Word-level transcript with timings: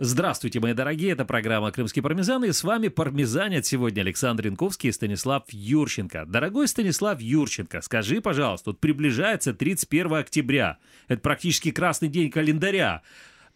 Здравствуйте, 0.00 0.60
мои 0.60 0.74
дорогие, 0.74 1.10
это 1.10 1.24
программа 1.24 1.72
«Крымский 1.72 2.02
пармезан», 2.02 2.44
и 2.44 2.52
с 2.52 2.62
вами 2.62 2.86
пармезанят 2.86 3.66
сегодня 3.66 4.02
Александр 4.02 4.46
Янковский 4.46 4.90
и 4.90 4.92
Станислав 4.92 5.42
Юрченко. 5.48 6.24
Дорогой 6.24 6.68
Станислав 6.68 7.20
Юрченко, 7.20 7.80
скажи, 7.80 8.20
пожалуйста, 8.20 8.66
тут 8.66 8.78
приближается 8.78 9.54
31 9.54 10.14
октября, 10.14 10.78
это 11.08 11.20
практически 11.20 11.72
красный 11.72 12.06
день 12.06 12.30
календаря. 12.30 13.02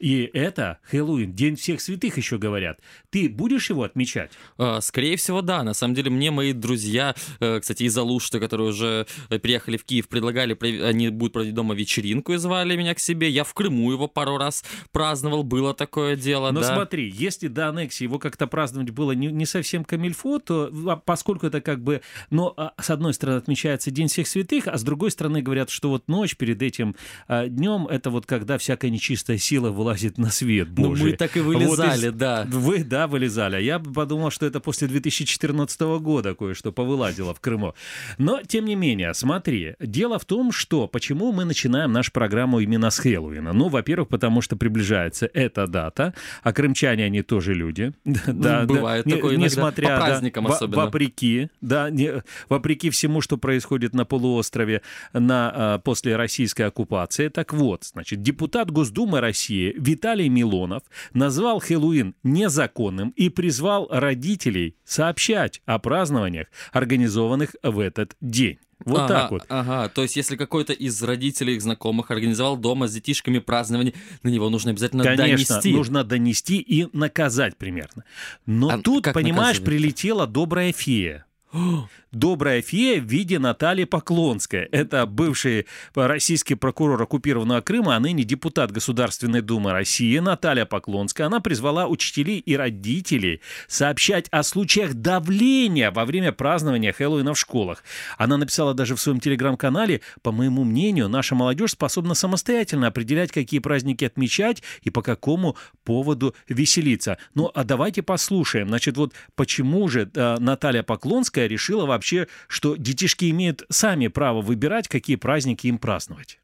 И 0.02 0.28
это 0.34 0.78
Хэллоуин, 0.90 1.32
День 1.32 1.54
всех 1.54 1.80
святых 1.80 2.16
еще 2.16 2.36
говорят. 2.36 2.80
Ты 3.10 3.28
будешь 3.28 3.70
его 3.70 3.84
отмечать? 3.84 4.32
А, 4.58 4.80
скорее 4.80 5.16
всего, 5.16 5.42
да. 5.42 5.62
На 5.62 5.74
самом 5.74 5.94
деле, 5.94 6.10
мне 6.10 6.32
мои 6.32 6.52
друзья, 6.52 7.14
э, 7.38 7.60
кстати, 7.60 7.84
из 7.84 7.96
Алушты, 7.96 8.40
которые 8.40 8.70
уже 8.70 9.06
э, 9.30 9.38
приехали 9.38 9.76
в 9.76 9.84
Киев, 9.84 10.08
предлагали, 10.08 10.58
они 10.82 11.10
будут 11.10 11.34
проводить 11.34 11.54
дома 11.54 11.76
вечеринку 11.76 12.32
и 12.32 12.36
звали 12.36 12.74
меня 12.74 12.96
к 12.96 12.98
себе. 12.98 13.30
Я 13.30 13.44
в 13.44 13.54
Крыму 13.54 13.92
его 13.92 14.08
пару 14.08 14.38
раз 14.38 14.64
праздновал, 14.90 15.44
было 15.44 15.72
такое 15.72 16.16
дело, 16.16 16.50
Но 16.50 16.62
да. 16.62 16.74
смотри, 16.74 17.08
если 17.08 17.46
до 17.46 17.68
аннексии 17.68 18.02
его 18.02 18.18
как-то 18.18 18.48
праздновать 18.48 18.90
было 18.90 19.12
не, 19.12 19.28
не 19.28 19.46
совсем 19.46 19.84
камильфо, 19.84 20.40
то 20.40 20.68
а, 20.88 20.96
поскольку 20.96 21.46
это 21.46 21.60
как 21.60 21.80
бы, 21.80 22.00
ну, 22.28 22.52
а, 22.56 22.72
с 22.80 22.90
одной 22.90 23.14
стороны 23.14 23.36
отмечается 23.36 23.92
День 23.92 24.08
всех 24.08 24.26
святых, 24.26 24.66
а 24.66 24.76
с 24.76 24.82
другой 24.82 25.12
стороны 25.12 25.42
говорят, 25.42 25.70
что 25.70 25.90
вот 25.90 26.08
ночь 26.08 26.36
перед 26.36 26.60
этим 26.60 26.96
днем, 27.28 27.86
это 27.86 28.10
вот 28.10 28.26
когда 28.26 28.58
всякая 28.58 28.90
нечистая 28.90 29.38
сила 29.38 29.70
вылазит 29.70 29.91
вылазит 29.92 30.18
на 30.18 30.30
свет 30.30 30.68
Божий. 30.70 31.04
Ну, 31.04 31.10
мы 31.10 31.16
так 31.16 31.36
и 31.36 31.40
вылезали, 31.40 32.06
вот 32.06 32.16
да. 32.16 32.46
Вы, 32.48 32.84
да, 32.84 33.06
вылезали. 33.06 33.56
А 33.56 33.60
я 33.60 33.78
подумал, 33.78 34.30
что 34.30 34.46
это 34.46 34.60
после 34.60 34.88
2014 34.88 35.80
года 36.00 36.34
кое-что 36.34 36.72
повылазило 36.72 37.34
в 37.34 37.40
Крыму. 37.40 37.74
Но, 38.18 38.40
тем 38.42 38.64
не 38.64 38.74
менее, 38.74 39.14
смотри, 39.14 39.74
дело 39.80 40.18
в 40.18 40.24
том, 40.24 40.52
что 40.52 40.86
почему 40.86 41.32
мы 41.32 41.44
начинаем 41.44 41.92
нашу 41.92 42.12
программу 42.12 42.60
именно 42.60 42.90
с 42.90 42.98
Хэллоуина. 42.98 43.52
Ну, 43.52 43.68
во-первых, 43.68 44.08
потому 44.08 44.40
что 44.40 44.56
приближается 44.56 45.28
эта 45.32 45.66
дата, 45.66 46.14
а 46.42 46.52
крымчане, 46.52 47.04
они 47.04 47.22
тоже 47.22 47.54
люди. 47.54 47.92
да, 48.04 48.64
Бывает 48.64 49.04
да, 49.04 49.16
такое 49.16 49.36
не, 49.36 49.44
несмотря, 49.44 49.88
По 49.88 50.04
праздникам 50.04 50.44
да, 50.46 50.54
особенно. 50.54 50.84
Вопреки, 50.84 51.48
да, 51.60 51.90
не, 51.90 52.22
вопреки 52.48 52.90
всему, 52.90 53.20
что 53.20 53.36
происходит 53.36 53.94
на 53.94 54.04
полуострове 54.04 54.82
на, 55.12 55.52
а, 55.54 55.78
после 55.78 56.16
российской 56.16 56.62
оккупации. 56.62 57.28
Так 57.28 57.52
вот, 57.52 57.84
значит, 57.84 58.22
депутат 58.22 58.70
Госдумы 58.70 59.20
России 59.20 59.74
Виталий 59.82 60.28
Милонов 60.28 60.84
назвал 61.12 61.58
Хэллоуин 61.58 62.14
незаконным 62.22 63.10
и 63.10 63.28
призвал 63.28 63.88
родителей 63.90 64.76
сообщать 64.84 65.60
о 65.66 65.78
празднованиях, 65.80 66.46
организованных 66.72 67.56
в 67.62 67.80
этот 67.80 68.16
день. 68.20 68.58
Вот 68.84 69.00
ага, 69.00 69.08
так 69.08 69.30
вот. 69.30 69.44
Ага, 69.48 69.88
то 69.88 70.02
есть 70.02 70.16
если 70.16 70.36
какой-то 70.36 70.72
из 70.72 71.00
родителей, 71.02 71.54
их 71.54 71.62
знакомых 71.62 72.10
организовал 72.10 72.56
дома 72.56 72.88
с 72.88 72.94
детишками 72.94 73.38
празднование, 73.38 73.94
на 74.22 74.28
него 74.28 74.50
нужно 74.50 74.70
обязательно 74.70 75.04
Конечно, 75.04 75.54
донести. 75.54 75.72
нужно 75.72 76.04
донести 76.04 76.58
и 76.58 76.88
наказать 76.96 77.56
примерно. 77.56 78.04
Но 78.46 78.70
а 78.70 78.78
тут, 78.78 79.04
понимаешь, 79.12 79.58
наказывать? 79.58 79.64
прилетела 79.64 80.26
добрая 80.26 80.72
фея. 80.72 81.26
Добрая 82.12 82.60
фея 82.60 83.00
в 83.00 83.04
виде 83.04 83.38
Натальи 83.38 83.84
Поклонской. 83.84 84.64
Это 84.64 85.06
бывший 85.06 85.66
российский 85.94 86.54
прокурор 86.54 87.00
оккупированного 87.00 87.62
Крыма, 87.62 87.96
а 87.96 88.00
ныне 88.00 88.22
депутат 88.22 88.70
Государственной 88.70 89.40
Думы 89.40 89.72
России 89.72 90.18
Наталья 90.18 90.66
Поклонская. 90.66 91.28
Она 91.28 91.40
призвала 91.40 91.86
учителей 91.86 92.38
и 92.40 92.54
родителей 92.54 93.40
сообщать 93.66 94.28
о 94.30 94.42
случаях 94.42 94.92
давления 94.92 95.90
во 95.90 96.04
время 96.04 96.32
празднования 96.32 96.92
Хэллоуина 96.92 97.32
в 97.32 97.38
школах. 97.38 97.82
Она 98.18 98.36
написала 98.36 98.74
даже 98.74 98.94
в 98.94 99.00
своем 99.00 99.18
телеграм-канале, 99.18 100.02
по 100.20 100.32
моему 100.32 100.64
мнению, 100.64 101.08
наша 101.08 101.34
молодежь 101.34 101.70
способна 101.70 102.12
самостоятельно 102.12 102.88
определять, 102.88 103.32
какие 103.32 103.60
праздники 103.60 104.04
отмечать 104.04 104.62
и 104.82 104.90
по 104.90 105.00
какому 105.00 105.56
поводу 105.82 106.34
веселиться. 106.46 107.16
Ну, 107.34 107.50
а 107.54 107.64
давайте 107.64 108.02
послушаем. 108.02 108.68
Значит, 108.68 108.98
вот 108.98 109.14
почему 109.34 109.88
же 109.88 110.10
э, 110.14 110.36
Наталья 110.38 110.82
Поклонская 110.82 111.46
решила 111.46 111.86
вообще 111.86 112.01
вообще, 112.02 112.26
что 112.48 112.74
детишки 112.76 113.30
имеют 113.30 113.62
сами 113.68 114.08
право 114.08 114.40
выбирать, 114.40 114.88
какие 114.88 115.14
праздники 115.14 115.68
им 115.68 115.78
праздновать? 115.78 116.40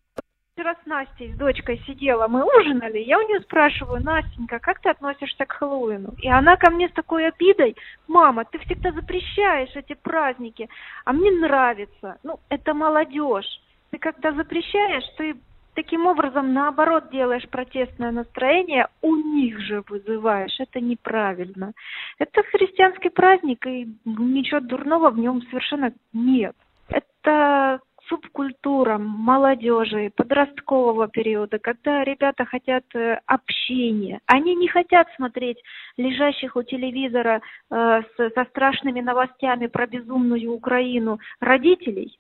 Вчера 0.55 0.75
с 0.75 0.87
Настей, 0.87 1.33
с 1.33 1.37
дочкой 1.37 1.81
сидела, 1.87 2.29
мы 2.29 2.45
ужинали, 2.45 2.99
я 2.99 3.19
у 3.19 3.29
нее 3.29 3.41
спрашиваю, 3.41 4.03
Настенька, 4.03 4.59
как 4.61 4.81
ты 4.81 4.89
относишься 4.89 5.47
к 5.47 5.53
Хэллоуину? 5.53 6.15
И 6.19 6.29
она 6.29 6.57
ко 6.57 6.71
мне 6.71 6.89
с 6.89 6.93
такой 6.93 7.29
обидой, 7.29 7.77
мама, 8.07 8.45
ты 8.45 8.59
всегда 8.61 8.93
запрещаешь 8.93 9.75
эти 9.75 9.95
праздники, 9.95 10.69
а 11.05 11.13
мне 11.13 11.31
нравится. 11.31 12.19
Ну, 12.23 12.39
это 12.49 12.75
молодежь. 12.75 13.61
Ты 13.91 13.99
когда 13.99 14.33
запрещаешь, 14.33 15.05
ты 15.17 15.37
таким 15.79 16.07
образом, 16.07 16.53
наоборот, 16.53 17.05
делаешь 17.13 17.49
протестное 17.49 18.11
настроение, 18.11 18.89
у 19.01 19.15
них 19.15 19.61
же 19.61 19.85
вызываешь. 19.89 20.59
Это 20.59 20.81
неправильно. 20.81 21.73
Это 22.19 22.43
христианский 22.43 23.11
праздник, 23.11 23.65
и 23.65 23.87
ничего 24.05 24.59
дурного 24.59 25.11
в 25.11 25.19
нем 25.21 25.41
совершенно 25.43 25.93
нет. 26.13 26.57
Это 26.89 27.79
субкультура 28.09 28.99
молодежи, 28.99 30.11
подросткового 30.17 31.07
периода, 31.07 31.61
когда 31.61 32.03
ребята 32.03 32.45
хотят 32.45 32.85
э, 32.97 33.21
общения. 33.27 34.19
Они 34.27 34.57
не 34.57 34.67
хотят 34.67 35.07
смотреть 35.15 35.59
лежащих 35.97 36.57
у 36.57 36.63
телевизора 36.65 37.41
э, 37.71 38.03
с, 38.17 38.31
со 38.35 38.45
страшными 38.47 39.01
новостями 39.01 39.69
про 39.69 39.87
безумную 39.87 40.51
Украину 40.53 41.21
родителей, 41.39 42.19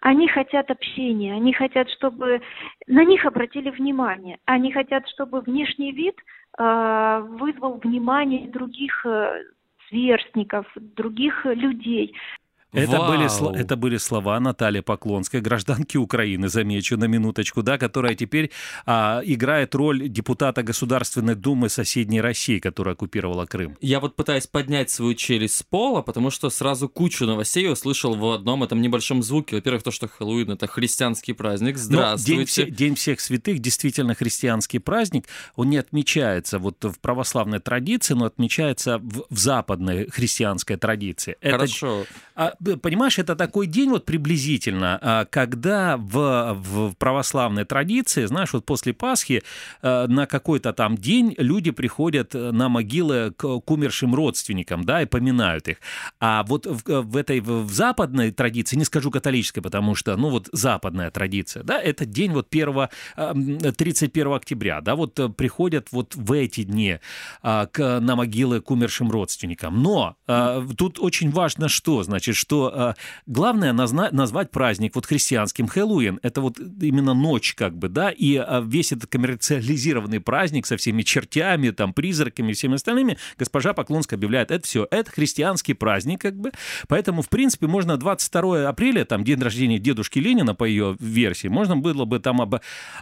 они 0.00 0.28
хотят 0.28 0.70
общения, 0.70 1.34
они 1.34 1.52
хотят, 1.52 1.88
чтобы 1.90 2.42
на 2.86 3.04
них 3.04 3.24
обратили 3.24 3.70
внимание. 3.70 4.38
Они 4.44 4.72
хотят, 4.72 5.08
чтобы 5.08 5.40
внешний 5.40 5.92
вид 5.92 6.16
э, 6.58 7.26
вызвал 7.28 7.78
внимание 7.78 8.48
других 8.48 9.04
э, 9.06 9.42
сверстников, 9.88 10.66
других 10.74 11.44
людей. 11.44 12.14
Это 12.72 13.02
были, 13.02 13.58
это 13.60 13.76
были 13.76 13.98
слова 13.98 14.40
Натальи 14.40 14.80
Поклонской, 14.80 15.42
гражданки 15.42 15.98
Украины, 15.98 16.48
замечу 16.48 16.96
на 16.96 17.04
минуточку, 17.04 17.62
да, 17.62 17.76
которая 17.76 18.14
теперь 18.14 18.50
а, 18.86 19.20
играет 19.24 19.74
роль 19.74 20.08
депутата 20.08 20.62
Государственной 20.62 21.34
Думы 21.34 21.68
соседней 21.68 22.22
России, 22.22 22.58
которая 22.60 22.94
оккупировала 22.94 23.44
Крым. 23.44 23.76
Я 23.82 24.00
вот 24.00 24.16
пытаюсь 24.16 24.46
поднять 24.46 24.90
свою 24.90 25.14
челюсть 25.14 25.56
с 25.56 25.62
пола, 25.62 26.00
потому 26.00 26.30
что 26.30 26.48
сразу 26.48 26.88
кучу 26.88 27.26
новостей 27.26 27.70
услышал 27.70 28.14
в 28.14 28.32
одном 28.32 28.62
этом 28.62 28.80
небольшом 28.80 29.22
звуке. 29.22 29.56
Во-первых, 29.56 29.82
то, 29.82 29.90
что 29.90 30.08
Хэллоуин— 30.08 30.50
это 30.52 30.66
христианский 30.66 31.34
праздник. 31.34 31.76
Здравствуйте. 31.76 32.64
День, 32.64 32.74
день 32.74 32.94
всех 32.94 33.20
святых 33.20 33.58
действительно 33.58 34.14
христианский 34.14 34.78
праздник. 34.78 35.26
Он 35.56 35.68
не 35.68 35.76
отмечается 35.76 36.58
вот 36.58 36.82
в 36.82 36.98
православной 37.00 37.60
традиции, 37.60 38.14
но 38.14 38.24
отмечается 38.24 38.98
в, 38.98 39.24
в 39.28 39.38
западной 39.38 40.08
христианской 40.08 40.76
традиции. 40.76 41.36
Хорошо. 41.42 42.06
Это, 42.34 42.56
понимаешь, 42.82 43.18
это 43.18 43.36
такой 43.36 43.66
день 43.66 43.90
вот 43.90 44.04
приблизительно, 44.04 44.98
а, 45.00 45.24
когда 45.24 45.96
в, 45.96 46.54
в 46.54 46.94
православной 46.96 47.64
традиции, 47.64 48.24
знаешь, 48.26 48.52
вот 48.52 48.64
после 48.64 48.92
Пасхи 48.92 49.42
а, 49.82 50.06
на 50.06 50.26
какой-то 50.26 50.72
там 50.72 50.96
день 50.96 51.34
люди 51.38 51.70
приходят 51.70 52.34
на 52.34 52.68
могилы 52.68 53.32
к, 53.36 53.60
к 53.60 53.70
умершим 53.70 54.14
родственникам, 54.14 54.84
да, 54.84 55.02
и 55.02 55.06
поминают 55.06 55.68
их. 55.68 55.78
А 56.20 56.44
вот 56.44 56.66
в, 56.66 57.02
в 57.02 57.16
этой 57.16 57.40
в 57.40 57.70
западной 57.70 58.30
традиции, 58.30 58.76
не 58.76 58.84
скажу 58.84 59.10
католической, 59.10 59.60
потому 59.60 59.94
что, 59.94 60.16
ну 60.16 60.30
вот 60.30 60.48
западная 60.52 61.10
традиция, 61.10 61.62
да, 61.62 61.80
это 61.80 62.06
день 62.06 62.32
вот 62.32 62.48
1, 62.50 63.72
31 63.72 64.32
октября, 64.32 64.80
да, 64.80 64.94
вот 64.94 65.18
приходят 65.36 65.88
вот 65.90 66.14
в 66.14 66.32
эти 66.32 66.62
дни 66.64 66.98
а, 67.42 67.66
к, 67.66 68.00
на 68.00 68.16
могилы 68.16 68.60
к 68.60 68.70
умершим 68.70 69.10
родственникам. 69.10 69.82
Но 69.82 70.16
тут 70.76 70.98
очень 70.98 71.30
важно 71.30 71.68
что, 71.68 72.02
значит, 72.02 72.36
что 72.36 72.51
что 72.52 72.70
э, 72.74 72.94
главное 73.24 73.72
назна- 73.72 74.10
назвать 74.12 74.50
праздник 74.50 74.94
вот 74.94 75.06
христианским 75.06 75.66
Хэллоуин. 75.66 76.20
Это 76.22 76.42
вот 76.42 76.58
именно 76.58 77.14
ночь 77.14 77.54
как 77.54 77.78
бы, 77.78 77.88
да, 77.88 78.10
и 78.10 78.36
э, 78.36 78.62
весь 78.62 78.92
этот 78.92 79.10
коммерциализированный 79.10 80.20
праздник 80.20 80.66
со 80.66 80.76
всеми 80.76 81.00
чертями, 81.00 81.70
там, 81.70 81.94
призраками 81.94 82.50
и 82.50 82.54
всеми 82.54 82.74
остальными, 82.74 83.16
госпожа 83.38 83.72
Поклонская 83.72 84.18
объявляет, 84.18 84.50
это 84.50 84.66
все, 84.66 84.86
это 84.90 85.10
христианский 85.10 85.72
праздник 85.72 86.20
как 86.20 86.36
бы, 86.36 86.52
поэтому, 86.88 87.22
в 87.22 87.30
принципе, 87.30 87.68
можно 87.68 87.96
22 87.96 88.68
апреля, 88.68 89.06
там, 89.06 89.24
день 89.24 89.40
рождения 89.40 89.78
дедушки 89.78 90.18
Ленина 90.18 90.54
по 90.54 90.64
ее 90.64 90.94
версии, 91.00 91.48
можно 91.48 91.78
было 91.78 92.04
бы 92.04 92.18
там 92.18 92.42
об, 92.42 92.56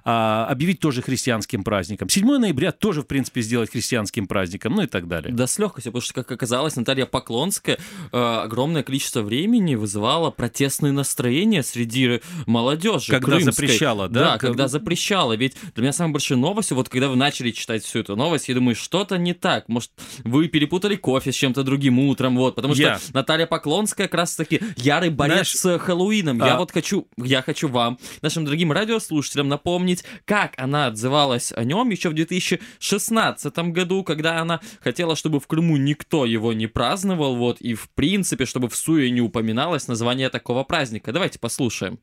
а, 0.05 0.47
объявить 0.49 0.79
тоже 0.79 1.03
христианским 1.03 1.65
праздником. 1.65 2.09
7 2.09 2.39
ноября 2.39 2.71
тоже, 2.71 3.03
в 3.03 3.09
принципе, 3.09 3.41
сделать 3.41 3.73
христианским 3.73 4.29
праздником, 4.29 4.77
ну 4.77 4.83
и 4.83 4.87
так 4.87 5.09
далее. 5.09 5.35
Да, 5.35 5.49
с 5.49 5.59
легкостью, 5.59 5.91
потому 5.91 6.03
что, 6.03 6.15
как 6.15 6.31
оказалось, 6.31 6.77
Наталья 6.77 7.07
Поклонская 7.07 7.79
э, 8.13 8.17
огромное 8.17 8.85
количество 8.85 9.23
времени 9.23 9.40
времени 9.41 9.75
вызывала 9.75 10.31
протестные 10.31 10.93
настроения 10.93 11.63
среди 11.63 12.21
молодежи. 12.47 13.11
Когда 13.11 13.39
крымской. 13.39 13.53
запрещала, 13.53 14.09
да? 14.09 14.21
Да, 14.33 14.39
когда 14.39 14.69
запрещала. 14.69 15.33
Ведь 15.33 15.57
для 15.75 15.83
меня 15.83 15.93
самая 15.93 16.13
большая 16.13 16.37
новость, 16.37 16.73
вот 16.73 16.91
когда 16.91 17.09
вы 17.09 17.17
начали 17.17 17.51
читать 17.51 17.83
всю 17.83 18.01
эту 18.01 18.17
новость, 18.17 18.49
я 18.49 18.55
думаю, 18.55 18.75
что-то 18.77 19.17
не 19.17 19.33
так. 19.33 19.69
Может, 19.69 19.93
вы 20.25 20.49
перепутали 20.49 20.97
кофе 20.97 21.33
с 21.33 21.35
чем-то 21.35 21.63
другим 21.63 21.99
утром, 21.99 22.37
вот. 22.37 22.55
Потому 22.55 22.75
что 22.75 22.83
Я. 22.83 23.01
Наталья 23.15 23.47
Поклонская 23.47 24.09
как 24.09 24.19
раз-таки 24.19 24.61
ярый 24.77 25.09
борец 25.09 25.33
Знаешь, 25.33 25.57
с 25.57 25.79
Хэллоуином. 25.79 26.39
Я 26.39 26.57
а- 26.57 26.59
вот 26.59 26.71
хочу, 26.71 27.09
я 27.17 27.41
хочу 27.41 27.69
вам, 27.69 27.99
нашим 28.21 28.45
дорогим 28.45 28.73
радиослушателям, 28.73 29.49
напомнить, 29.49 30.05
как 30.27 30.53
она 30.59 30.87
отзывалась 30.87 31.53
о 31.57 31.65
нем 31.65 31.89
еще 31.89 32.11
в 32.11 32.15
2016 32.15 33.73
году, 33.73 34.05
когда 34.05 34.41
она 34.41 34.61
хотела, 34.81 35.17
чтобы 35.17 35.41
в 35.41 35.47
Крыму 35.47 35.79
никто 35.79 36.27
его 36.27 36.53
не 36.53 36.67
праздновал, 36.67 37.37
вот, 37.37 37.61
и 37.61 37.75
в 37.75 37.89
принципе, 37.91 38.45
чтобы 38.45 38.69
в 38.69 38.77
Суе 38.77 39.11
не 39.11 39.23
упоминалось 39.31 39.89
название 39.89 40.29
такого 40.29 40.65
праздника. 40.65 41.13
Давайте 41.13 41.39
послушаем. 41.39 41.99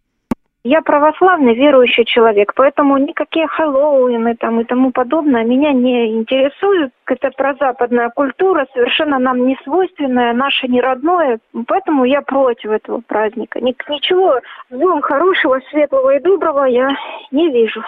Я 0.63 0.81
православный 0.81 1.56
верующий 1.56 2.03
человек, 2.03 2.51
поэтому 2.56 2.97
никакие 2.97 3.47
Хэллоуины 3.47 4.35
там 4.35 4.59
и 4.59 4.65
тому 4.65 4.91
подобное 4.91 5.45
меня 5.45 5.71
не 5.71 6.18
интересуют. 6.18 6.91
Это 7.06 7.29
прозападная 7.31 8.09
культура, 8.09 8.68
совершенно 8.74 9.18
нам 9.18 9.47
не 9.47 9.57
свойственная, 9.63 10.33
наше 10.33 10.68
не 10.68 10.81
родное, 10.81 11.39
поэтому 11.68 12.03
я 12.03 12.21
против 12.21 12.71
этого 12.71 13.01
праздника. 13.07 13.62
Ни- 13.62 13.75
Ничего 13.88 14.41
в 14.69 14.75
нем 14.75 15.01
хорошего, 15.01 15.62
светлого 15.69 16.15
и 16.18 16.19
доброго 16.19 16.65
я 16.65 16.89
не 17.31 17.50
вижу. 17.50 17.81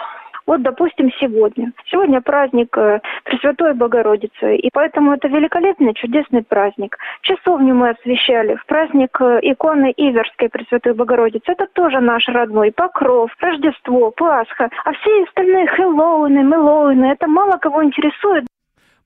Вот, 0.50 0.62
допустим, 0.62 1.12
сегодня. 1.20 1.70
Сегодня 1.92 2.20
праздник 2.20 2.76
э, 2.76 2.98
Пресвятой 3.22 3.72
Богородицы, 3.72 4.56
и 4.56 4.68
поэтому 4.72 5.12
это 5.12 5.28
великолепный, 5.28 5.94
чудесный 5.94 6.42
праздник. 6.42 6.98
Часовню 7.22 7.76
мы 7.76 7.90
освещали. 7.90 8.56
В 8.56 8.66
праздник 8.66 9.16
э, 9.20 9.38
иконы 9.42 9.94
Иверской 9.96 10.48
Пресвятой 10.48 10.94
Богородицы. 10.94 11.52
Это 11.52 11.68
тоже 11.72 12.00
наш 12.00 12.26
родной. 12.26 12.72
Покров, 12.72 13.30
Рождество, 13.38 14.10
Пасха. 14.10 14.70
А 14.84 14.92
все 14.94 15.22
остальные 15.22 15.68
Хэллоуины, 15.68 16.42
Мэллоуины, 16.42 17.04
это 17.12 17.28
мало 17.28 17.56
кого 17.58 17.84
интересует. 17.84 18.49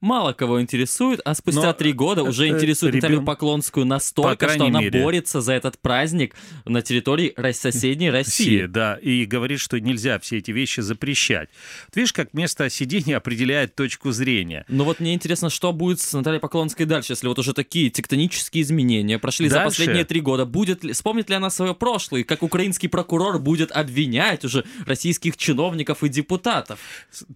Мало 0.04 0.34
кого 0.34 0.60
интересует, 0.60 1.22
а 1.24 1.34
спустя 1.34 1.72
три 1.72 1.94
года 1.94 2.24
уже 2.24 2.48
интересует 2.48 2.94
Наталью 2.94 3.22
Поклонскую 3.22 3.86
настолько, 3.86 4.50
что 4.50 4.66
она 4.66 4.82
борется 4.82 5.40
за 5.40 5.54
этот 5.54 5.78
праздник 5.78 6.34
на 6.66 6.82
территории 6.82 7.34
соседней 7.52 8.10
России, 8.10 8.66
да, 8.66 8.96
и 8.96 9.24
говорит, 9.24 9.60
что 9.60 9.80
нельзя 9.80 10.18
все 10.18 10.38
эти 10.38 10.50
вещи 10.50 10.80
запрещать. 10.80 11.48
Вот 11.86 11.96
видишь, 11.96 12.12
как 12.12 12.34
место 12.34 12.68
сидения 12.68 13.16
определяет 13.16 13.74
точку 13.76 14.12
зрения. 14.12 14.66
Но 14.68 14.84
вот 14.84 15.00
мне 15.00 15.14
интересно, 15.14 15.48
что 15.48 15.72
будет 15.72 16.00
с 16.00 16.12
Натальей 16.12 16.38
Поклонской 16.38 16.84
дальше, 16.84 17.12
если 17.12 17.26
вот 17.26 17.38
уже 17.38 17.54
такие 17.54 17.88
тектонические 17.88 18.62
изменения 18.62 19.18
прошли 19.18 19.48
за 19.48 19.54
Дальше? 19.54 19.78
последние 19.78 20.04
три 20.04 20.20
года. 20.20 20.44
Будет 20.44 20.84
ли, 20.84 20.92
вспомнит 20.92 21.30
ли 21.30 21.36
она 21.36 21.48
свое 21.48 21.74
прошлое, 21.74 22.24
как 22.24 22.42
украинский 22.42 22.90
прокурор 22.90 23.38
будет 23.38 23.72
обвинять 23.72 24.44
уже 24.44 24.66
российских 24.84 25.38
чиновников 25.38 26.04
и 26.04 26.10
депутатов? 26.10 26.78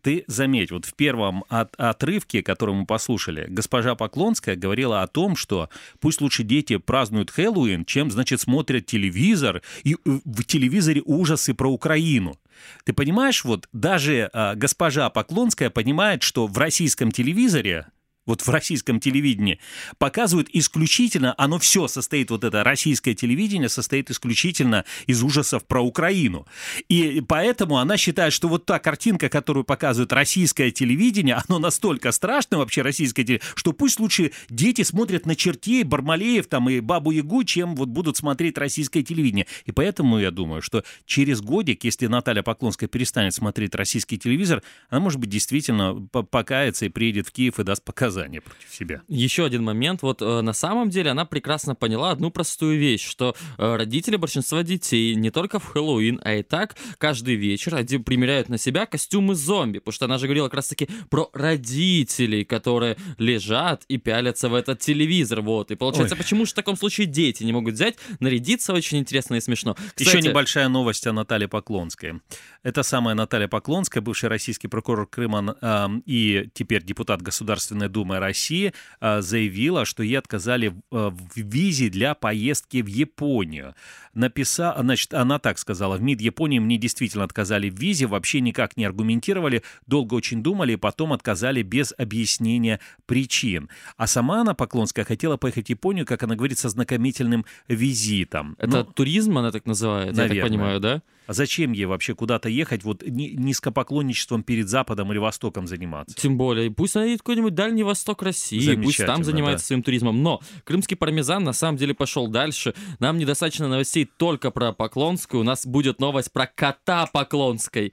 Ты 0.03 0.25
заметь, 0.27 0.71
вот 0.71 0.85
в 0.85 0.93
первом 0.93 1.45
от- 1.49 1.75
отрывке, 1.77 2.43
который 2.43 2.58
мы 2.67 2.87
послушали, 2.87 3.47
госпожа 3.49 3.95
Поклонская 3.95 4.57
говорила 4.57 5.03
о 5.03 5.07
том, 5.07 5.37
что 5.37 5.69
пусть 6.01 6.21
лучше 6.21 6.43
дети 6.43 6.77
празднуют 6.77 7.31
Хэллоуин, 7.31 7.85
чем, 7.85 8.11
значит, 8.11 8.41
смотрят 8.41 8.87
телевизор, 8.87 9.63
и 9.85 9.95
э, 9.95 9.97
в 10.05 10.45
телевизоре 10.45 11.03
ужасы 11.05 11.55
про 11.55 11.71
Украину. 11.71 12.39
Ты 12.85 12.93
понимаешь, 12.93 13.45
вот 13.45 13.69
даже 13.73 14.31
а, 14.33 14.55
госпожа 14.55 15.11
Поклонская 15.11 15.71
понимает, 15.71 16.23
что 16.23 16.47
в 16.47 16.59
российском 16.59 17.13
телевизоре 17.13 17.87
вот 18.29 18.43
в 18.43 18.49
российском 18.49 19.01
телевидении, 19.01 19.59
показывают 19.99 20.49
исключительно, 20.53 21.35
оно 21.39 21.59
все 21.59 21.89
состоит, 21.89 22.31
вот 22.31 22.45
это 22.45 22.63
российское 22.63 23.15
телевидение 23.15 23.69
состоит 23.69 24.11
исключительно 24.11 24.85
из 25.07 25.23
ужасов 25.23 25.67
про 25.67 25.83
Украину. 25.83 26.47
И 26.89 27.23
поэтому 27.27 27.79
она 27.79 27.97
считает, 27.97 28.33
что 28.33 28.49
вот 28.49 28.67
та 28.67 28.79
картинка, 28.79 29.29
которую 29.29 29.65
показывает 29.65 30.13
российское 30.13 30.71
телевидение, 30.71 31.43
оно 31.49 31.59
настолько 31.59 32.13
страшно 32.13 32.59
вообще 32.59 32.83
российское 32.83 33.25
телевидение, 33.25 33.51
что 33.55 33.73
пусть 33.73 33.99
лучше 33.99 34.33
дети 34.51 34.83
смотрят 34.83 35.27
на 35.27 35.35
чертей, 35.35 35.83
Бармалеев 35.83 36.47
там 36.47 36.69
и 36.69 36.81
Бабу 36.81 37.11
Ягу, 37.11 37.45
чем 37.45 37.75
вот 37.75 37.89
будут 37.89 38.17
смотреть 38.19 38.59
российское 38.59 39.03
телевидение. 39.03 39.47
И 39.65 39.73
поэтому 39.73 40.19
я 40.19 40.31
думаю, 40.31 40.61
что 40.61 40.85
через 41.07 41.41
годик, 41.41 41.85
если 41.85 42.07
Наталья 42.07 42.43
Поклонская 42.43 42.89
перестанет 42.89 43.33
смотреть 43.35 43.75
российский 43.75 44.19
телевизор, 44.19 44.63
она, 44.91 45.01
может 45.01 45.19
быть, 45.19 45.31
действительно 45.31 45.95
по- 45.95 46.23
покается 46.23 46.85
и 46.85 46.91
приедет 46.91 47.27
в 47.27 47.33
Киев 47.33 47.59
и 47.59 47.65
даст 47.65 47.83
показания 48.19 48.41
против 48.41 48.75
себя. 48.75 49.03
Еще 49.09 49.45
один 49.45 49.65
момент. 49.65 50.03
Вот 50.03 50.23
э, 50.23 50.41
на 50.41 50.53
самом 50.53 50.91
деле 50.91 51.11
она 51.11 51.25
прекрасно 51.25 51.75
поняла 51.75 52.11
одну 52.11 52.31
простую 52.31 52.79
вещь, 52.79 53.09
что 53.09 53.35
э, 53.57 53.77
родители 53.77 54.17
большинства 54.17 54.63
детей 54.63 55.15
не 55.15 55.31
только 55.31 55.59
в 55.59 55.65
Хэллоуин, 55.65 56.21
а 56.25 56.35
и 56.35 56.43
так 56.43 56.77
каждый 56.99 57.37
вечер 57.37 57.75
оде- 57.75 57.99
примеряют 57.99 58.49
на 58.49 58.59
себя 58.59 58.87
костюмы 58.87 59.35
зомби, 59.35 59.79
потому 59.79 59.93
что 59.93 60.05
она 60.07 60.19
же 60.19 60.27
говорила 60.27 60.47
как 60.47 60.55
раз-таки 60.55 60.89
про 61.11 61.31
родителей, 61.33 62.45
которые 62.45 62.97
лежат 63.19 63.85
и 63.89 63.99
пялятся 63.99 64.49
в 64.49 64.55
этот 64.55 64.81
телевизор. 64.81 65.41
Вот. 65.41 65.71
И 65.71 65.77
получается, 65.77 66.15
Ой. 66.15 66.19
почему 66.19 66.45
же 66.45 66.53
в 66.53 66.55
таком 66.55 66.77
случае 66.77 67.07
дети 67.07 67.45
не 67.45 67.53
могут 67.53 67.75
взять, 67.75 67.97
нарядиться 68.21 68.73
очень 68.73 68.99
интересно 68.99 69.37
и 69.37 69.41
смешно. 69.41 69.77
Еще 69.97 70.11
Кстати, 70.11 70.29
небольшая 70.29 70.69
новость 70.69 71.07
о 71.07 71.13
Наталье 71.13 71.49
Поклонской. 71.49 72.21
Это 72.63 72.83
самая 72.83 73.15
Наталья 73.15 73.49
Поклонская, 73.49 74.03
бывший 74.03 74.29
российский 74.29 74.69
прокурор 74.69 75.07
Крыма 75.07 75.57
э, 75.61 75.87
и 76.07 76.51
теперь 76.55 76.83
депутат 76.83 77.23
Государственной 77.23 77.89
Думы 77.89 78.08
России, 78.17 78.73
э, 79.01 79.21
заявила, 79.21 79.85
что 79.85 80.03
ей 80.03 80.19
отказали 80.19 80.69
э, 80.69 80.73
в 80.91 81.37
визе 81.37 81.89
для 81.91 82.15
поездки 82.15 82.83
в 82.83 82.87
Японию. 82.87 83.75
Написа... 84.15 84.75
Значит, 84.79 85.15
она 85.15 85.39
так 85.39 85.59
сказала, 85.59 85.97
в 85.97 86.03
МИД 86.03 86.21
Японии 86.21 86.59
мне 86.59 86.77
действительно 86.77 87.25
отказали 87.25 87.71
в 87.71 87.79
визе, 87.79 88.07
вообще 88.07 88.41
никак 88.41 88.77
не 88.77 88.85
аргументировали, 88.85 89.63
долго 89.87 90.15
очень 90.15 90.43
думали, 90.43 90.73
и 90.73 90.77
потом 90.77 91.13
отказали 91.13 91.63
без 91.63 91.95
объяснения 91.97 92.81
причин. 93.07 93.69
А 93.97 94.07
сама 94.07 94.41
она, 94.41 94.55
Поклонская, 94.55 95.05
хотела 95.05 95.37
поехать 95.37 95.67
в 95.67 95.71
Японию, 95.71 96.07
как 96.07 96.23
она 96.23 96.35
говорит, 96.35 96.59
со 96.59 96.69
знакомительным 96.69 97.45
визитом. 97.69 98.57
Это 98.59 98.79
Ну, 98.79 98.85
туризм, 98.85 99.39
она 99.39 99.53
так 99.53 99.67
называет, 99.67 100.09
я 100.09 100.23
Наверное. 100.23 100.43
так 100.43 100.51
понимаю, 100.51 100.81
да? 100.81 101.03
А 101.29 101.35
зачем 101.35 101.73
ей 101.73 101.85
вообще 101.85 102.15
куда-то 102.15 102.49
ехать, 102.49 102.85
вот 102.85 103.03
ни- 103.07 103.35
низкопоклонничеством 103.37 104.43
перед 104.43 104.71
Западом 104.71 105.13
или 105.13 105.19
Востоком 105.19 105.67
заниматься? 105.67 106.17
Тем 106.17 106.39
более, 106.39 106.71
пусть 106.71 106.97
она 106.97 107.05
едет 107.05 107.21
какой-нибудь 107.21 107.55
Дальний 107.55 107.83
Восток 107.83 108.23
России, 108.23 108.75
пусть 108.77 109.05
там 109.05 109.23
занимается 109.23 109.65
да. 109.65 109.67
своим 109.67 109.83
туризмом. 109.83 110.23
Но 110.23 110.41
крымский 110.65 110.97
пармезан 110.97 111.45
на 111.45 111.53
самом 111.53 111.77
деле 111.77 111.93
пошел 111.93 112.29
дальше. 112.29 112.73
Нам 112.99 113.19
недостаточно 113.19 113.69
новостей 113.69 114.11
только 114.17 114.51
про 114.51 114.73
Поклонскую. 114.73 115.43
У 115.43 115.45
нас 115.45 115.67
будет 115.67 116.01
новость 116.01 116.33
про 116.33 116.47
кота 116.47 117.07
Поклонской. 117.13 117.93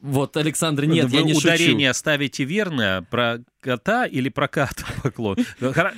Вот, 0.00 0.36
Александр, 0.36 0.84
нет, 0.84 1.06
Вы 1.06 1.16
я 1.16 1.22
не 1.22 1.34
ударение 1.34 1.92
ставите 1.94 2.44
верное 2.44 3.02
про 3.02 3.40
кота 3.60 4.06
или 4.06 4.28
про 4.28 4.48
кота 4.48 4.84
поклон? 5.02 5.36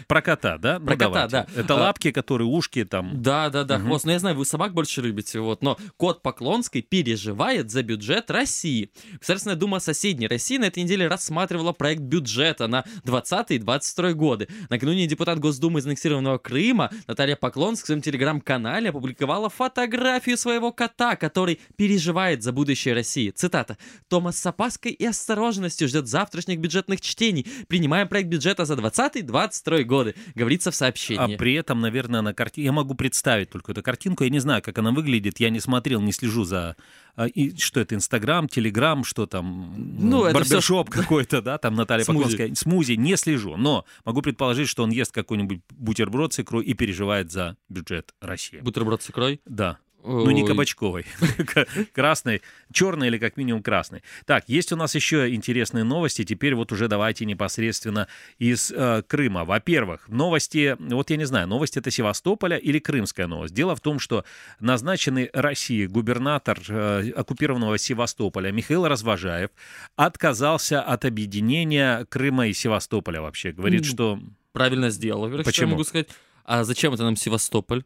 Про 0.07 0.23
кота, 0.23 0.59
да? 0.59 0.79
Ну, 0.79 0.87
Про 0.87 0.97
кота, 0.97 1.29
давайте. 1.29 1.53
да. 1.55 1.61
Это 1.61 1.75
А- 1.75 1.81
лапки, 1.81 2.11
которые 2.11 2.49
ушки 2.49 2.85
там. 2.85 3.21
Да, 3.23 3.49
да, 3.51 3.65
да, 3.65 3.79
Мгм. 3.79 3.87
хвост. 3.89 4.05
Но 4.05 4.13
я 4.13 4.19
знаю, 4.19 4.37
вы 4.37 4.45
собак 4.45 4.73
больше 4.75 5.01
любите, 5.03 5.41
вот. 5.41 5.63
Но 5.63 5.79
кот 5.97 6.23
Поклонской 6.23 6.83
переживает 6.83 7.71
за 7.71 7.83
бюджет 7.83 8.31
России. 8.31 8.91
Государственная 9.19 9.57
дума 9.57 9.79
соседней 9.81 10.27
России 10.27 10.57
на 10.59 10.67
этой 10.67 10.83
неделе 10.83 11.07
рассматривала 11.09 11.73
проект 11.73 12.03
бюджета 12.03 12.67
на 12.67 12.85
20 13.05 13.51
и 13.53 13.59
22 13.59 14.13
годы. 14.15 14.49
Накануне 14.69 15.07
депутат 15.07 15.39
Госдумы 15.39 15.81
из 15.81 15.87
аннексированного 15.87 16.39
Крыма 16.39 16.91
Наталья 17.07 17.37
Поклонская 17.37 17.85
в 17.85 17.87
своем 17.87 18.03
телеграм-канале 18.03 18.91
опубликовала 18.91 19.49
фотографию 19.51 20.37
своего 20.37 20.73
кота, 20.73 21.17
который 21.17 21.61
переживает 21.77 22.43
за 22.43 22.53
будущее 22.53 22.95
России. 22.95 23.31
Цитата. 23.31 23.77
«Томас 24.09 24.39
с 24.39 24.47
опаской 24.47 24.93
и 24.93 25.05
осторожностью 25.05 25.89
ждет 25.89 26.07
завтрашних 26.09 26.59
бюджетных 26.59 27.01
чтений. 27.01 27.47
Принимаем 27.69 28.09
проект 28.09 28.29
бюджета 28.29 28.65
за 28.65 28.75
20-22 28.75 29.85
годы», 29.85 30.15
говорится 30.35 30.71
в 30.71 30.75
А 30.75 30.77
сообщении. 30.77 31.37
при 31.37 31.55
этом, 31.55 31.81
наверное, 31.81 32.23
на 32.23 32.35
картине... 32.35 32.67
Я 32.67 32.73
могу 32.73 32.95
представить 32.95 33.51
только 33.51 33.73
эту 33.73 33.83
картинку. 33.83 34.25
Я 34.25 34.31
не 34.31 34.39
знаю, 34.41 34.63
как 34.63 34.79
она 34.79 34.91
выглядит. 34.93 35.41
Я 35.41 35.51
не 35.51 35.61
смотрел, 35.61 36.01
не 36.01 36.13
слежу 36.13 36.45
за... 36.45 36.77
а, 37.17 37.27
И 37.27 37.57
что 37.57 37.81
это, 37.81 37.95
Инстаграм, 37.95 38.49
Телеграм, 38.49 39.05
что 39.05 39.27
там? 39.27 39.75
Ну, 39.99 40.33
барбершоп 40.33 40.91
какой-то, 40.91 41.43
да, 41.43 41.59
там 41.59 41.75
Наталья 41.75 42.05
Смузи. 42.05 42.23
Поклонская. 42.37 42.55
Смузи, 42.55 42.93
не 42.93 43.17
слежу. 43.17 43.57
Но 43.57 43.85
могу 44.05 44.23
предположить, 44.23 44.69
что 44.69 44.83
он 44.83 44.91
ест 44.91 45.13
какой-нибудь 45.13 45.61
бутерброд 45.71 46.33
с 46.35 46.41
икрой 46.41 46.65
и 46.65 46.75
переживает 46.75 47.31
за 47.31 47.57
бюджет 47.69 48.15
России. 48.21 48.59
Бутерброд 48.61 49.03
с 49.03 49.11
икрой. 49.11 49.41
Да. 49.47 49.79
Ну, 50.03 50.31
не 50.31 50.43
Ой. 50.43 50.49
кабачковый. 50.49 51.07
Красный, 51.93 52.43
черный 52.73 53.09
или 53.09 53.19
как 53.19 53.37
минимум 53.37 53.63
красный. 53.63 54.03
Так, 54.25 54.49
есть 54.49 54.73
у 54.73 54.77
нас 54.77 54.95
еще 54.95 55.35
интересные 55.35 55.85
новости. 55.85 56.25
Теперь 56.25 56.55
вот 56.55 56.73
уже 56.73 56.89
давайте 56.89 57.25
непосредственно 57.25 58.09
из 58.39 58.71
э, 58.71 59.03
Крыма. 59.07 59.45
Во-первых, 59.45 60.09
новости, 60.09 60.77
вот 60.79 61.11
я 61.11 61.17
не 61.17 61.27
знаю, 61.27 61.49
новость 61.49 61.77
это 61.77 61.91
Севастополя 61.91 62.57
или 62.57 62.79
крымская 62.79 63.27
новость. 63.27 63.55
Дело 63.55 63.77
в 63.77 63.81
том, 63.81 63.99
что 63.99 64.25
назначенный 64.59 65.31
Россией 65.33 65.87
губернатор 65.87 66.59
э, 66.69 67.11
оккупированного 67.17 67.79
Севастополя 67.79 68.53
Михаил 68.53 68.87
Развожаев 68.87 69.51
отказался 69.97 70.83
от 70.83 71.05
объединения 71.05 72.07
Крыма 72.09 72.49
и 72.49 72.53
Севастополя 72.53 73.21
вообще. 73.21 73.53
Говорит, 73.53 73.85
что 73.85 74.19
Правильно 74.53 74.91
сделал. 74.91 75.23
Во-первых, 75.23 75.43
что 75.43 75.51
я 75.51 75.53
Почему? 75.53 75.71
могу 75.73 75.85
сказать? 75.85 76.09
А 76.45 76.65
зачем 76.65 76.93
это 76.93 77.05
нам 77.05 77.17
Севастополь? 77.17 77.85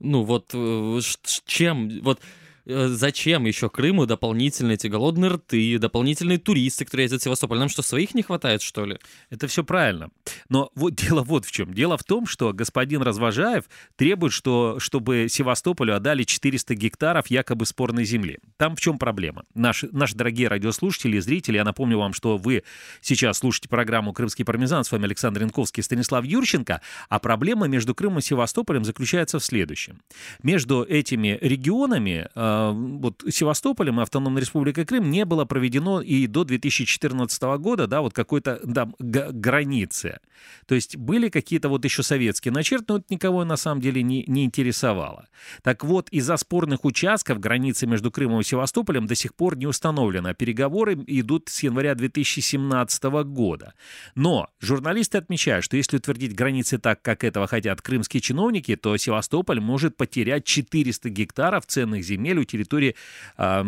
Ну 0.00 0.24
вот 0.24 0.50
э, 0.54 1.00
чем, 1.44 2.00
вот 2.02 2.20
зачем 2.66 3.44
еще 3.44 3.68
Крыму 3.68 4.06
дополнительные 4.06 4.74
эти 4.74 4.86
голодные 4.86 5.32
рты, 5.32 5.78
дополнительные 5.78 6.38
туристы, 6.38 6.84
которые 6.84 7.04
ездят 7.04 7.20
в 7.20 7.24
Севастополь? 7.24 7.58
Нам 7.58 7.68
что, 7.68 7.82
своих 7.82 8.14
не 8.14 8.22
хватает, 8.22 8.62
что 8.62 8.84
ли? 8.84 8.98
Это 9.30 9.46
все 9.46 9.64
правильно. 9.64 10.10
Но 10.48 10.70
вот 10.74 10.94
дело 10.94 11.22
вот 11.22 11.44
в 11.44 11.50
чем. 11.50 11.72
Дело 11.74 11.96
в 11.96 12.04
том, 12.04 12.26
что 12.26 12.52
господин 12.52 13.02
Развожаев 13.02 13.64
требует, 13.96 14.32
что, 14.32 14.78
чтобы 14.78 15.26
Севастополю 15.28 15.96
отдали 15.96 16.24
400 16.24 16.74
гектаров 16.74 17.28
якобы 17.28 17.66
спорной 17.66 18.04
земли. 18.04 18.38
Там 18.56 18.76
в 18.76 18.80
чем 18.80 18.98
проблема? 18.98 19.44
Наши, 19.54 19.88
наши 19.92 20.14
дорогие 20.14 20.48
радиослушатели 20.48 21.16
и 21.16 21.20
зрители, 21.20 21.56
я 21.56 21.64
напомню 21.64 21.98
вам, 21.98 22.12
что 22.12 22.36
вы 22.36 22.64
сейчас 23.00 23.38
слушаете 23.38 23.68
программу 23.68 24.12
«Крымский 24.12 24.44
пармезан», 24.44 24.84
с 24.84 24.92
вами 24.92 25.04
Александр 25.04 25.42
Янковский 25.42 25.80
и 25.80 25.84
Станислав 25.84 26.24
Юрченко, 26.24 26.80
а 27.08 27.18
проблема 27.18 27.68
между 27.68 27.94
Крымом 27.94 28.18
и 28.18 28.22
Севастополем 28.22 28.84
заключается 28.84 29.38
в 29.38 29.44
следующем. 29.44 30.00
Между 30.42 30.84
этими 30.84 31.38
регионами 31.40 32.28
э, 32.34 32.59
вот 32.72 33.24
Севастополем 33.28 34.00
и 34.00 34.02
Автономной 34.02 34.40
Республикой 34.40 34.84
Крым 34.84 35.10
не 35.10 35.24
было 35.24 35.44
проведено 35.44 36.00
и 36.00 36.26
до 36.26 36.44
2014 36.44 37.42
года, 37.58 37.86
да, 37.86 38.00
вот 38.00 38.12
какой-то 38.12 38.60
да, 38.64 38.88
границы. 38.98 40.18
То 40.66 40.74
есть 40.74 40.96
были 40.96 41.28
какие-то 41.28 41.68
вот 41.68 41.84
еще 41.84 42.02
советские 42.02 42.52
начерты, 42.52 42.84
но 42.88 42.98
это 42.98 43.06
никого 43.10 43.44
на 43.44 43.56
самом 43.56 43.80
деле 43.80 44.02
не, 44.02 44.24
не 44.26 44.44
интересовало. 44.44 45.28
Так 45.62 45.84
вот, 45.84 46.08
из-за 46.10 46.36
спорных 46.36 46.84
участков 46.84 47.40
границы 47.40 47.86
между 47.86 48.10
Крымом 48.10 48.40
и 48.40 48.44
Севастополем 48.44 49.06
до 49.06 49.14
сих 49.14 49.34
пор 49.34 49.56
не 49.56 49.66
установлена. 49.66 50.34
Переговоры 50.34 50.94
идут 51.06 51.48
с 51.48 51.62
января 51.62 51.94
2017 51.94 53.02
года. 53.24 53.74
Но 54.14 54.48
журналисты 54.60 55.18
отмечают, 55.18 55.64
что 55.64 55.76
если 55.76 55.96
утвердить 55.96 56.34
границы 56.34 56.78
так, 56.78 57.02
как 57.02 57.24
этого 57.24 57.46
хотят 57.46 57.82
крымские 57.82 58.20
чиновники, 58.20 58.76
то 58.76 58.96
Севастополь 58.96 59.60
может 59.60 59.96
потерять 59.96 60.44
400 60.44 61.10
гектаров 61.10 61.66
ценных 61.66 62.02
земель 62.04 62.38
территории 62.44 62.94
э, 63.36 63.64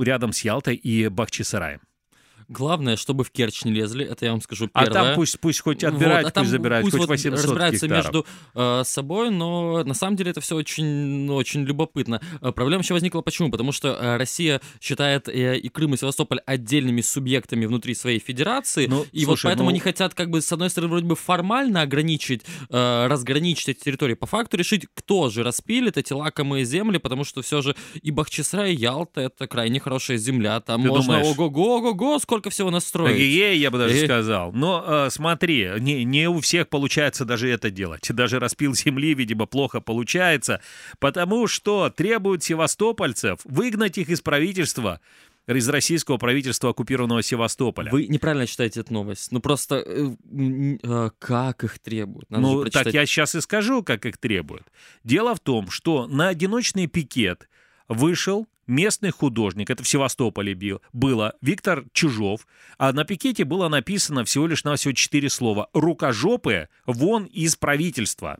рядом 0.00 0.32
с 0.32 0.40
Ялтой 0.42 0.76
и 0.76 1.08
Бахчисараем. 1.08 1.80
Главное, 2.48 2.96
чтобы 2.96 3.24
в 3.24 3.30
Керчь 3.30 3.64
не 3.64 3.72
лезли, 3.72 4.04
это 4.04 4.24
я 4.24 4.32
вам 4.32 4.40
скажу 4.40 4.68
первое. 4.68 4.90
А 4.90 4.92
там 4.92 5.14
пусть, 5.14 5.40
пусть 5.40 5.60
хоть 5.60 5.84
отбирают, 5.84 6.24
вот, 6.24 6.36
а 6.36 6.40
пусть 6.40 6.50
забирают, 6.50 6.84
пусть 6.84 6.96
хоть 6.96 7.08
800 7.08 7.44
разбираются 7.44 7.86
гектаров. 7.86 8.04
между 8.04 8.26
э, 8.54 8.82
собой, 8.84 9.30
но 9.30 9.84
на 9.84 9.94
самом 9.94 10.16
деле 10.16 10.30
это 10.30 10.40
все 10.40 10.56
очень, 10.56 11.28
очень 11.30 11.64
любопытно. 11.64 12.20
Э, 12.40 12.52
проблема 12.52 12.82
еще 12.82 12.94
возникла 12.94 13.20
почему? 13.20 13.50
Потому 13.50 13.72
что 13.72 13.88
э, 13.88 14.16
Россия 14.16 14.60
считает 14.80 15.28
э, 15.28 15.58
и 15.58 15.68
Крым, 15.68 15.94
и 15.94 15.96
Севастополь 15.96 16.40
отдельными 16.46 17.00
субъектами 17.00 17.66
внутри 17.66 17.94
своей 17.94 18.18
федерации, 18.18 18.86
ну, 18.86 19.04
и 19.12 19.24
слушай, 19.24 19.44
вот 19.44 19.50
поэтому 19.50 19.64
ну... 19.64 19.70
они 19.70 19.80
хотят 19.80 20.14
как 20.14 20.30
бы 20.30 20.40
с 20.40 20.52
одной 20.52 20.70
стороны 20.70 20.90
вроде 20.90 21.06
бы 21.06 21.16
формально 21.16 21.82
ограничить, 21.82 22.42
э, 22.70 23.06
разграничить 23.06 23.68
эти 23.70 23.80
территории, 23.84 24.14
по 24.14 24.26
факту 24.26 24.56
решить, 24.56 24.86
кто 24.94 25.30
же 25.30 25.42
распилит 25.42 25.96
эти 25.96 26.12
лакомые 26.12 26.64
земли, 26.64 26.98
потому 26.98 27.24
что 27.24 27.42
все 27.42 27.62
же 27.62 27.74
и 28.02 28.10
Бахчисарай, 28.10 28.72
и 28.72 28.76
Ялта— 28.76 29.20
это 29.22 29.46
крайне 29.46 29.80
хорошая 29.80 30.16
земля, 30.16 30.60
там 30.60 30.82
Ты 30.82 30.88
можно 30.88 31.20
ого-го, 31.20 31.76
ого-го, 31.76 32.18
сколько 32.18 32.43
сколько 32.44 32.50
всего 32.50 32.70
настроить. 32.70 33.18
Ей, 33.18 33.58
я 33.58 33.70
бы 33.70 33.78
даже 33.78 33.98
и... 33.98 34.04
сказал. 34.04 34.52
Но 34.52 34.84
э, 34.86 35.10
смотри, 35.10 35.70
не, 35.78 36.04
не 36.04 36.28
у 36.28 36.40
всех 36.40 36.68
получается 36.68 37.24
даже 37.24 37.48
это 37.48 37.70
делать. 37.70 38.06
Даже 38.10 38.38
распил 38.38 38.74
земли, 38.74 39.14
видимо, 39.14 39.46
плохо 39.46 39.80
получается, 39.80 40.60
потому 40.98 41.46
что 41.46 41.90
требуют 41.90 42.42
севастопольцев 42.42 43.40
выгнать 43.44 43.98
их 43.98 44.10
из 44.10 44.20
правительства 44.20 45.00
из 45.46 45.68
российского 45.68 46.16
правительства 46.16 46.70
оккупированного 46.70 47.22
Севастополя. 47.22 47.90
Вы 47.90 48.06
неправильно 48.06 48.46
читаете 48.46 48.80
эту 48.80 48.94
новость. 48.94 49.30
Ну 49.30 49.40
просто 49.40 49.76
э, 49.86 50.14
э, 50.82 51.10
как 51.18 51.64
их 51.64 51.78
требуют? 51.80 52.30
Надо 52.30 52.42
ну 52.42 52.64
так 52.64 52.86
я 52.86 53.04
сейчас 53.04 53.34
и 53.34 53.42
скажу, 53.42 53.82
как 53.82 54.06
их 54.06 54.16
требуют. 54.16 54.64
Дело 55.02 55.34
в 55.34 55.40
том, 55.40 55.68
что 55.68 56.06
на 56.06 56.28
одиночный 56.28 56.86
пикет 56.86 57.48
вышел 57.88 58.46
местный 58.66 59.10
художник, 59.10 59.70
это 59.70 59.82
в 59.82 59.88
Севастополе 59.88 60.54
бил, 60.54 60.80
было, 60.92 61.34
Виктор 61.40 61.84
Чужов, 61.92 62.46
а 62.78 62.92
на 62.92 63.04
пикете 63.04 63.44
было 63.44 63.68
написано 63.68 64.24
всего 64.24 64.46
лишь 64.46 64.64
на 64.64 64.76
всего 64.76 64.92
четыре 64.92 65.28
слова 65.28 65.68
«Рукожопы 65.72 66.68
вон 66.86 67.24
из 67.24 67.56
правительства». 67.56 68.38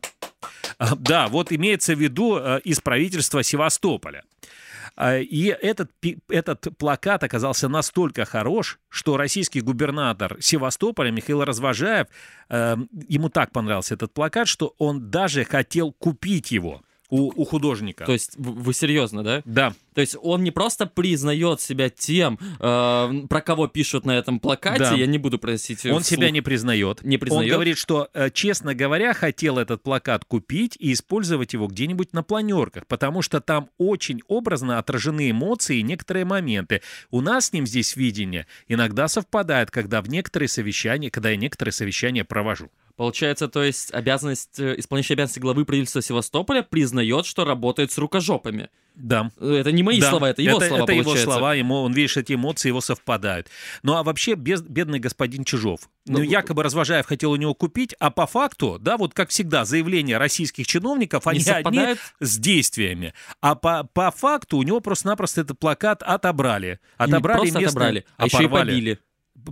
А, 0.77 0.95
да, 0.95 1.27
вот 1.27 1.51
имеется 1.51 1.95
в 1.95 1.99
виду 1.99 2.37
э, 2.37 2.59
из 2.63 2.79
правительства 2.81 3.43
Севастополя. 3.43 4.23
А, 4.95 5.17
и 5.17 5.45
этот, 5.45 5.91
этот 6.29 6.67
плакат 6.77 7.23
оказался 7.23 7.67
настолько 7.67 8.25
хорош, 8.25 8.79
что 8.89 9.17
российский 9.17 9.61
губернатор 9.61 10.37
Севастополя 10.39 11.11
Михаил 11.11 11.43
Развожаев, 11.43 12.07
э, 12.49 12.77
ему 13.07 13.29
так 13.29 13.51
понравился 13.51 13.93
этот 13.93 14.13
плакат, 14.13 14.47
что 14.47 14.75
он 14.77 15.09
даже 15.09 15.43
хотел 15.45 15.91
купить 15.91 16.51
его 16.51 16.81
у, 17.09 17.41
у 17.41 17.45
художника. 17.45 18.05
То 18.05 18.13
есть 18.13 18.31
вы 18.37 18.73
серьезно, 18.73 19.23
да? 19.23 19.41
Да. 19.45 19.73
То 19.93 20.01
есть 20.01 20.17
он 20.21 20.43
не 20.43 20.51
просто 20.51 20.87
признает 20.87 21.61
себя 21.61 21.89
тем, 21.89 22.37
э, 22.59 23.27
про 23.29 23.41
кого 23.41 23.67
пишут 23.67 24.05
на 24.05 24.17
этом 24.17 24.39
плакате, 24.39 24.79
да. 24.79 24.93
я 24.93 25.05
не 25.05 25.17
буду 25.17 25.39
просить. 25.39 25.85
Он 25.85 26.01
вслух. 26.01 26.05
себя 26.05 26.31
не 26.31 26.41
признает. 26.41 27.03
Не 27.03 27.17
признает. 27.17 27.45
Он 27.45 27.53
говорит, 27.53 27.77
что, 27.77 28.09
э, 28.13 28.29
честно 28.31 28.75
говоря, 28.75 29.13
хотел 29.13 29.57
этот 29.57 29.83
плакат 29.83 30.25
купить 30.25 30.75
и 30.79 30.91
использовать 30.91 31.53
его 31.53 31.67
где-нибудь 31.67 32.11
на 32.13 32.23
планерках, 32.23 32.87
потому 32.87 33.21
что 33.21 33.39
там 33.39 33.69
очень 33.77 34.21
образно 34.27 34.79
отражены 34.79 35.31
эмоции 35.31 35.77
и 35.77 35.83
некоторые 35.83 36.25
моменты. 36.25 36.81
У 37.09 37.21
нас 37.21 37.45
с 37.45 37.53
ним 37.53 37.65
здесь 37.65 37.95
видение 37.95 38.47
иногда 38.67 39.07
совпадает, 39.07 39.71
когда 39.71 40.01
в 40.01 40.09
некоторые 40.09 40.49
совещания, 40.49 41.09
когда 41.09 41.29
я 41.29 41.37
некоторые 41.37 41.71
совещания 41.71 42.25
провожу. 42.25 42.69
Получается, 42.95 43.49
то 43.49 43.61
есть 43.61 43.93
обязанность, 43.93 44.57
э, 44.59 44.75
исполняющий 44.77 45.13
обязанности 45.13 45.39
главы 45.39 45.65
правительства 45.65 46.01
Севастополя 46.01 46.63
признает, 46.63 47.25
что 47.25 47.43
работает 47.43 47.91
с 47.91 47.97
рукожопами. 47.97 48.69
Да. 48.95 49.31
Это 49.41 49.73
не 49.73 49.83
мои 49.83 49.99
да. 49.99 50.09
слова, 50.09 50.29
это 50.29 50.41
его 50.41 50.57
это, 50.57 50.67
слова, 50.67 50.83
Это 50.83 50.93
получается. 50.93 51.21
его 51.21 51.31
слова, 51.31 51.53
ему, 51.55 51.75
он, 51.81 51.91
видишь, 51.91 52.15
эти 52.15 52.33
эмоции 52.33 52.69
его 52.69 52.79
совпадают. 52.79 53.49
Ну, 53.83 53.95
а 53.95 54.03
вообще, 54.03 54.35
без, 54.35 54.61
бедный 54.61 54.99
господин 54.99 55.43
Чижов. 55.43 55.89
Ну, 56.05 56.19
ну, 56.19 56.23
якобы 56.23 56.63
Развожаев 56.63 57.05
хотел 57.05 57.31
у 57.31 57.35
него 57.35 57.53
купить, 57.53 57.93
а 57.99 58.11
по 58.11 58.25
факту, 58.25 58.77
да, 58.79 58.95
вот 58.95 59.13
как 59.13 59.29
всегда, 59.29 59.65
заявления 59.65 60.17
российских 60.17 60.65
чиновников, 60.65 61.27
они 61.27 61.43
одни 61.45 61.95
с 62.21 62.37
действиями. 62.37 63.13
А 63.41 63.55
по, 63.55 63.83
по 63.83 64.11
факту 64.11 64.57
у 64.57 64.63
него 64.63 64.79
просто-напросто 64.79 65.41
этот 65.41 65.59
плакат 65.59 66.01
отобрали. 66.01 66.79
Отобрали 66.97 67.47
и 67.47 67.51
не 67.51 67.51
просто 67.51 67.67
отобрали, 67.67 68.05
а, 68.15 68.23
а 68.23 68.25
еще 68.27 68.43
и 68.45 68.47
побили 68.47 68.99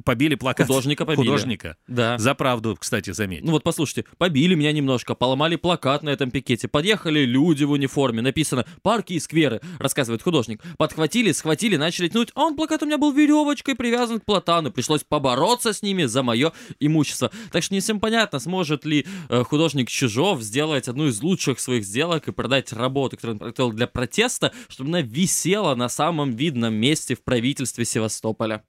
побили 0.05 0.35
плакат. 0.35 0.67
Художника 0.67 1.05
побили. 1.05 1.25
Художника. 1.25 1.77
Да. 1.88 2.17
За 2.17 2.33
правду, 2.35 2.75
кстати, 2.79 3.12
заметь. 3.12 3.43
Ну 3.43 3.51
вот 3.51 3.63
послушайте, 3.63 4.05
побили 4.17 4.55
меня 4.55 4.71
немножко, 4.71 5.15
поломали 5.15 5.55
плакат 5.55 6.03
на 6.03 6.09
этом 6.09 6.31
пикете, 6.31 6.67
подъехали 6.67 7.25
люди 7.25 7.63
в 7.63 7.71
униформе, 7.71 8.21
написано 8.21 8.65
«Парки 8.81 9.13
и 9.13 9.19
скверы», 9.19 9.62
рассказывает 9.79 10.21
художник. 10.21 10.62
Подхватили, 10.77 11.31
схватили, 11.31 11.75
начали 11.75 12.07
тянуть, 12.07 12.31
а 12.35 12.43
он 12.43 12.55
плакат 12.55 12.83
у 12.83 12.85
меня 12.85 12.97
был 12.97 13.12
веревочкой 13.12 13.75
привязан 13.75 14.19
к 14.19 14.25
платану, 14.25 14.71
пришлось 14.71 15.03
побороться 15.03 15.73
с 15.73 15.81
ними 15.81 16.05
за 16.05 16.23
мое 16.23 16.53
имущество. 16.79 17.31
Так 17.51 17.63
что 17.63 17.73
не 17.73 17.81
всем 17.81 18.00
понятно, 18.00 18.39
сможет 18.39 18.85
ли 18.85 19.05
э, 19.29 19.43
художник 19.43 19.89
Чижов 19.89 20.41
сделать 20.41 20.88
одну 20.88 21.07
из 21.07 21.21
лучших 21.21 21.59
своих 21.59 21.85
сделок 21.85 22.27
и 22.27 22.31
продать 22.31 22.71
работу, 22.73 23.17
которую 23.17 23.35
он 23.35 23.39
приготовил 23.39 23.71
для 23.71 23.88
протеста, 23.88 24.53
чтобы 24.69 24.89
она 24.89 25.01
висела 25.01 25.75
на 25.75 25.89
самом 25.89 26.31
видном 26.31 26.73
месте 26.73 27.15
в 27.15 27.23
правительстве 27.23 27.85
Севастополя. 27.85 28.63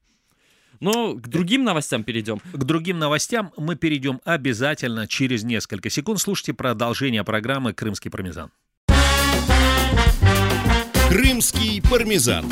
Но 0.81 1.15
к 1.15 1.29
другим 1.29 1.65
новостям 1.65 2.05
перейдем. 2.05 2.41
К 2.53 2.65
другим 2.65 2.99
новостям 2.99 3.53
мы 3.57 3.77
перейдем 3.77 4.21
обязательно 4.25 5.07
через 5.07 5.45
несколько 5.45 5.91
секунд. 5.91 6.21
Слушайте 6.21 6.55
продолжение 6.55 7.25
программы 7.25 7.73
«Крымский 7.73 8.11
пармезан». 8.11 8.51
Крымский 11.09 11.81
пармезан. 11.81 12.45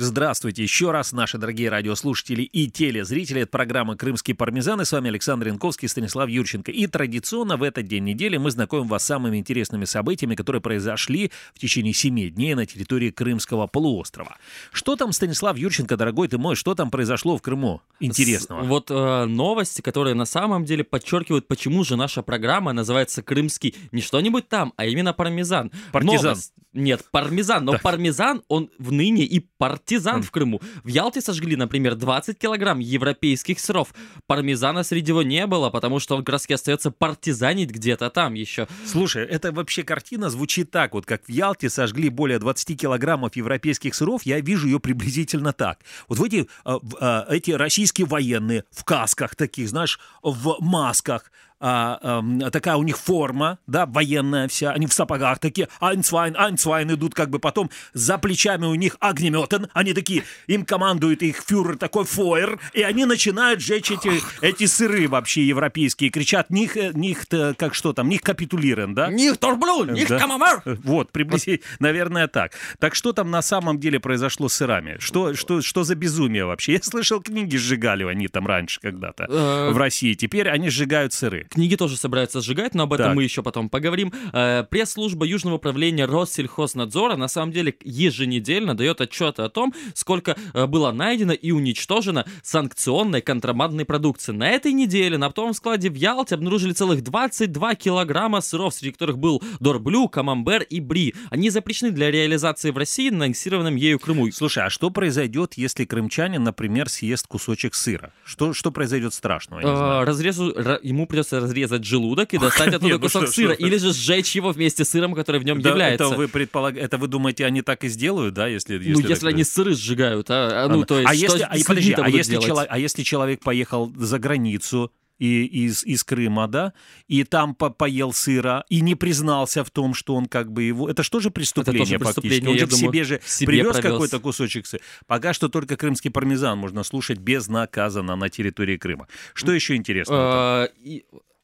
Здравствуйте 0.00 0.62
еще 0.62 0.92
раз, 0.92 1.10
наши 1.10 1.38
дорогие 1.38 1.70
радиослушатели 1.70 2.42
и 2.42 2.70
телезрители. 2.70 3.40
Это 3.40 3.50
программа 3.50 3.96
«Крымский 3.96 4.32
пармезан» 4.32 4.80
и 4.80 4.84
с 4.84 4.92
вами 4.92 5.08
Александр 5.08 5.48
Янковский 5.48 5.86
и 5.86 5.88
Станислав 5.88 6.28
Юрченко. 6.28 6.70
И 6.70 6.86
традиционно 6.86 7.56
в 7.56 7.64
этот 7.64 7.88
день 7.88 8.04
недели 8.04 8.36
мы 8.36 8.52
знакомим 8.52 8.86
вас 8.86 9.02
с 9.02 9.06
самыми 9.06 9.38
интересными 9.38 9.86
событиями, 9.86 10.36
которые 10.36 10.62
произошли 10.62 11.32
в 11.52 11.58
течение 11.58 11.92
семи 11.94 12.30
дней 12.30 12.54
на 12.54 12.64
территории 12.64 13.10
Крымского 13.10 13.66
полуострова. 13.66 14.36
Что 14.70 14.94
там, 14.94 15.10
Станислав 15.10 15.56
Юрченко, 15.56 15.96
дорогой 15.96 16.28
ты 16.28 16.38
мой, 16.38 16.54
что 16.54 16.76
там 16.76 16.92
произошло 16.92 17.36
в 17.36 17.42
Крыму 17.42 17.82
интересного? 17.98 18.62
С, 18.62 18.66
вот 18.68 18.92
э, 18.92 19.24
новости, 19.24 19.80
которые 19.80 20.14
на 20.14 20.26
самом 20.26 20.64
деле 20.64 20.84
подчеркивают, 20.84 21.48
почему 21.48 21.82
же 21.82 21.96
наша 21.96 22.22
программа 22.22 22.72
называется 22.72 23.20
«Крымский» 23.20 23.74
не 23.90 24.00
что-нибудь 24.00 24.48
там, 24.48 24.74
а 24.76 24.86
именно 24.86 25.12
«Пармезан». 25.12 25.72
Партизан. 25.90 26.24
Новость, 26.24 26.52
нет, 26.72 27.04
пармезан. 27.10 27.64
Но 27.64 27.72
да. 27.72 27.78
пармезан, 27.78 28.44
он 28.46 28.70
в 28.78 28.92
ныне 28.92 29.24
и 29.24 29.40
партизан 29.40 29.87
mm. 29.96 30.22
в 30.22 30.30
Крыму. 30.30 30.60
В 30.84 30.88
Ялте 30.88 31.20
сожгли, 31.20 31.56
например, 31.56 31.94
20 31.94 32.38
килограмм 32.38 32.78
европейских 32.78 33.60
сыров. 33.60 33.94
Пармезана 34.26 34.84
среди 34.84 35.12
него 35.18 35.22
не 35.22 35.46
было, 35.46 35.70
потому 35.70 35.98
что 35.98 36.16
он 36.16 36.24
как 36.24 36.34
раз 36.34 36.46
остается 36.48 36.90
партизанить 36.90 37.70
где-то 37.70 38.10
там 38.10 38.34
еще. 38.34 38.68
Слушай, 38.86 39.24
это 39.24 39.52
вообще 39.52 39.82
картина 39.82 40.30
звучит 40.30 40.70
так, 40.70 40.94
вот 40.94 41.06
как 41.06 41.24
в 41.24 41.30
Ялте 41.30 41.70
сожгли 41.70 42.08
более 42.08 42.38
20 42.38 42.80
килограммов 42.80 43.36
европейских 43.36 43.94
сыров, 43.94 44.22
я 44.24 44.40
вижу 44.40 44.66
ее 44.66 44.80
приблизительно 44.80 45.52
так. 45.52 45.80
Вот 46.08 46.18
в 46.18 46.24
эти, 46.24 46.48
э, 46.64 47.24
эти 47.28 47.50
российские 47.52 48.06
военные 48.06 48.64
в 48.70 48.84
касках 48.84 49.34
таких, 49.34 49.68
знаешь, 49.68 49.98
в 50.22 50.56
масках, 50.60 51.30
а, 51.60 51.98
а, 52.02 52.50
такая 52.50 52.76
у 52.76 52.82
них 52.82 52.98
форма, 52.98 53.58
да, 53.66 53.86
военная 53.86 54.48
вся, 54.48 54.72
они 54.72 54.86
в 54.86 54.92
сапогах 54.92 55.38
такие, 55.38 55.68
айнцвайн, 55.80 56.36
айнцвайн 56.36 56.92
идут, 56.94 57.14
как 57.14 57.30
бы 57.30 57.38
потом 57.38 57.70
за 57.92 58.18
плечами 58.18 58.66
у 58.66 58.74
них 58.74 58.96
огнеметен, 59.00 59.68
они 59.72 59.92
такие, 59.92 60.22
им 60.46 60.64
командует 60.64 61.22
их 61.22 61.42
фюрер 61.44 61.76
такой 61.76 62.04
фойер, 62.04 62.60
и 62.72 62.82
они 62.82 63.04
начинают 63.04 63.60
жечь 63.60 63.90
эти, 63.90 64.10
эти 64.40 64.66
сыры 64.66 65.08
вообще 65.08 65.42
европейские, 65.46 66.10
кричат, 66.10 66.50
них, 66.50 66.76
них 66.94 67.26
как 67.28 67.74
что 67.74 67.92
там, 67.92 68.08
них 68.08 68.20
капитулирован, 68.20 68.94
да? 68.94 69.08
Них 69.10 69.38
торблю, 69.38 69.84
них 69.84 70.08
да? 70.08 70.18
камамар! 70.18 70.62
Вот, 70.64 71.10
приблизительно, 71.10 71.66
наверное, 71.80 72.28
так. 72.28 72.52
Так 72.78 72.94
что 72.94 73.12
там 73.12 73.30
на 73.30 73.42
самом 73.42 73.78
деле 73.80 74.00
произошло 74.00 74.48
с 74.48 74.54
сырами? 74.54 74.96
Что, 74.98 75.34
что, 75.34 75.62
что 75.62 75.84
за 75.84 75.94
безумие 75.94 76.44
вообще? 76.44 76.74
Я 76.74 76.82
слышал, 76.82 77.20
книги 77.20 77.56
сжигали 77.56 78.04
они 78.04 78.28
там 78.28 78.46
раньше 78.46 78.80
когда-то 78.80 79.24
э, 79.28 79.70
в 79.72 79.76
России, 79.76 80.14
теперь 80.14 80.48
они 80.48 80.70
сжигают 80.70 81.12
сыры. 81.12 81.47
Книги 81.48 81.76
тоже 81.76 81.96
собираются 81.96 82.40
сжигать, 82.40 82.74
но 82.74 82.84
об 82.84 82.92
этом 82.92 83.06
так. 83.06 83.16
мы 83.16 83.22
еще 83.22 83.42
потом 83.42 83.68
поговорим. 83.68 84.12
Э, 84.32 84.64
пресс-служба 84.68 85.26
Южного 85.26 85.56
управления 85.56 86.04
Россельхознадзора 86.06 87.16
на 87.16 87.28
самом 87.28 87.52
деле 87.52 87.74
еженедельно 87.82 88.76
дает 88.76 89.00
отчеты 89.00 89.42
о 89.42 89.48
том, 89.48 89.74
сколько 89.94 90.36
э, 90.54 90.66
было 90.66 90.92
найдено 90.92 91.32
и 91.32 91.50
уничтожено 91.50 92.26
санкционной 92.42 93.20
контрабандной 93.20 93.84
продукции. 93.84 94.32
На 94.32 94.50
этой 94.50 94.72
неделе 94.72 95.18
на 95.18 95.26
оптовом 95.26 95.54
складе 95.54 95.90
в 95.90 95.94
Ялте 95.94 96.34
обнаружили 96.34 96.72
целых 96.72 97.02
22 97.02 97.74
килограмма 97.74 98.40
сыров, 98.40 98.74
среди 98.74 98.92
которых 98.92 99.18
был 99.18 99.42
Дорблю, 99.60 100.08
Камамбер 100.08 100.62
и 100.62 100.80
Бри. 100.80 101.14
Они 101.30 101.50
запрещены 101.50 101.90
для 101.92 102.10
реализации 102.10 102.70
в 102.70 102.78
России 102.78 103.10
на 103.10 103.24
аннексированном 103.24 103.76
ею 103.76 103.98
Крыму. 103.98 104.30
Слушай, 104.32 104.64
а 104.64 104.70
что 104.70 104.90
произойдет, 104.90 105.54
если 105.54 105.84
крымчанин, 105.84 106.42
например, 106.42 106.88
съест 106.88 107.26
кусочек 107.26 107.74
сыра? 107.74 108.12
Что, 108.24 108.52
что 108.52 108.70
произойдет 108.70 109.14
страшного? 109.14 109.62
А, 109.64 110.04
разрезу, 110.04 110.54
ему 110.82 111.06
придется 111.06 111.37
разрезать 111.40 111.84
желудок 111.84 112.34
и 112.34 112.38
достать 112.38 112.68
оттуда 112.74 112.94
ну 112.94 113.00
кусок 113.00 113.28
сыра, 113.28 113.52
или 113.52 113.76
же 113.76 113.92
сжечь 113.92 114.34
его 114.34 114.50
вместе 114.50 114.84
с 114.84 114.90
сыром, 114.90 115.14
который 115.14 115.40
в 115.40 115.44
нем 115.44 115.58
является. 115.58 116.06
Это 116.06 116.16
вы 116.16 116.28
предполаг... 116.28 116.76
это 116.76 116.98
вы 116.98 117.08
думаете, 117.08 117.46
они 117.46 117.62
так 117.62 117.84
и 117.84 117.88
сделают, 117.88 118.34
да, 118.34 118.46
если 118.46 118.74
если 118.74 118.92
ну 118.92 119.00
если 119.00 119.28
они 119.28 119.44
сыры 119.44 119.74
сжигают, 119.74 120.30
а, 120.30 120.64
а 120.64 120.68
ну 120.68 120.84
то 120.84 120.98
есть 120.98 121.10
а 121.10 121.14
если, 121.14 121.42
а, 121.42 121.56
подожди, 121.66 121.92
а 121.92 122.08
если 122.08 122.36
человек, 122.36 122.68
а 122.70 122.78
если 122.78 123.02
человек 123.02 123.40
поехал 123.40 123.92
за 123.96 124.18
границу 124.18 124.92
и, 125.18 125.44
из, 125.44 125.84
из 125.84 126.04
Крыма, 126.04 126.46
да, 126.46 126.72
и 127.08 127.24
там 127.24 127.54
по 127.54 127.70
поел 127.70 128.12
сыра, 128.12 128.64
и 128.68 128.80
не 128.80 128.94
признался 128.94 129.64
в 129.64 129.70
том, 129.70 129.94
что 129.94 130.14
он 130.14 130.26
как 130.26 130.52
бы 130.52 130.62
его... 130.62 130.88
Это 130.88 131.02
что 131.02 131.20
же 131.20 131.30
преступление, 131.30 131.96
это 131.96 132.04
тоже 132.04 132.14
фактически? 132.14 132.46
Он 132.46 132.58
же 132.58 132.66
в 132.66 132.72
себе 132.72 133.04
же 133.04 133.20
себе 133.24 133.46
привез 133.46 133.76
какой-то 133.76 134.20
кусочек 134.20 134.66
сыра. 134.66 134.82
Пока 135.06 135.32
что 135.32 135.48
только 135.48 135.76
крымский 135.76 136.10
пармезан 136.10 136.58
можно 136.58 136.82
слушать 136.84 137.18
безнаказанно 137.18 138.16
на 138.16 138.28
территории 138.28 138.76
Крыма. 138.76 139.08
Что 139.34 139.52
еще 139.52 139.74
интересного? 139.76 140.70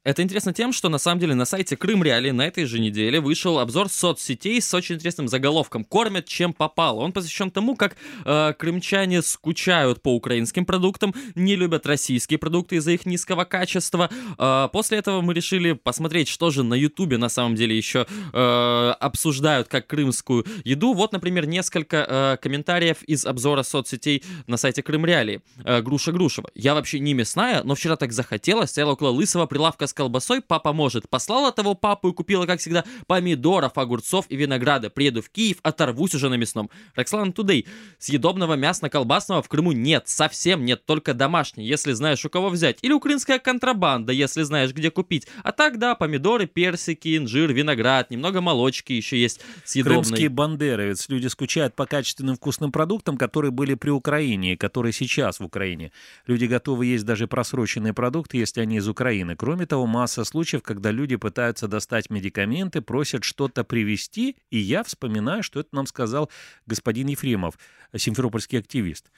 Это 0.04 0.22
интересно 0.22 0.52
тем, 0.52 0.74
что 0.74 0.90
на 0.90 0.98
самом 0.98 1.18
деле 1.18 1.34
на 1.34 1.46
сайте 1.46 1.78
Крым 1.78 2.04
Реали 2.04 2.30
на 2.30 2.42
этой 2.46 2.66
же 2.66 2.78
неделе 2.78 3.20
вышел 3.20 3.58
обзор 3.58 3.88
соцсетей 3.88 4.60
с 4.60 4.74
очень 4.74 4.96
интересным 4.96 5.28
заголовком 5.28 5.82
«Кормят 5.82 6.26
чем 6.28 6.52
попало». 6.52 7.00
Он 7.00 7.10
посвящен 7.10 7.50
тому, 7.50 7.74
как 7.74 7.96
э, 8.26 8.52
крымчане 8.58 9.22
скучают 9.22 10.02
по 10.02 10.14
украинским 10.14 10.66
продуктам, 10.66 11.14
не 11.34 11.56
любят 11.56 11.86
российские 11.86 12.38
продукты 12.38 12.76
из-за 12.76 12.90
их 12.90 13.06
низкого 13.06 13.44
качества. 13.44 14.10
Э, 14.38 14.68
после 14.70 14.98
этого 14.98 15.22
мы 15.22 15.32
решили 15.32 15.72
посмотреть, 15.72 16.28
что 16.28 16.50
же 16.50 16.64
на 16.64 16.74
Ютубе 16.74 17.16
на 17.16 17.30
самом 17.30 17.54
деле 17.54 17.74
еще 17.74 18.06
э, 18.34 18.94
обсуждают 19.00 19.68
как 19.68 19.86
крымскую 19.86 20.44
еду. 20.64 20.92
Вот, 20.92 21.12
например, 21.12 21.46
несколько 21.46 22.06
э, 22.06 22.36
комментариев 22.42 23.02
из 23.04 23.24
обзора 23.24 23.62
соцсетей 23.62 24.22
на 24.46 24.58
сайте 24.58 24.82
Крым 24.82 25.06
Реали. 25.06 25.40
Э, 25.64 25.80
Груша 25.80 26.12
Грушева. 26.12 26.50
Я 26.54 26.74
вообще 26.74 26.98
не 27.00 27.14
мясная, 27.14 27.62
но 27.62 27.74
вчера 27.74 27.96
так 27.96 28.12
захотелось, 28.12 28.68
стояла 28.68 28.92
около 28.92 29.08
лысого 29.08 29.46
прилавка 29.46 29.86
с 29.86 29.93
колбасой, 29.94 30.42
папа 30.42 30.72
может. 30.72 31.08
Послала 31.08 31.52
того 31.52 31.74
папу 31.74 32.10
и 32.10 32.12
купила, 32.12 32.46
как 32.46 32.60
всегда, 32.60 32.84
помидоров, 33.06 33.78
огурцов 33.78 34.26
и 34.28 34.36
винограда. 34.36 34.90
Приеду 34.90 35.22
в 35.22 35.30
Киев, 35.30 35.58
оторвусь 35.62 36.14
уже 36.14 36.28
на 36.28 36.34
мясном. 36.34 36.70
Рокслан 36.94 37.32
Тудей. 37.32 37.66
Съедобного 37.98 38.54
мясно-колбасного 38.54 39.42
в 39.42 39.48
Крыму 39.48 39.72
нет, 39.72 40.08
совсем 40.08 40.64
нет, 40.64 40.84
только 40.84 41.14
домашний, 41.14 41.66
если 41.66 41.92
знаешь 41.92 42.24
у 42.24 42.28
кого 42.28 42.50
взять. 42.50 42.78
Или 42.82 42.92
украинская 42.92 43.38
контрабанда, 43.38 44.12
если 44.12 44.42
знаешь 44.42 44.72
где 44.72 44.90
купить. 44.90 45.26
А 45.42 45.52
так, 45.52 45.78
да, 45.78 45.94
помидоры, 45.94 46.46
персики, 46.46 47.16
инжир, 47.16 47.52
виноград, 47.52 48.10
немного 48.10 48.40
молочки 48.40 48.92
еще 48.92 49.18
есть 49.18 49.40
съедобной. 49.64 50.02
Крымские 50.02 50.28
бандеры, 50.28 50.88
ведь 50.88 51.08
люди 51.08 51.28
скучают 51.28 51.74
по 51.74 51.86
качественным 51.86 52.36
вкусным 52.36 52.72
продуктам, 52.72 53.16
которые 53.16 53.50
были 53.50 53.74
при 53.74 53.90
Украине 53.90 54.54
и 54.54 54.56
которые 54.56 54.92
сейчас 54.92 55.40
в 55.40 55.44
Украине. 55.44 55.92
Люди 56.26 56.46
готовы 56.46 56.86
есть 56.86 57.04
даже 57.04 57.26
просроченные 57.26 57.94
продукты, 57.94 58.38
если 58.38 58.60
они 58.60 58.76
из 58.76 58.88
Украины. 58.88 59.36
Кроме 59.36 59.66
того, 59.66 59.83
масса 59.86 60.24
случаев, 60.24 60.62
когда 60.62 60.90
люди 60.90 61.16
пытаются 61.16 61.68
достать 61.68 62.10
медикаменты, 62.10 62.80
просят 62.80 63.24
что-то 63.24 63.64
привезти, 63.64 64.36
и 64.50 64.58
я 64.58 64.82
вспоминаю, 64.82 65.42
что 65.42 65.60
это 65.60 65.70
нам 65.72 65.86
сказал 65.86 66.30
господин 66.66 67.08
Ефремов, 67.08 67.58
симферопольский 67.96 68.58
активист. 68.58 69.10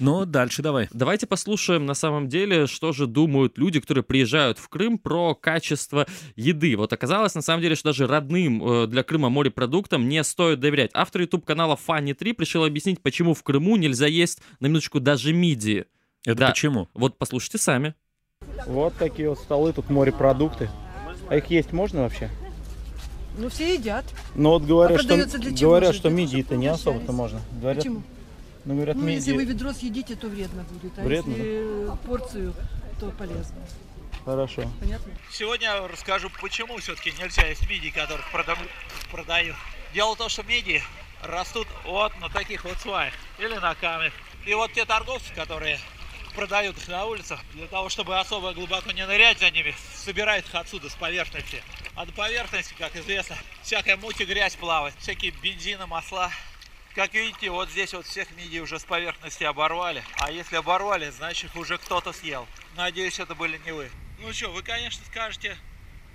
Но 0.00 0.24
дальше 0.24 0.62
давай. 0.62 0.88
Давайте 0.92 1.26
послушаем 1.26 1.86
на 1.86 1.94
самом 1.94 2.28
деле, 2.28 2.66
что 2.66 2.92
же 2.92 3.06
думают 3.06 3.58
люди, 3.58 3.80
которые 3.80 4.02
приезжают 4.02 4.58
в 4.58 4.68
Крым 4.68 4.98
про 4.98 5.34
качество 5.34 6.06
еды. 6.34 6.76
Вот 6.76 6.92
оказалось 6.92 7.34
на 7.34 7.42
самом 7.42 7.62
деле, 7.62 7.76
что 7.76 7.90
даже 7.90 8.06
родным 8.06 8.66
э, 8.66 8.86
для 8.86 9.02
Крыма 9.02 9.28
морепродуктам 9.28 10.08
не 10.08 10.22
стоит 10.24 10.60
доверять. 10.60 10.90
Автор 10.94 11.22
YouTube-канала 11.22 11.78
Funny 11.86 12.14
3 12.14 12.34
решил 12.38 12.64
объяснить, 12.64 13.00
почему 13.02 13.34
в 13.34 13.42
Крыму 13.42 13.76
нельзя 13.76 14.06
есть, 14.06 14.40
на 14.60 14.66
минуточку, 14.66 15.00
даже 15.00 15.32
мидии. 15.32 15.86
Это 16.24 16.36
да. 16.36 16.48
почему? 16.48 16.88
Вот 16.94 17.18
послушайте 17.18 17.58
сами. 17.58 17.94
Вот 18.66 18.96
такие 18.96 19.28
вот 19.28 19.38
столы, 19.38 19.72
тут 19.72 19.90
морепродукты. 19.90 20.70
А 21.28 21.36
их 21.36 21.46
есть 21.46 21.72
можно 21.72 22.02
вообще? 22.02 22.30
Ну, 23.36 23.48
все 23.48 23.74
едят. 23.74 24.04
Ну, 24.34 24.50
вот 24.50 24.62
говорят, 24.62 25.00
а 25.00 25.02
что, 25.02 25.16
говорят, 25.60 25.94
что 25.94 26.08
мидии-то 26.08 26.56
не 26.56 26.68
особо-то 26.68 27.12
можно. 27.12 27.40
Говорят, 27.60 27.82
Почему? 27.82 28.02
Ну, 28.64 28.74
говорят, 28.76 28.96
ну, 28.96 29.02
мидии... 29.02 29.16
если 29.16 29.32
вы 29.32 29.44
ведро 29.44 29.72
съедите, 29.72 30.14
то 30.14 30.28
вредно 30.28 30.64
будет. 30.70 30.98
А 30.98 31.02
вредно, 31.02 31.30
если 31.32 31.86
да? 31.86 31.96
порцию, 32.06 32.54
то 33.00 33.10
полезно. 33.10 33.56
Хорошо. 34.24 34.62
Понятно? 34.80 35.12
Сегодня 35.30 35.66
я 35.66 35.88
расскажу, 35.88 36.30
почему 36.40 36.78
все-таки 36.78 37.12
нельзя 37.20 37.46
есть 37.46 37.68
мидии, 37.68 37.90
которых 37.90 38.24
продают. 39.10 39.56
Дело 39.92 40.14
в 40.14 40.18
том, 40.18 40.28
что 40.28 40.42
мидии 40.44 40.82
растут 41.22 41.66
вот 41.84 42.12
на 42.20 42.28
таких 42.30 42.64
вот 42.64 42.78
сваях 42.78 43.12
или 43.38 43.54
на 43.54 43.74
камнях. 43.74 44.12
И 44.46 44.54
вот 44.54 44.72
те 44.72 44.84
торговцы, 44.84 45.32
которые 45.34 45.78
продают 46.34 46.76
их 46.76 46.88
на 46.88 47.06
улицах, 47.06 47.40
для 47.52 47.66
того, 47.66 47.88
чтобы 47.88 48.18
особо 48.18 48.52
глубоко 48.52 48.90
не 48.92 49.06
нырять 49.06 49.38
за 49.38 49.50
ними, 49.50 49.74
собирают 49.94 50.46
их 50.46 50.54
отсюда, 50.54 50.90
с 50.90 50.94
поверхности. 50.94 51.62
А 51.94 52.04
на 52.04 52.12
поверхности, 52.12 52.74
как 52.76 52.94
известно, 52.96 53.36
всякая 53.62 53.96
муть 53.96 54.20
и 54.20 54.24
грязь 54.24 54.56
плавает, 54.56 54.94
всякие 54.98 55.30
бензины, 55.30 55.86
масла. 55.86 56.30
Как 56.94 57.12
видите, 57.14 57.50
вот 57.50 57.70
здесь 57.70 57.92
вот 57.92 58.06
всех 58.06 58.30
мидий 58.32 58.60
уже 58.60 58.78
с 58.78 58.84
поверхности 58.84 59.44
оборвали. 59.44 60.04
А 60.18 60.30
если 60.30 60.56
оборвали, 60.56 61.10
значит 61.10 61.54
уже 61.56 61.78
кто-то 61.78 62.12
съел. 62.12 62.46
Надеюсь, 62.76 63.18
это 63.18 63.34
были 63.34 63.58
не 63.64 63.72
вы. 63.72 63.90
Ну 64.18 64.32
что, 64.32 64.50
вы, 64.50 64.62
конечно, 64.62 65.04
скажете, 65.06 65.56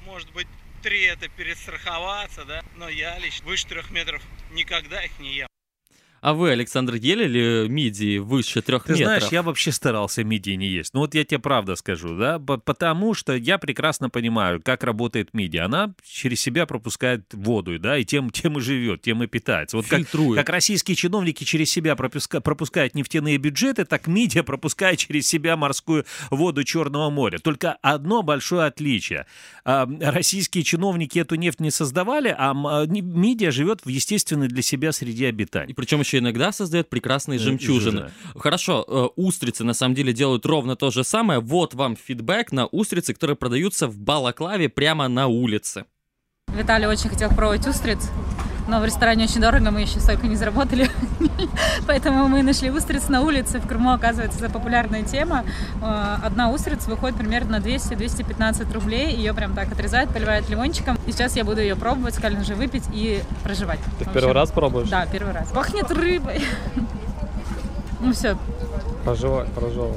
может 0.06 0.32
быть, 0.32 0.48
три 0.82 1.04
это 1.04 1.28
перестраховаться, 1.28 2.46
да? 2.46 2.64
Но 2.76 2.88
я 2.88 3.18
лично 3.20 3.46
выше 3.46 3.68
трех 3.68 3.90
метров 3.92 4.22
никогда 4.52 5.04
их 5.04 5.18
не 5.20 5.34
ем. 5.34 5.50
А 6.22 6.34
вы, 6.34 6.52
Александр, 6.52 6.96
ели 6.96 7.26
ли 7.26 7.70
мидии 7.70 8.18
выше 8.18 8.62
трех 8.62 8.84
Ты 8.84 8.94
метров? 8.94 9.08
знаешь, 9.08 9.32
я 9.32 9.44
вообще 9.44 9.72
старался 9.72 10.24
мидии 10.24 10.52
не 10.52 10.68
есть. 10.68 10.94
Ну 10.94 11.02
вот 11.02 11.16
я 11.16 11.24
тебе 11.24 11.40
правда 11.40 11.76
скажу, 11.76 12.18
да, 12.18 12.40
потому 12.40 13.14
что 13.14 13.36
я 13.36 13.58
прекрасно 13.58 14.10
понимаю, 14.10 14.62
как 14.62 14.84
работает 14.84 15.34
мидия. 15.34 15.64
Она 15.64 15.94
через 16.04 16.42
себя 16.42 16.66
пропускает 16.66 17.34
воду, 17.34 17.78
да, 17.80 17.98
и 17.98 18.04
тем, 18.04 18.30
тем 18.30 18.58
и 18.58 18.62
живет, 18.62 19.02
тем 19.02 19.24
и 19.24 19.28
питается. 19.28 19.78
Вот 19.78 19.88
как, 19.88 20.02
как 20.36 20.50
российские 20.50 20.96
чиновники 20.96 21.44
через 21.44 21.70
себя 21.72 21.96
пропуска, 21.96 22.42
пропускают 22.42 22.96
нефтяные 22.96 23.38
бюджеты, 23.38 23.86
так 23.86 24.08
мидия 24.08 24.44
пропускает 24.44 25.00
через 25.00 25.28
себя 25.28 25.56
морскую 25.56 26.06
воду 26.30 26.64
Черного 26.64 27.10
моря. 27.10 27.40
Только 27.40 27.78
одно 27.82 28.24
большое 28.24 28.66
отличие. 28.66 29.26
А, 29.64 29.88
российские 30.02 30.64
чиновники 30.64 31.20
эту 31.20 31.36
нефть 31.36 31.60
не 31.60 31.72
создавали, 31.72 32.36
а 32.38 32.54
мидия 32.88 33.52
живет 33.52 33.82
в 33.86 33.90
естественной 33.90 34.48
для 34.48 34.62
себя 34.62 34.92
среде 34.92 35.28
обитания. 35.28 35.72
И 35.72 35.74
причем 35.74 36.02
еще 36.10 36.18
иногда 36.20 36.52
создает 36.52 36.90
прекрасные 36.90 37.38
э, 37.38 37.42
жемчужины. 37.42 38.12
Хорошо, 38.36 38.84
э, 38.88 39.08
устрицы 39.16 39.64
на 39.64 39.74
самом 39.74 39.96
деле 39.96 40.12
делают 40.12 40.46
ровно 40.46 40.76
то 40.76 40.90
же 40.90 41.04
самое. 41.04 41.40
Вот 41.40 41.74
вам 41.76 41.96
фидбэк 41.96 42.52
на 42.52 42.66
устрицы, 42.66 43.14
которые 43.14 43.38
продаются 43.38 43.88
в 43.88 43.98
Балаклаве 43.98 44.70
прямо 44.70 45.08
на 45.08 45.28
улице. 45.28 45.86
Виталий 46.48 46.88
очень 46.88 47.10
хотел 47.10 47.30
пробовать 47.30 47.68
устриц 47.68 48.10
но 48.70 48.80
в 48.80 48.86
ресторане 48.86 49.26
очень 49.26 49.42
дорого, 49.42 49.72
мы 49.72 49.82
еще 49.82 50.00
столько 50.00 50.28
не 50.28 50.36
заработали, 50.36 50.90
поэтому 51.88 52.28
мы 52.28 52.44
нашли 52.44 52.70
устриц 52.70 53.10
на 53.10 53.22
улице. 53.22 53.60
В 53.60 53.68
Крыму, 53.68 53.92
оказывается, 53.92 54.40
это 54.40 54.54
популярная 54.54 55.02
тема. 55.02 55.44
Э, 55.82 56.18
одна 56.24 56.52
устрица 56.52 56.90
выходит 56.90 57.18
примерно 57.18 57.60
на 57.60 57.64
200-215 57.64 58.72
рублей, 58.72 59.16
ее 59.16 59.34
прям 59.34 59.56
так 59.56 59.72
отрезают, 59.72 60.14
поливают 60.14 60.48
лимончиком. 60.50 61.00
И 61.08 61.12
сейчас 61.12 61.36
я 61.36 61.44
буду 61.44 61.62
ее 61.62 61.76
пробовать, 61.76 62.14
сказали 62.14 62.42
же 62.44 62.54
выпить 62.54 62.84
и 62.94 63.24
проживать. 63.44 63.80
Ты 63.98 64.06
в 64.06 64.14
первый 64.14 64.34
раз 64.34 64.52
пробуешь? 64.52 64.88
Да, 64.88 65.08
первый 65.08 65.34
раз. 65.34 65.50
Пахнет 65.50 65.90
рыбой. 65.92 66.44
Ну 68.02 68.14
все. 68.14 68.38
Проживай, 69.04 69.46
проживай. 69.48 69.92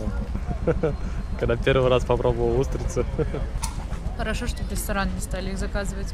Когда 1.38 1.54
первый 1.54 1.88
раз 1.88 2.04
попробовал 2.04 2.58
устрицу. 2.58 3.04
Хорошо, 4.18 4.48
что 4.48 4.64
в 4.64 4.72
ресторан 4.72 5.08
не 5.14 5.20
стали 5.20 5.50
их 5.50 5.58
заказывать. 5.58 6.12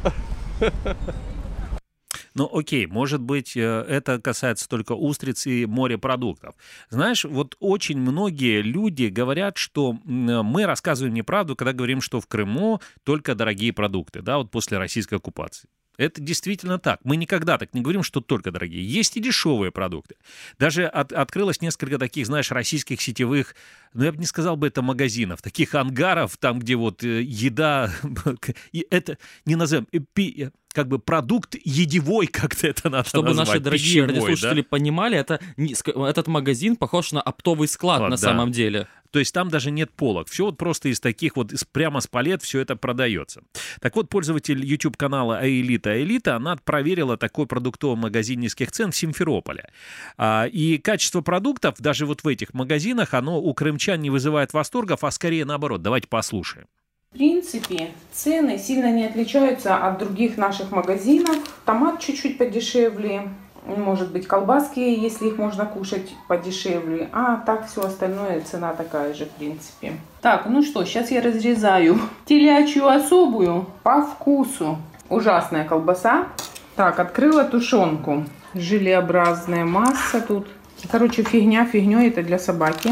Ну, 2.35 2.49
окей, 2.51 2.85
может 2.85 3.21
быть, 3.21 3.55
э, 3.57 3.61
это 3.87 4.19
касается 4.19 4.67
только 4.69 4.93
устриц 4.93 5.47
и 5.47 5.65
морепродуктов. 5.65 6.55
Знаешь, 6.89 7.25
вот 7.25 7.55
очень 7.59 7.99
многие 7.99 8.61
люди 8.61 9.05
говорят, 9.05 9.57
что 9.57 9.97
м, 10.05 10.45
мы 10.45 10.65
рассказываем 10.65 11.13
неправду, 11.13 11.55
когда 11.55 11.73
говорим, 11.73 12.01
что 12.01 12.19
в 12.21 12.27
Крыму 12.27 12.81
только 13.03 13.35
дорогие 13.35 13.73
продукты, 13.73 14.21
да, 14.21 14.37
вот 14.37 14.51
после 14.51 14.77
российской 14.77 15.15
оккупации. 15.15 15.69
Это 15.97 16.21
действительно 16.21 16.79
так. 16.79 17.01
Мы 17.03 17.17
никогда 17.17 17.57
так 17.57 17.73
не 17.73 17.81
говорим, 17.81 18.03
что 18.03 18.21
только 18.21 18.51
дорогие. 18.51 18.81
Есть 18.87 19.17
и 19.17 19.19
дешевые 19.19 19.69
продукты. 19.73 20.15
Даже 20.57 20.85
от- 20.85 21.11
открылось 21.11 21.59
несколько 21.61 21.97
таких, 21.97 22.25
знаешь, 22.25 22.51
российских 22.51 23.01
сетевых, 23.01 23.53
ну, 23.93 24.05
я 24.05 24.11
бы 24.11 24.17
не 24.17 24.25
сказал 24.25 24.55
бы 24.55 24.67
это 24.67 24.81
магазинов, 24.81 25.41
таких 25.41 25.75
ангаров, 25.75 26.37
там, 26.37 26.59
где 26.59 26.75
вот 26.75 27.03
э, 27.03 27.21
еда, 27.21 27.91
и 28.71 28.85
это 28.89 29.17
не 29.45 29.55
назовем, 29.55 29.87
э, 29.91 29.99
э, 30.17 30.51
как 30.73 30.87
бы 30.87 30.99
продукт 30.99 31.55
едевой, 31.63 32.27
как-то 32.31 32.67
это 32.67 32.89
надо 32.89 33.09
Чтобы 33.09 33.29
назвать, 33.29 33.47
наши 33.47 33.59
дорогие 33.59 33.85
пищевой, 33.85 34.07
да? 34.07 34.13
радиослушатели 34.13 34.61
понимали, 34.61 35.17
это 35.17 35.39
этот 35.57 36.27
магазин 36.27 36.75
похож 36.75 37.11
на 37.11 37.21
оптовый 37.21 37.67
склад 37.67 37.97
Склад, 37.99 38.09
на 38.11 38.17
да. 38.17 38.21
самом 38.21 38.51
деле. 38.51 38.87
То 39.11 39.19
есть 39.19 39.33
там 39.33 39.49
даже 39.49 39.71
нет 39.71 39.91
полок. 39.91 40.27
Все 40.29 40.45
вот 40.45 40.57
просто 40.57 40.89
из 40.89 40.99
таких 40.99 41.35
вот, 41.35 41.51
из, 41.51 41.63
прямо 41.63 41.99
с 41.99 42.07
палет 42.07 42.43
все 42.43 42.59
это 42.59 42.75
продается. 42.75 43.41
Так 43.81 43.95
вот, 43.95 44.09
пользователь 44.09 44.63
YouTube-канала 44.63 45.39
Аэлита 45.39 45.91
Аэлита, 45.91 46.35
она 46.35 46.57
проверила 46.57 47.17
такой 47.17 47.47
продуктовый 47.47 47.97
магазин 47.97 48.39
низких 48.39 48.71
цен 48.71 48.91
в 48.91 48.95
Симферополе. 48.95 49.69
А, 50.17 50.45
и 50.45 50.77
качество 50.77 51.21
продуктов 51.21 51.75
даже 51.79 52.05
вот 52.05 52.23
в 52.23 52.27
этих 52.27 52.53
магазинах, 52.53 53.13
оно 53.13 53.41
у 53.41 53.53
крымчан 53.79 54.01
не 54.01 54.09
вызывает 54.09 54.53
восторгов, 54.53 55.03
а 55.03 55.11
скорее 55.11 55.45
наоборот. 55.45 55.81
Давайте 55.81 56.07
послушаем. 56.07 56.67
В 57.11 57.17
принципе, 57.17 57.91
цены 58.11 58.59
сильно 58.59 58.91
не 58.91 59.05
отличаются 59.05 59.77
от 59.77 59.97
других 59.97 60.37
наших 60.37 60.71
магазинов. 60.71 61.37
Томат 61.65 61.99
чуть-чуть 61.99 62.37
подешевле, 62.37 63.29
может 63.65 64.11
быть 64.11 64.27
колбаски, 64.27 64.79
если 64.79 65.29
их 65.29 65.37
можно 65.37 65.65
кушать 65.65 66.13
подешевле. 66.27 67.09
А 67.13 67.37
так 67.37 67.67
все 67.67 67.81
остальное 67.81 68.41
цена 68.41 68.73
такая 68.73 69.13
же, 69.13 69.25
в 69.25 69.29
принципе. 69.29 69.93
Так, 70.21 70.45
ну 70.45 70.61
что, 70.61 70.83
сейчас 70.83 71.09
я 71.09 71.21
разрезаю 71.21 71.97
телячью 72.25 72.87
особую 72.87 73.65
по 73.83 74.01
вкусу. 74.01 74.77
Ужасная 75.09 75.63
колбаса. 75.65 76.27
Так, 76.75 76.99
открыла 76.99 77.43
тушенку. 77.45 78.25
Желеобразная 78.53 79.65
масса 79.65 80.21
тут. 80.21 80.47
Короче, 80.91 81.23
фигня 81.23 81.65
фигней, 81.65 82.09
это 82.09 82.21
для 82.21 82.37
собаки. 82.39 82.91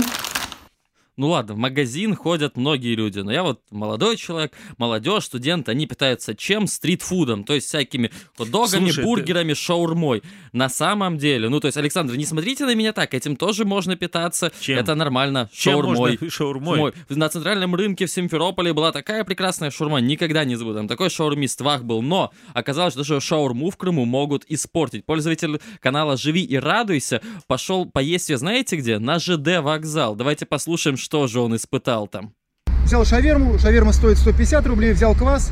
Ну 1.18 1.30
ладно, 1.30 1.56
в 1.56 1.58
магазин 1.58 2.16
ходят 2.16 2.58
многие 2.58 2.94
люди, 2.94 3.20
но 3.20 3.32
я 3.32 3.42
вот 3.42 3.60
молодой 3.72 4.18
человек, 4.18 4.54
молодежь, 4.78 5.24
студент, 5.26 5.68
они 5.68 5.88
питаются 5.88 6.36
чем? 6.36 6.68
Стритфудом, 6.68 7.44
то 7.44 7.54
есть 7.56 7.68
всякими 7.68 8.12
хот-догами, 8.38 8.86
Слушай, 8.86 8.96
ты- 8.98 9.04
бургерами, 9.04 9.54
шаурмой. 9.56 10.22
На 10.54 10.70
самом 10.70 11.18
деле, 11.18 11.50
ну 11.50 11.60
то 11.60 11.66
есть, 11.68 11.78
Александр, 11.78 12.16
не 12.16 12.26
смотрите 12.26 12.66
на 12.66 12.76
меня 12.76 12.94
так, 12.94 13.16
этим 13.16 13.36
тоже 13.36 13.66
можно 13.66 13.96
питаться, 13.96 14.52
Чем? 14.60 14.78
это 14.78 14.94
нормально, 14.94 15.50
Чем 15.52 15.74
шаурмой. 15.74 15.96
можно 15.98 16.30
шаурмой? 16.30 16.78
Шаурмой. 16.78 16.94
На 17.10 17.30
центральном 17.30 17.74
рынке 17.74 18.06
в 18.06 18.12
Симферополе 18.12 18.74
была 18.74 18.92
такая 18.92 19.24
прекрасная 19.24 19.72
шаурма, 19.72 19.98
никогда 20.00 20.46
не 20.46 20.56
забуду. 20.56 20.78
Там 20.78 20.88
такой 20.88 21.10
шаурмист 21.10 21.60
вах 21.62 21.84
был, 21.84 22.04
но 22.04 22.32
оказалось, 22.54 22.94
что 22.94 23.00
даже 23.02 23.20
шаурму 23.22 23.72
в 23.72 23.78
Крыму 23.78 24.06
могут 24.06 24.46
испортить. 24.50 25.04
Пользователь 25.06 25.60
канала 25.80 26.16
«Живи 26.16 26.44
и 26.44 26.58
радуйся» 26.58 27.22
пошел 27.48 27.88
поесть 27.88 28.30
ее, 28.30 28.38
знаете 28.38 28.76
где? 28.76 29.00
На 29.00 29.18
ЖД 29.18 29.62
вокзал. 29.62 30.16
Давайте 30.16 30.46
послушаем, 30.46 30.96
что 31.08 31.26
же 31.28 31.40
он 31.40 31.56
испытал 31.56 32.06
там. 32.10 32.34
Взял 32.84 33.06
шаверму, 33.06 33.58
шаверма 33.58 33.94
стоит 33.94 34.18
150 34.18 34.68
рублей, 34.68 34.92
взял 34.92 35.16
квас, 35.16 35.52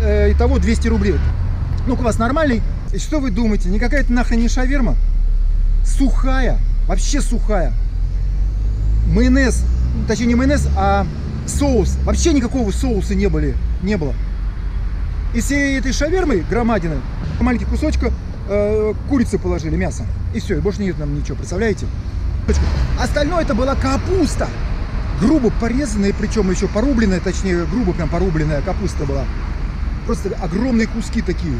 э, 0.00 0.30
итого 0.30 0.60
200 0.60 0.86
рублей. 0.86 1.16
Ну, 1.88 1.96
квас 1.96 2.18
нормальный. 2.18 2.62
И 2.94 2.98
что 2.98 3.18
вы 3.18 3.32
думаете, 3.32 3.68
никакая 3.68 4.02
это 4.02 4.12
нахрен 4.12 4.38
не 4.38 4.48
шаверма? 4.48 4.94
Сухая, 5.84 6.56
вообще 6.86 7.20
сухая. 7.20 7.72
Майонез, 9.08 9.64
ну, 9.92 10.06
точнее 10.06 10.26
не 10.26 10.34
майонез, 10.36 10.68
а 10.76 11.04
соус. 11.48 11.96
Вообще 12.04 12.32
никакого 12.32 12.70
соуса 12.70 13.16
не, 13.16 13.26
были, 13.26 13.56
не 13.82 13.96
было. 13.96 14.14
Из 15.34 15.46
всей 15.46 15.80
этой 15.80 15.92
шавермы 15.92 16.44
громадины 16.48 17.00
маленький 17.40 17.64
кусочка 17.64 18.12
э, 18.48 18.94
курицы 19.08 19.36
положили, 19.36 19.74
мясо. 19.74 20.06
И 20.32 20.38
все, 20.38 20.58
и 20.58 20.60
больше 20.60 20.80
нет 20.82 20.96
нам 20.96 21.12
ничего, 21.12 21.36
представляете? 21.36 21.86
Остальное 22.98 23.42
это 23.42 23.54
была 23.54 23.74
капуста. 23.74 24.48
Грубо 25.20 25.50
порезанная, 25.60 26.14
причем 26.18 26.50
еще 26.50 26.66
порубленная, 26.68 27.20
точнее, 27.20 27.66
грубо 27.66 27.92
прям 27.92 28.08
порубленная 28.08 28.62
капуста 28.62 29.04
была. 29.04 29.24
Просто 30.06 30.34
огромные 30.42 30.86
куски 30.86 31.22
такие. 31.22 31.58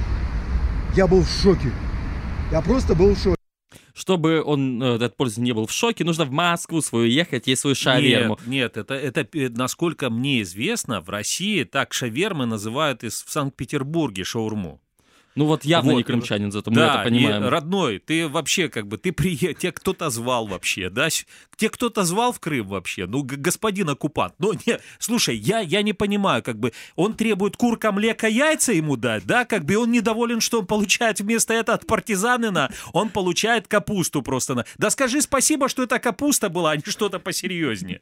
Я 0.97 1.07
был 1.07 1.23
в 1.23 1.31
шоке. 1.31 1.71
Я 2.51 2.61
просто 2.63 2.95
был 2.95 3.15
в 3.15 3.19
шоке. 3.19 3.37
Чтобы 3.95 4.43
он, 4.43 4.83
этот 4.83 5.17
пользователь, 5.17 5.45
не 5.45 5.53
был 5.53 5.67
в 5.67 5.73
шоке, 5.73 6.05
нужно 6.05 6.25
в 6.25 6.31
Москву 6.31 6.81
свою 6.81 7.07
ехать, 7.07 7.47
есть 7.47 7.61
свою 7.61 7.77
шаверму. 7.77 8.39
Нет, 8.47 8.49
нет, 8.49 8.77
это, 8.77 8.95
это, 8.95 9.27
э, 9.39 9.49
насколько 9.51 10.11
мне 10.11 10.43
известно, 10.43 11.01
в 11.01 11.11
России 11.11 11.65
так 11.65 11.93
шавермы 11.93 12.47
называют 12.47 13.05
из, 13.05 13.23
в 13.23 13.31
Санкт-Петербурге 13.31 14.25
шаурму. 14.25 14.81
Ну 15.37 15.45
вот 15.45 15.65
явно 15.65 15.93
Вот. 15.93 15.99
не 15.99 16.03
крымчанин, 16.05 16.51
зато 16.51 16.71
мы 16.73 16.77
да, 16.79 16.95
это 16.97 17.05
понимаем. 17.05 17.45
и, 17.45 17.49
родной, 17.49 17.99
ты 18.01 18.27
вообще 18.29 18.69
как 18.69 18.89
бы, 18.89 18.99
ты 18.99 19.13
приехал, 19.13 19.55
тебя 19.55 19.71
кто-то 19.71 20.11
звал 20.11 20.47
вообще, 20.49 20.91
да? 20.91 21.09
Тебя 21.09 21.71
кто-то 21.71 22.03
звал 22.03 22.33
в 22.33 22.41
Крым 22.41 22.67
вообще? 22.67 23.07
Ну, 23.07 23.23
господин 23.23 23.89
оккупант. 23.91 24.35
Ну, 24.41 24.53
не, 24.67 24.81
слушай, 24.99 25.37
я, 25.37 25.61
я 25.61 25.83
не 25.83 25.93
понимаю, 25.93 26.43
как 26.43 26.59
бы, 26.59 26.73
он 26.97 27.15
требует 27.15 27.57
курка, 27.57 27.93
млека, 27.93 28.27
яйца 28.27 28.73
ему 28.73 28.97
дать, 28.97 29.25
да? 29.25 29.45
Как 29.45 29.65
бы 29.65 29.77
он 29.77 29.93
недоволен, 29.93 30.41
что 30.41 30.61
он 30.61 30.67
получает 30.67 31.21
вместо 31.21 31.55
этого 31.55 31.77
от 31.77 31.87
партизанина, 31.87 32.71
он 32.93 33.09
получает 33.11 33.69
капусту 33.69 34.23
просто. 34.23 34.55
на- 34.57 34.65
Да 34.79 34.91
скажи 34.91 35.23
спасибо, 35.23 35.69
что 35.69 35.85
это 35.85 36.01
капуста 36.01 36.49
была, 36.49 36.73
а 36.73 36.77
не 36.77 36.83
что-то 36.87 37.21
посерьезнее. 37.21 38.01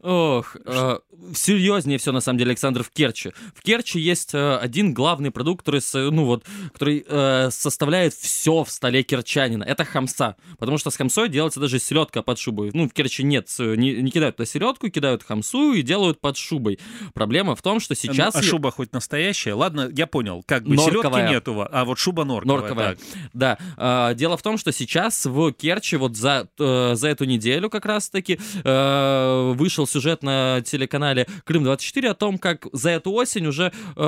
Ох, 0.00 0.56
э, 0.64 0.98
серьезнее 1.34 1.98
все 1.98 2.12
на 2.12 2.20
самом 2.20 2.38
деле, 2.38 2.50
Александр, 2.50 2.82
в 2.82 2.90
Керчи. 2.90 3.32
В 3.54 3.62
Керчи 3.62 3.98
есть 3.98 4.34
э, 4.34 4.56
один 4.56 4.92
главный 4.92 5.30
продукт, 5.30 5.64
который, 5.64 5.82
ну 6.10 6.24
вот, 6.24 6.44
который 6.72 7.04
э, 7.06 7.48
составляет 7.50 8.14
все 8.14 8.64
в 8.64 8.70
столе 8.70 9.02
керчанина. 9.02 9.64
Это 9.64 9.84
хамса. 9.84 10.36
Потому 10.58 10.78
что 10.78 10.90
с 10.90 10.96
хамсой 10.96 11.28
делается 11.28 11.60
даже 11.60 11.78
селедка 11.78 12.22
под 12.22 12.38
шубой. 12.38 12.70
Ну, 12.74 12.88
в 12.88 12.92
Керчи 12.92 13.22
нет, 13.22 13.48
э, 13.58 13.74
не, 13.76 13.94
не 14.02 14.10
кидают 14.10 14.36
туда 14.36 14.46
селедку, 14.46 14.88
кидают 14.90 15.22
хамсу 15.22 15.72
и 15.72 15.82
делают 15.82 16.20
под 16.20 16.36
шубой. 16.36 16.78
Проблема 17.14 17.56
в 17.56 17.62
том, 17.62 17.80
что 17.80 17.94
сейчас... 17.94 18.34
Ну, 18.34 18.40
а 18.40 18.42
шуба 18.42 18.70
хоть 18.70 18.92
настоящая? 18.92 19.54
Ладно, 19.54 19.90
я 19.92 20.06
понял, 20.06 20.42
как 20.46 20.64
бы 20.64 20.74
Норковая. 20.74 21.12
селедки 21.12 21.34
нету, 21.34 21.66
а 21.70 21.84
вот 21.84 21.98
шуба 21.98 22.24
норковая. 22.24 22.60
Норковая. 22.60 22.96
так. 22.96 22.98
Да. 23.32 23.58
А, 23.76 24.14
дело 24.14 24.36
в 24.36 24.42
том, 24.42 24.58
что 24.58 24.72
сейчас 24.72 25.24
в 25.24 25.52
Керчи 25.52 25.96
вот 25.96 26.16
за, 26.16 26.48
э, 26.58 26.94
за 26.94 27.08
эту 27.08 27.24
неделю 27.24 27.70
как 27.70 27.86
раз-таки 27.86 28.38
э, 28.62 29.52
вышел 29.54 29.83
сюжет 29.86 30.22
на 30.22 30.60
телеканале 30.62 31.26
Крым-24 31.44 32.08
о 32.08 32.14
том, 32.14 32.38
как 32.38 32.66
за 32.72 32.90
эту 32.90 33.12
осень 33.12 33.46
уже 33.46 33.72
э, 33.96 34.00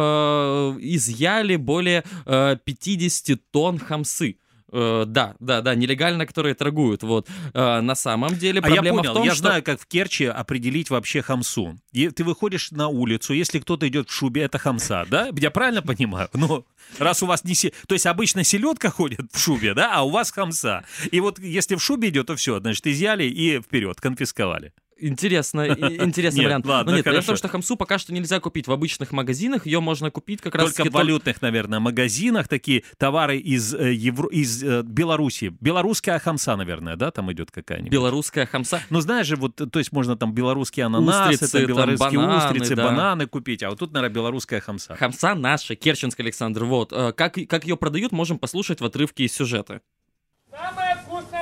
изъяли 0.81 1.57
более 1.57 2.05
э, 2.25 2.57
50 2.65 3.39
тонн 3.51 3.79
хамсы. 3.79 4.39
Э, 4.73 5.05
да, 5.07 5.37
да, 5.39 5.63
да, 5.63 5.75
нелегально, 5.75 6.27
которые 6.27 6.55
торгуют. 6.55 7.03
Вот. 7.03 7.29
Э, 7.55 7.81
на 7.81 7.95
самом 7.95 8.37
деле 8.37 8.61
А 8.63 8.69
я 8.69 8.75
проблема 8.75 8.99
понял, 8.99 9.13
в 9.13 9.15
том, 9.15 9.25
я 9.25 9.31
что... 9.33 9.41
знаю, 9.43 9.63
как 9.63 9.81
в 9.81 9.87
Керчи 9.87 10.25
определить 10.25 10.91
вообще 10.91 11.23
хамсу. 11.23 11.79
И 11.93 12.09
ты 12.11 12.25
выходишь 12.25 12.73
на 12.73 12.89
улицу, 12.89 13.33
если 13.33 13.59
кто-то 13.61 13.87
идет 13.89 14.11
в 14.11 14.13
шубе, 14.13 14.43
это 14.43 14.59
хамса, 14.59 15.07
да? 15.09 15.31
Я 15.37 15.51
правильно 15.51 15.83
понимаю? 15.83 16.29
Ну, 16.35 16.67
раз 16.99 17.23
у 17.23 17.27
вас 17.27 17.45
не... 17.45 17.55
се- 17.55 17.73
То 17.87 17.95
есть 17.95 18.07
обычно 18.07 18.45
селедка 18.45 18.91
ходит 18.91 19.21
в 19.33 19.39
шубе, 19.39 19.73
да, 19.73 19.93
а 19.95 20.03
у 20.03 20.11
вас 20.11 20.31
хамса. 20.33 20.85
И 21.11 21.21
вот 21.21 21.39
если 21.39 21.77
в 21.77 21.83
шубе 21.83 22.09
идет, 22.09 22.27
то 22.27 22.37
все, 22.37 22.59
значит, 22.61 22.87
изъяли 22.87 23.25
и 23.25 23.61
вперед, 23.61 24.01
конфисковали. 24.01 24.73
Интересно, 24.99 25.67
интересный 25.69 26.41
Нет, 26.41 26.47
вариант. 26.47 26.67
ладно, 26.67 26.93
Но 26.93 26.97
нет, 26.97 27.05
проблема 27.05 27.23
в 27.23 27.27
хорошо. 27.27 27.27
том, 27.27 27.37
что 27.37 27.49
хамсу 27.49 27.77
пока 27.77 27.99
что 27.99 28.15
нельзя 28.15 28.41
купить 28.41 28.67
в 28.67 28.73
обычных 28.73 29.13
магазинах, 29.13 29.67
ее 29.67 29.81
можно 29.81 30.11
купить 30.11 30.41
как 30.41 30.55
раз 30.55 30.73
Только 30.73 30.91
в 30.91 30.95
валютных, 30.95 31.43
наверное, 31.43 31.81
магазинах 31.81 32.49
такие 32.49 32.83
товары 32.97 33.37
из, 33.39 33.75
э, 33.75 33.93
Евро... 33.93 34.29
из 34.29 34.63
э, 34.63 34.83
Беларуси. 34.83 35.55
Белорусская 35.61 36.19
хамса, 36.19 36.57
наверное, 36.57 36.97
да, 36.97 37.11
там 37.11 37.31
идет 37.33 37.51
какая-нибудь? 37.51 37.93
Белорусская 37.93 38.47
хамса. 38.47 38.81
Ну, 38.89 39.01
знаешь 39.01 39.27
же, 39.27 39.37
вот, 39.37 39.57
то 39.57 39.79
есть 39.79 39.93
можно 39.93 40.17
там 40.17 40.33
белорусские 40.33 40.87
ананасы, 40.87 41.35
Устрицы, 41.35 41.53
там, 41.53 41.61
там, 41.61 41.69
белорусские 41.69 42.21
бананы, 42.21 42.37
устрицы, 42.39 42.77
да. 42.77 42.85
бананы 42.85 43.27
купить, 43.27 43.63
а 43.63 43.71
вот 43.71 43.79
тут, 43.79 43.93
наверное, 43.93 44.15
белорусская 44.15 44.61
хамса. 44.61 44.97
Хамса 44.97 45.35
наша, 45.35 45.75
Керченский 45.75 46.25
Александр. 46.25 46.65
Вот. 46.65 46.93
Э, 46.93 47.13
Как, 47.13 47.37
как 47.49 47.65
ее 47.65 47.77
продают, 47.77 48.13
можем 48.13 48.39
послушать 48.39 48.81
в 48.81 48.85
отрывке 48.85 49.25
из 49.25 49.35
сюжета. 49.35 49.83
Самая 50.51 50.97
вкусная 50.97 51.36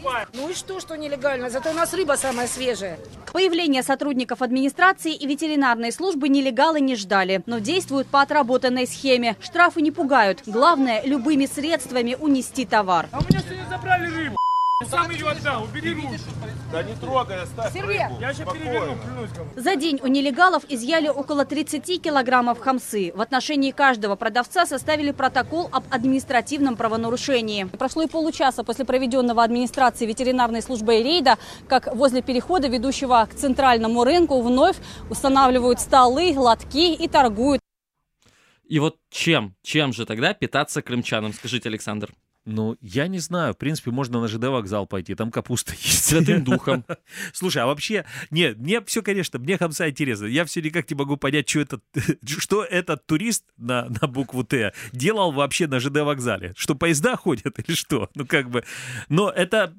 покупаем. 0.00 0.28
Ну 0.32 0.48
и 0.48 0.54
что, 0.54 0.80
что 0.80 0.96
нелегально? 0.96 1.50
Зато 1.50 1.70
у 1.70 1.74
нас 1.74 1.92
рыба 1.94 2.14
самая 2.14 2.46
свежая. 2.46 2.98
Появление 3.32 3.82
сотрудников 3.82 4.42
администрации 4.42 5.14
и 5.14 5.26
ветеринарной 5.26 5.92
службы 5.92 6.28
нелегалы 6.28 6.80
не 6.80 6.96
ждали, 6.96 7.42
но 7.46 7.58
действуют 7.58 8.08
по 8.08 8.22
отработанной 8.22 8.86
схеме. 8.86 9.36
Штрафы 9.40 9.82
не 9.82 9.90
пугают. 9.90 10.42
Главное, 10.46 11.02
любыми 11.04 11.46
средствами 11.46 12.16
унести 12.18 12.66
товар. 12.66 13.08
А 13.12 13.18
у 13.18 13.22
меня 13.22 13.40
сегодня 13.40 13.66
забрали 13.68 14.06
рыбу. 14.06 14.39
Сам 14.88 15.10
ее 15.10 15.28
отдал, 15.28 15.64
убери 15.64 15.92
руки. 15.92 16.18
Да 16.72 16.82
не 16.82 16.94
трогай, 16.94 17.42
оставь 17.42 17.70
Сергей, 17.74 18.02
рыбу. 18.02 18.18
Я 18.18 18.32
сейчас 18.32 18.50
переверну, 18.50 18.96
клянусь. 18.96 19.30
За 19.54 19.76
день 19.76 20.00
у 20.02 20.06
нелегалов 20.06 20.64
изъяли 20.70 21.08
около 21.08 21.44
30 21.44 22.00
килограммов 22.00 22.60
хамсы. 22.60 23.12
В 23.14 23.20
отношении 23.20 23.72
каждого 23.72 24.16
продавца 24.16 24.64
составили 24.64 25.10
протокол 25.10 25.68
об 25.70 25.84
административном 25.90 26.76
правонарушении. 26.76 27.64
Прошло 27.64 28.04
и 28.04 28.08
получаса 28.08 28.64
после 28.64 28.86
проведенного 28.86 29.44
администрации 29.44 30.06
ветеринарной 30.06 30.62
службой 30.62 31.02
рейда, 31.02 31.36
как 31.68 31.94
возле 31.94 32.22
перехода, 32.22 32.68
ведущего 32.68 33.28
к 33.30 33.34
центральному 33.34 34.02
рынку, 34.02 34.40
вновь 34.40 34.76
устанавливают 35.10 35.78
столы, 35.78 36.32
лотки 36.34 36.94
и 36.94 37.06
торгуют. 37.06 37.60
И 38.64 38.78
вот 38.78 38.96
чем, 39.10 39.54
чем 39.62 39.92
же 39.92 40.06
тогда 40.06 40.32
питаться 40.32 40.80
крымчанам, 40.80 41.34
скажите, 41.34 41.68
Александр? 41.68 42.10
Ну, 42.46 42.76
я 42.80 43.06
не 43.06 43.18
знаю. 43.18 43.52
В 43.52 43.58
принципе, 43.58 43.90
можно 43.90 44.20
на 44.20 44.26
ЖД 44.26 44.44
вокзал 44.44 44.86
пойти, 44.86 45.14
там 45.14 45.30
капуста 45.30 45.72
есть. 45.82 46.04
Святым 46.04 46.42
духом. 46.42 46.84
Слушай, 47.32 47.62
а 47.62 47.66
вообще, 47.66 48.06
нет, 48.30 48.58
мне 48.58 48.82
все, 48.84 49.02
конечно, 49.02 49.38
мне 49.38 49.58
хамса 49.58 49.90
интересно. 49.90 50.26
Я 50.26 50.44
все 50.44 50.62
никак 50.62 50.90
не 50.90 50.96
могу 50.96 51.16
понять, 51.16 51.48
что 51.48 51.60
этот, 51.60 51.84
что 52.26 52.64
этот 52.64 53.06
турист 53.06 53.44
на, 53.58 53.88
на 54.00 54.08
букву 54.08 54.42
Т 54.42 54.72
делал 54.92 55.32
вообще 55.32 55.66
на 55.66 55.80
ЖД 55.80 55.98
вокзале. 55.98 56.54
Что 56.56 56.74
поезда 56.74 57.16
ходят 57.16 57.58
или 57.58 57.76
что? 57.76 58.08
Ну, 58.14 58.26
как 58.26 58.50
бы... 58.50 58.64
Но 59.08 59.30
это... 59.30 59.74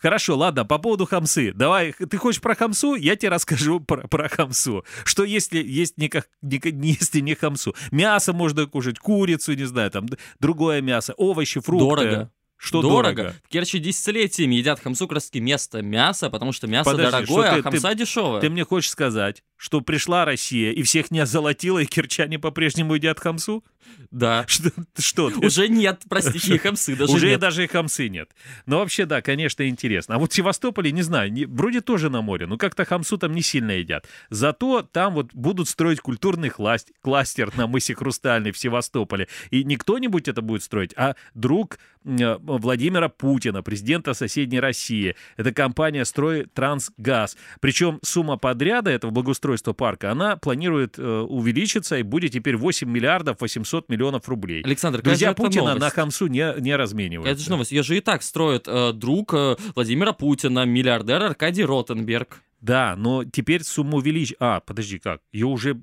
Хорошо, 0.00 0.36
ладно, 0.36 0.64
по 0.64 0.78
поводу 0.78 1.06
хамсы. 1.06 1.52
Давай, 1.52 1.92
ты 1.92 2.16
хочешь 2.16 2.40
про 2.40 2.54
хамсу? 2.54 2.94
Я 2.94 3.16
тебе 3.16 3.30
расскажу 3.30 3.80
про, 3.86 4.08
про 4.08 4.28
хамсу. 4.28 4.84
Что 5.04 5.24
если 5.24 5.62
есть 5.62 5.98
не, 5.98 6.08
как- 6.08 6.28
не, 6.42 6.58
если 6.98 7.20
не 7.20 7.34
хамсу? 7.34 7.74
Мясо 7.90 8.32
можно 8.32 8.66
кушать, 8.66 8.98
курицу, 8.98 9.54
не 9.54 9.64
знаю, 9.64 9.90
там, 9.90 10.06
другое 10.38 10.80
мясо, 10.80 11.14
овощи, 11.16 11.60
фрукты. 11.60 11.84
Дорого. 11.86 12.32
Что 12.62 12.82
дорого? 12.82 13.14
дорого? 13.14 13.34
В 13.44 13.48
Керчи 13.48 13.78
десятилетиями 13.78 14.56
едят 14.56 14.80
хамсу 14.80 15.06
как 15.08 15.14
раз 15.14 15.30
место 15.32 15.80
мяса, 15.80 16.28
потому 16.28 16.52
что 16.52 16.66
мясо 16.66 16.90
Подожди, 16.90 17.10
дорогое, 17.10 17.46
что 17.46 17.52
а 17.52 17.56
ты- 17.56 17.62
хамса 17.62 17.88
ты- 17.88 17.94
дешевая. 17.94 18.40
Ты 18.42 18.50
мне 18.50 18.64
хочешь 18.64 18.90
сказать, 18.90 19.42
что 19.56 19.80
пришла 19.80 20.24
Россия 20.26 20.70
и 20.72 20.82
всех 20.82 21.10
не 21.10 21.20
озолотила, 21.20 21.78
и 21.78 21.86
кирчане 21.86 22.38
по-прежнему 22.38 22.94
едят 22.94 23.18
хамсу? 23.18 23.64
Да. 24.10 24.44
Что? 24.48 24.70
что 24.98 25.30
ты? 25.30 25.44
Уже 25.46 25.68
нет, 25.68 26.02
простите, 26.08 26.54
и 26.54 26.58
хамсы 26.58 26.94
даже 26.94 27.12
Уже 27.12 27.30
нет. 27.30 27.40
даже 27.40 27.64
и 27.64 27.66
хамсы 27.66 28.08
нет. 28.08 28.30
Но 28.66 28.78
вообще, 28.78 29.04
да, 29.06 29.20
конечно, 29.22 29.66
интересно. 29.66 30.16
А 30.16 30.18
вот 30.18 30.30
в 30.30 30.34
Севастополе, 30.34 30.92
не 30.92 31.02
знаю, 31.02 31.32
не- 31.32 31.46
вроде 31.46 31.80
тоже 31.80 32.10
на 32.10 32.20
море, 32.20 32.46
но 32.46 32.56
как-то 32.58 32.84
хамсу 32.84 33.16
там 33.18 33.32
не 33.34 33.42
сильно 33.42 33.72
едят. 33.72 34.06
Зато 34.28 34.82
там 34.82 35.14
вот 35.14 35.32
будут 35.32 35.68
строить 35.68 36.00
культурный 36.00 36.50
клас- 36.50 36.86
кластер 37.00 37.56
на 37.56 37.66
мысе 37.66 37.94
Хрустальный 37.94 38.52
в 38.52 38.58
Севастополе. 38.58 39.28
И 39.50 39.64
не 39.64 39.76
кто-нибудь 39.76 40.28
это 40.28 40.42
будет 40.42 40.62
строить, 40.62 40.92
а 40.96 41.16
друг 41.34 41.78
э, 42.04 42.38
Владимира 42.58 43.08
Путина, 43.08 43.62
президента 43.62 44.14
соседней 44.14 44.60
России. 44.60 45.14
Это 45.36 45.52
компания 45.52 46.04
«Стройтрансгаз». 46.04 47.36
Причем 47.60 47.98
сумма 48.02 48.36
подряда 48.36 48.90
этого 48.90 49.10
благоустройства 49.10 49.72
парка, 49.72 50.10
она 50.10 50.36
планирует 50.36 50.98
э, 50.98 51.02
увеличиться 51.02 51.96
и 51.96 52.02
будет 52.02 52.32
теперь 52.32 52.56
8 52.56 52.88
миллиардов 52.88 53.40
800 53.40 53.88
миллионов 53.88 54.28
рублей. 54.28 54.62
Александр, 54.62 55.02
Друзья 55.02 55.32
Путина 55.32 55.74
новость? 55.74 55.80
на 55.80 55.90
хамсу 55.90 56.26
не, 56.26 56.54
не 56.60 56.74
разменивают. 56.76 57.30
Это 57.30 57.40
же 57.40 57.50
новость. 57.50 57.72
Ее 57.72 57.82
же 57.82 57.96
и 57.96 58.00
так 58.00 58.22
строит 58.22 58.66
э, 58.66 58.92
друг 58.92 59.34
э, 59.34 59.56
Владимира 59.74 60.12
Путина, 60.12 60.64
миллиардер 60.64 61.22
Аркадий 61.22 61.64
Ротенберг. 61.64 62.42
Да, 62.60 62.94
но 62.96 63.24
теперь 63.24 63.64
сумму 63.64 63.98
увеличить... 63.98 64.36
А, 64.38 64.60
подожди, 64.60 64.98
как? 64.98 65.22
Ее 65.32 65.46
уже... 65.46 65.82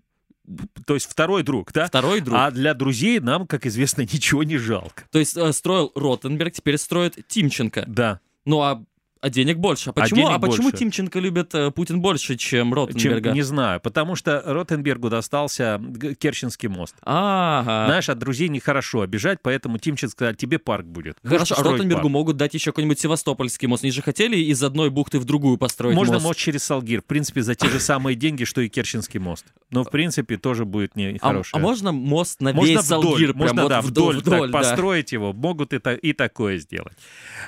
То 0.86 0.94
есть 0.94 1.10
второй 1.10 1.44
друг, 1.44 1.72
да? 1.74 1.88
Второй 1.88 2.22
друг. 2.22 2.38
А 2.38 2.52
для 2.52 2.74
друзей 2.74 3.20
нам, 3.20 3.48
как 3.48 3.66
известно, 3.66 4.02
ничего 4.14 4.44
не 4.44 4.58
жалко. 4.58 5.04
То 5.12 5.20
есть 5.20 5.36
э, 5.36 5.52
строил 5.54 5.92
Ротенберг, 5.96 6.54
теперь 6.54 6.78
строит 6.78 7.28
Тимченко. 7.28 7.84
Да. 7.88 8.20
Ну 8.46 8.62
а, 8.62 8.84
а 9.22 9.30
денег 9.30 9.58
больше. 9.58 9.90
А 9.90 9.92
А 9.92 9.94
почему, 9.94 10.28
а 10.28 10.30
денег 10.32 10.42
почему 10.42 10.64
больше. 10.70 10.78
Тимченко 10.78 11.20
любит 11.20 11.54
э, 11.56 11.72
Путин 11.72 12.00
больше, 12.02 12.36
чем 12.38 12.68
Чем, 12.70 12.74
Ротенберга? 12.74 13.32
не 13.32 13.42
знаю, 13.42 13.80
потому 13.80 14.16
что 14.16 14.42
Ротенбергу 14.46 15.10
достался 15.10 15.82
Керченский 16.20 16.70
мост. 16.70 16.96
Ага. 17.02 17.86
Знаешь, 17.88 18.10
от 18.10 18.20
друзей 18.20 18.50
нехорошо 18.50 19.02
обижать, 19.02 19.40
поэтому 19.42 19.78
Тимченко 19.80 20.12
сказал, 20.12 20.34
тебе 20.36 20.60
парк 20.60 20.86
будет. 20.86 21.18
Хорошо, 21.24 21.56
а 21.58 21.64
Ротенбергу 21.64 22.04
парк. 22.04 22.12
могут 22.14 22.38
дать 22.38 22.54
еще 22.54 22.72
какой-нибудь 22.72 23.00
Севастопольский 23.00 23.68
мост. 23.68 23.84
Они 23.84 23.92
же 23.92 24.02
хотели 24.02 24.38
из 24.38 24.62
одной 24.64 24.90
бухты 24.90 25.20
в 25.20 25.26
другую 25.26 25.58
построить 25.58 25.96
Можно 25.96 26.16
мост. 26.16 26.26
мост 26.26 26.40
через 26.40 26.64
Салгир, 26.64 27.02
в 27.02 27.06
принципе, 27.06 27.42
за 27.42 27.56
те 27.56 27.70
же 27.70 27.80
самые 27.80 28.16
деньги, 28.16 28.44
что 28.44 28.62
и 28.62 28.70
Керченский 28.70 29.20
мост. 29.20 29.46
Но, 29.72 29.84
в 29.84 29.90
принципе, 29.90 30.38
тоже 30.38 30.66
будет 30.66 30.92
А, 30.96 31.00
нехорошее. 31.00 31.60
а 31.60 31.62
можно 31.62 31.92
мост 31.92 32.42
на 32.42 32.54
Можно 32.54 32.72
весь 32.72 32.86
вдоль, 32.86 33.04
Салгир? 33.04 33.28
прям 33.34 33.38
можно, 33.40 33.62
вот 33.64 33.70
да, 33.70 33.82
вдоль, 33.82 34.18
вдоль, 34.18 34.40
так 34.42 34.52
да. 34.52 34.58
построить 34.60 35.12
его, 35.12 35.34
могут 35.34 35.74
и, 35.74 35.78
и 36.02 36.14
такое 36.14 36.58
сделать. 36.58 36.94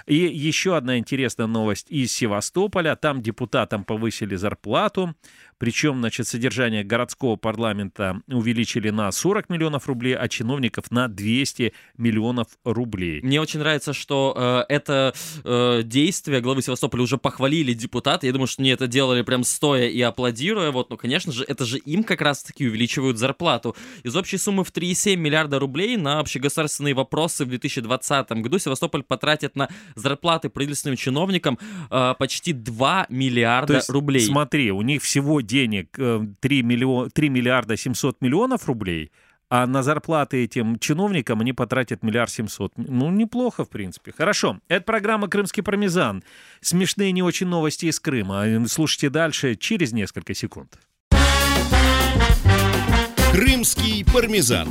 И 0.06 0.16
еще 0.16 0.76
одна 0.76 0.98
интересная 0.98 1.48
новость 1.48 1.59
из 1.90 2.12
Севастополя. 2.12 2.96
Там 2.96 3.22
депутатам 3.22 3.84
повысили 3.84 4.36
зарплату, 4.36 5.16
причем, 5.60 6.00
значит, 6.00 6.28
содержание 6.28 6.84
городского 6.86 7.36
парламента 7.36 8.22
увеличили 8.28 8.90
на 8.92 9.12
40 9.12 9.50
миллионов 9.50 9.88
рублей, 9.88 10.16
а 10.16 10.28
чиновников 10.30 10.90
на 10.90 11.10
200 11.10 11.74
миллионов 11.98 12.48
рублей. 12.64 13.22
Мне 13.22 13.42
очень 13.42 13.60
нравится, 13.60 13.94
что 13.94 14.66
э, 14.70 14.74
это 14.74 15.14
э, 15.44 15.82
действие 15.84 16.40
главы 16.40 16.62
Севастополя 16.62 17.04
уже 17.04 17.18
похвалили 17.18 17.74
депутаты. 17.74 18.28
Я 18.28 18.34
думаю, 18.34 18.48
что 18.48 18.62
они 18.62 18.70
это 18.70 18.88
делали 18.88 19.22
прям 19.22 19.44
стоя 19.44 19.90
и 19.90 20.02
аплодируя. 20.02 20.72
Вот, 20.72 20.90
ну, 20.90 20.98
конечно 20.98 21.34
же, 21.34 21.44
это 21.44 21.66
же 21.66 21.78
им 21.78 22.06
как 22.06 22.22
раз-таки 22.22 22.66
увеличивают 22.66 23.18
зарплату. 23.18 23.76
Из 24.04 24.16
общей 24.16 24.38
суммы 24.38 24.64
в 24.64 24.72
3,7 24.72 25.18
миллиарда 25.18 25.60
рублей 25.60 25.98
на 25.98 26.20
общегосударственные 26.20 26.94
вопросы 26.94 27.44
в 27.44 27.50
2020 27.50 28.32
году 28.32 28.60
Севастополь 28.60 29.04
потратит 29.04 29.58
на 29.58 29.68
зарплаты 29.96 30.50
правительственным 30.50 30.96
чиновникам 30.96 31.49
э, 31.90 32.14
почти 32.20 32.54
2 32.54 33.08
миллиарда 33.10 33.68
То 33.68 33.74
есть, 33.76 33.90
рублей. 33.90 34.22
смотри, 34.22 34.72
у 34.72 34.82
них 34.82 35.02
всего 35.02 35.42
денег 35.42 35.90
э, 35.98 36.26
3, 36.40 36.64
миллион, 36.64 37.10
3 37.10 37.30
миллиарда 37.30 37.78
700 37.78 38.22
миллионов 38.22 38.68
рублей, 38.68 39.12
а 39.50 39.66
на 39.66 39.82
зарплаты 39.82 40.44
этим 40.44 40.78
чиновникам 40.78 41.42
они 41.42 41.54
потратят 41.54 42.04
миллиард 42.04 42.30
семьсот. 42.32 42.74
Ну, 42.78 43.10
неплохо, 43.10 43.66
в 43.66 43.70
принципе. 43.70 44.14
Хорошо. 44.16 44.60
Это 44.68 44.84
программа 44.86 45.28
«Крымский 45.28 45.64
пармезан». 45.64 46.24
Смешные 46.62 47.12
не 47.12 47.24
очень 47.24 47.48
новости 47.48 47.88
из 47.88 48.00
Крыма. 48.00 48.46
Слушайте 48.68 49.10
дальше 49.10 49.56
через 49.56 49.92
несколько 49.92 50.36
секунд. 50.36 50.78
Крымский 53.32 54.06
пармезан. 54.06 54.68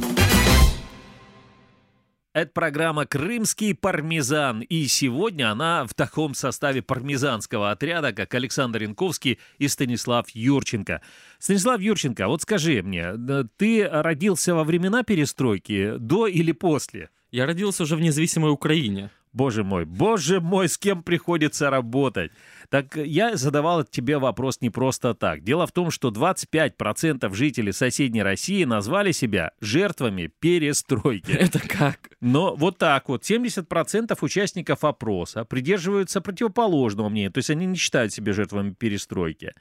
Это 2.39 2.53
программа 2.53 3.05
«Крымский 3.05 3.75
пармезан», 3.75 4.61
и 4.61 4.87
сегодня 4.87 5.51
она 5.51 5.85
в 5.85 5.95
таком 5.95 6.35
составе 6.35 6.83
пармезанского 6.83 7.73
отряда, 7.73 8.13
как 8.13 8.33
Александр 8.33 8.83
Янковский 8.83 9.41
и 9.59 9.67
Станислав 9.67 10.31
Юрченко. 10.31 11.03
Станислав 11.41 11.81
Юрченко, 11.81 12.29
вот 12.29 12.43
скажи 12.43 12.81
мне, 12.85 13.13
ты 13.57 13.89
родился 13.89 14.55
во 14.55 14.63
времена 14.63 15.03
перестройки, 15.03 15.95
до 15.99 16.29
или 16.29 16.53
после? 16.53 17.11
Я 17.33 17.45
родился 17.45 17.83
уже 17.83 17.97
в 17.97 18.01
независимой 18.01 18.53
Украине. 18.53 19.11
Боже 19.33 19.65
мой, 19.65 19.85
боже 19.85 20.41
мой, 20.41 20.69
с 20.69 20.79
кем 20.79 21.03
приходится 21.03 21.71
работать. 21.71 22.33
Так 22.71 22.97
я 22.97 23.37
задавал 23.37 23.85
тебе 23.85 24.19
вопрос 24.19 24.61
не 24.61 24.71
просто 24.71 25.15
так. 25.15 25.43
Дело 25.43 25.67
в 25.67 25.73
том, 25.73 25.91
что 25.91 26.11
25% 26.11 27.35
жителей 27.35 27.73
соседней 27.73 28.23
России 28.23 28.65
назвали 28.65 29.13
себя 29.13 29.53
жертвами 29.61 30.31
перестройки. 30.41 31.31
Это 31.39 31.61
как? 31.61 32.11
Но 32.21 32.55
вот 32.57 32.79
так 32.79 33.09
вот, 33.09 33.23
70% 33.23 34.17
участников 34.21 34.85
опроса 34.85 35.45
придерживаются 35.45 36.21
противоположного 36.21 37.09
мнения, 37.09 37.31
то 37.31 37.39
есть 37.39 37.51
они 37.51 37.67
не 37.67 37.77
считают 37.77 38.13
себя 38.13 38.33
жертвами 38.33 38.71
перестройки. 38.71 39.55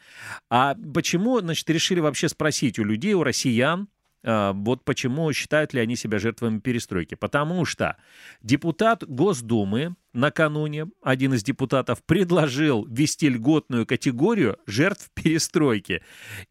А 0.49 0.75
почему, 0.93 1.39
значит, 1.39 1.69
решили 1.69 1.99
вообще 1.99 2.29
спросить 2.29 2.79
у 2.79 2.83
людей, 2.83 3.13
у 3.13 3.23
россиян, 3.23 3.87
вот 4.27 4.83
почему 4.83 5.31
считают 5.31 5.73
ли 5.73 5.79
они 5.79 5.95
себя 5.95 6.19
жертвами 6.19 6.59
перестройки? 6.59 7.15
Потому 7.15 7.63
что 7.63 7.95
депутат 8.41 9.03
Госдумы 9.07 9.95
накануне, 10.17 10.87
один 11.01 11.33
из 11.33 11.43
депутатов, 11.43 12.03
предложил 12.05 12.85
ввести 12.89 13.29
льготную 13.29 13.85
категорию 13.85 14.57
жертв 14.65 15.09
перестройки. 15.13 16.01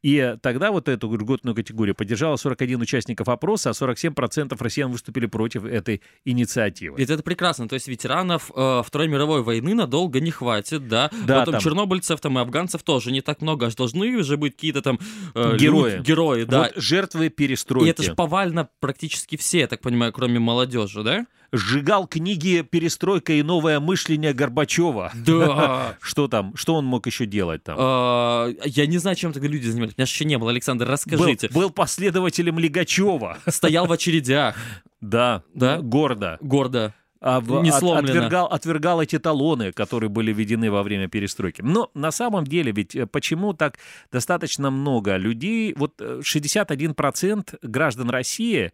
И 0.02 0.36
тогда 0.40 0.70
вот 0.70 0.88
эту 0.88 1.12
льготную 1.14 1.54
категорию 1.54 1.94
поддержало 1.94 2.36
41 2.36 2.80
участников 2.80 3.28
опроса, 3.28 3.70
а 3.70 3.72
47% 3.72 4.56
россиян 4.58 4.90
выступили 4.90 5.26
против 5.26 5.64
этой 5.64 6.00
инициативы. 6.24 6.96
Ведь 6.98 7.10
это 7.10 7.22
прекрасно. 7.22 7.68
То 7.68 7.74
есть 7.74 7.88
ветеранов 7.88 8.50
э, 8.54 8.82
Второй 8.84 9.08
мировой 9.08 9.42
войны 9.42 9.74
надолго 9.74 10.20
не 10.20 10.30
хватит, 10.30 10.86
да? 10.88 11.10
Да, 11.26 11.40
Потом 11.40 11.52
там- 11.54 11.60
чернобыльцев 11.62 12.20
там 12.20 12.38
и 12.38 12.42
афганцев 12.42 12.82
тоже 12.82 13.10
не 13.10 13.20
так 13.20 13.42
много. 13.42 13.66
Аж 13.66 13.74
должны 13.74 14.22
же 14.22 14.36
быть 14.36 14.54
какие-то 14.54 14.82
там 14.82 14.98
э, 15.34 15.56
Герои. 15.56 15.96
люди- 15.96 16.06
герои, 16.06 16.44
да. 16.44 16.58
Вот 16.58 16.72
жертвы 16.76 17.28
перестройки. 17.30 17.86
И 17.88 17.90
это 17.90 18.02
же 18.02 18.14
повально 18.14 18.68
практически 18.80 19.36
все, 19.36 19.60
я 19.60 19.66
так 19.66 19.80
понимаю, 19.80 20.12
кроме 20.12 20.38
молодежи, 20.38 21.02
да? 21.02 21.26
Сжигал 21.56 22.06
книги 22.06 22.62
«Перестройка» 22.62 23.32
и 23.32 23.42
«Новое 23.42 23.80
мышление» 23.80 24.32
Горбачева. 24.32 25.12
Да. 25.14 25.96
Что 26.00 26.28
там? 26.28 26.54
Что 26.56 26.74
он 26.74 26.84
мог 26.84 27.06
еще 27.06 27.26
делать 27.26 27.62
там? 27.64 27.76
А, 27.78 28.48
Я 28.64 28.86
не 28.86 28.98
знаю, 28.98 29.16
чем 29.16 29.32
тогда 29.32 29.48
люди 29.48 29.66
занимались. 29.66 29.92
У 29.92 30.00
меня 30.00 30.04
еще 30.04 30.24
не 30.24 30.38
было. 30.38 30.50
Александр, 30.50 30.86
расскажите. 30.88 31.48
Был, 31.52 31.70
последователем 31.70 32.58
Лигачева. 32.58 33.38
Стоял 33.48 33.86
в 33.86 33.92
очередях. 33.92 34.56
Да, 35.02 35.42
Да? 35.54 35.78
гордо. 35.82 36.38
Гордо. 36.40 36.92
а, 37.20 37.40
Не 37.40 37.68
от- 37.70 37.78
сломлено. 37.78 38.08
отвергал, 38.18 38.46
отвергал 38.46 39.02
эти 39.02 39.18
талоны, 39.18 39.70
которые 39.72 40.08
были 40.08 40.32
введены 40.32 40.70
во 40.70 40.82
время 40.82 41.06
перестройки. 41.06 41.60
Но 41.62 41.90
на 41.94 42.10
самом 42.10 42.44
деле 42.44 42.72
ведь 42.72 42.96
э, 42.96 43.06
почему 43.06 43.52
так 43.52 43.76
достаточно 44.10 44.70
много 44.70 45.16
людей, 45.16 45.74
вот 45.76 45.94
э, 46.00 46.22
61% 46.24 47.58
граждан 47.62 48.10
России 48.10 48.72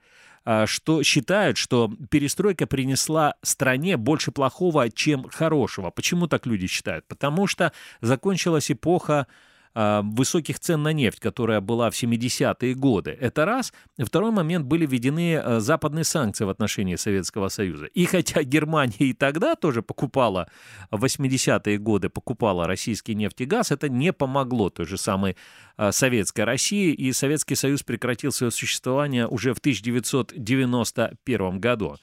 что 0.66 1.02
считают, 1.02 1.56
что 1.56 1.90
перестройка 2.10 2.66
принесла 2.66 3.34
стране 3.42 3.96
больше 3.96 4.32
плохого, 4.32 4.90
чем 4.90 5.28
хорошего. 5.28 5.90
Почему 5.90 6.26
так 6.26 6.46
люди 6.46 6.66
считают? 6.66 7.06
Потому 7.06 7.46
что 7.46 7.72
закончилась 8.00 8.70
эпоха 8.70 9.12
а, 9.12 9.26
высоких 9.74 10.58
цен 10.58 10.82
на 10.82 10.92
нефть, 10.92 11.20
которая 11.20 11.60
была 11.60 11.90
в 11.90 11.94
70-е 11.94 12.74
годы. 12.74 13.16
Это 13.18 13.44
раз. 13.44 13.72
Второй 13.98 14.30
момент, 14.30 14.66
были 14.66 14.86
введены 14.86 15.36
а, 15.36 15.60
западные 15.60 16.04
санкции 16.04 16.44
в 16.44 16.50
отношении 16.50 16.96
Советского 16.96 17.48
Союза. 17.48 17.86
И 17.86 18.04
хотя 18.04 18.42
Германия 18.42 18.96
и 18.98 19.12
тогда 19.12 19.54
тоже 19.54 19.82
покупала, 19.82 20.48
в 20.90 21.04
80-е 21.04 21.78
годы 21.78 22.08
покупала 22.08 22.66
российский 22.66 23.14
нефть 23.14 23.40
и 23.40 23.44
газ, 23.44 23.70
это 23.70 23.88
не 23.88 24.12
помогло 24.12 24.70
той 24.70 24.86
же 24.86 24.98
самой 24.98 25.36
а, 25.76 25.92
Советской 25.92 26.44
России, 26.44 26.92
и 26.92 27.12
Советский 27.12 27.54
Союз 27.54 27.82
прекратил 27.82 28.32
свое 28.32 28.50
существование 28.50 29.26
уже 29.26 29.54
в 29.54 29.58
1991 29.58 31.60
году. 31.60 31.96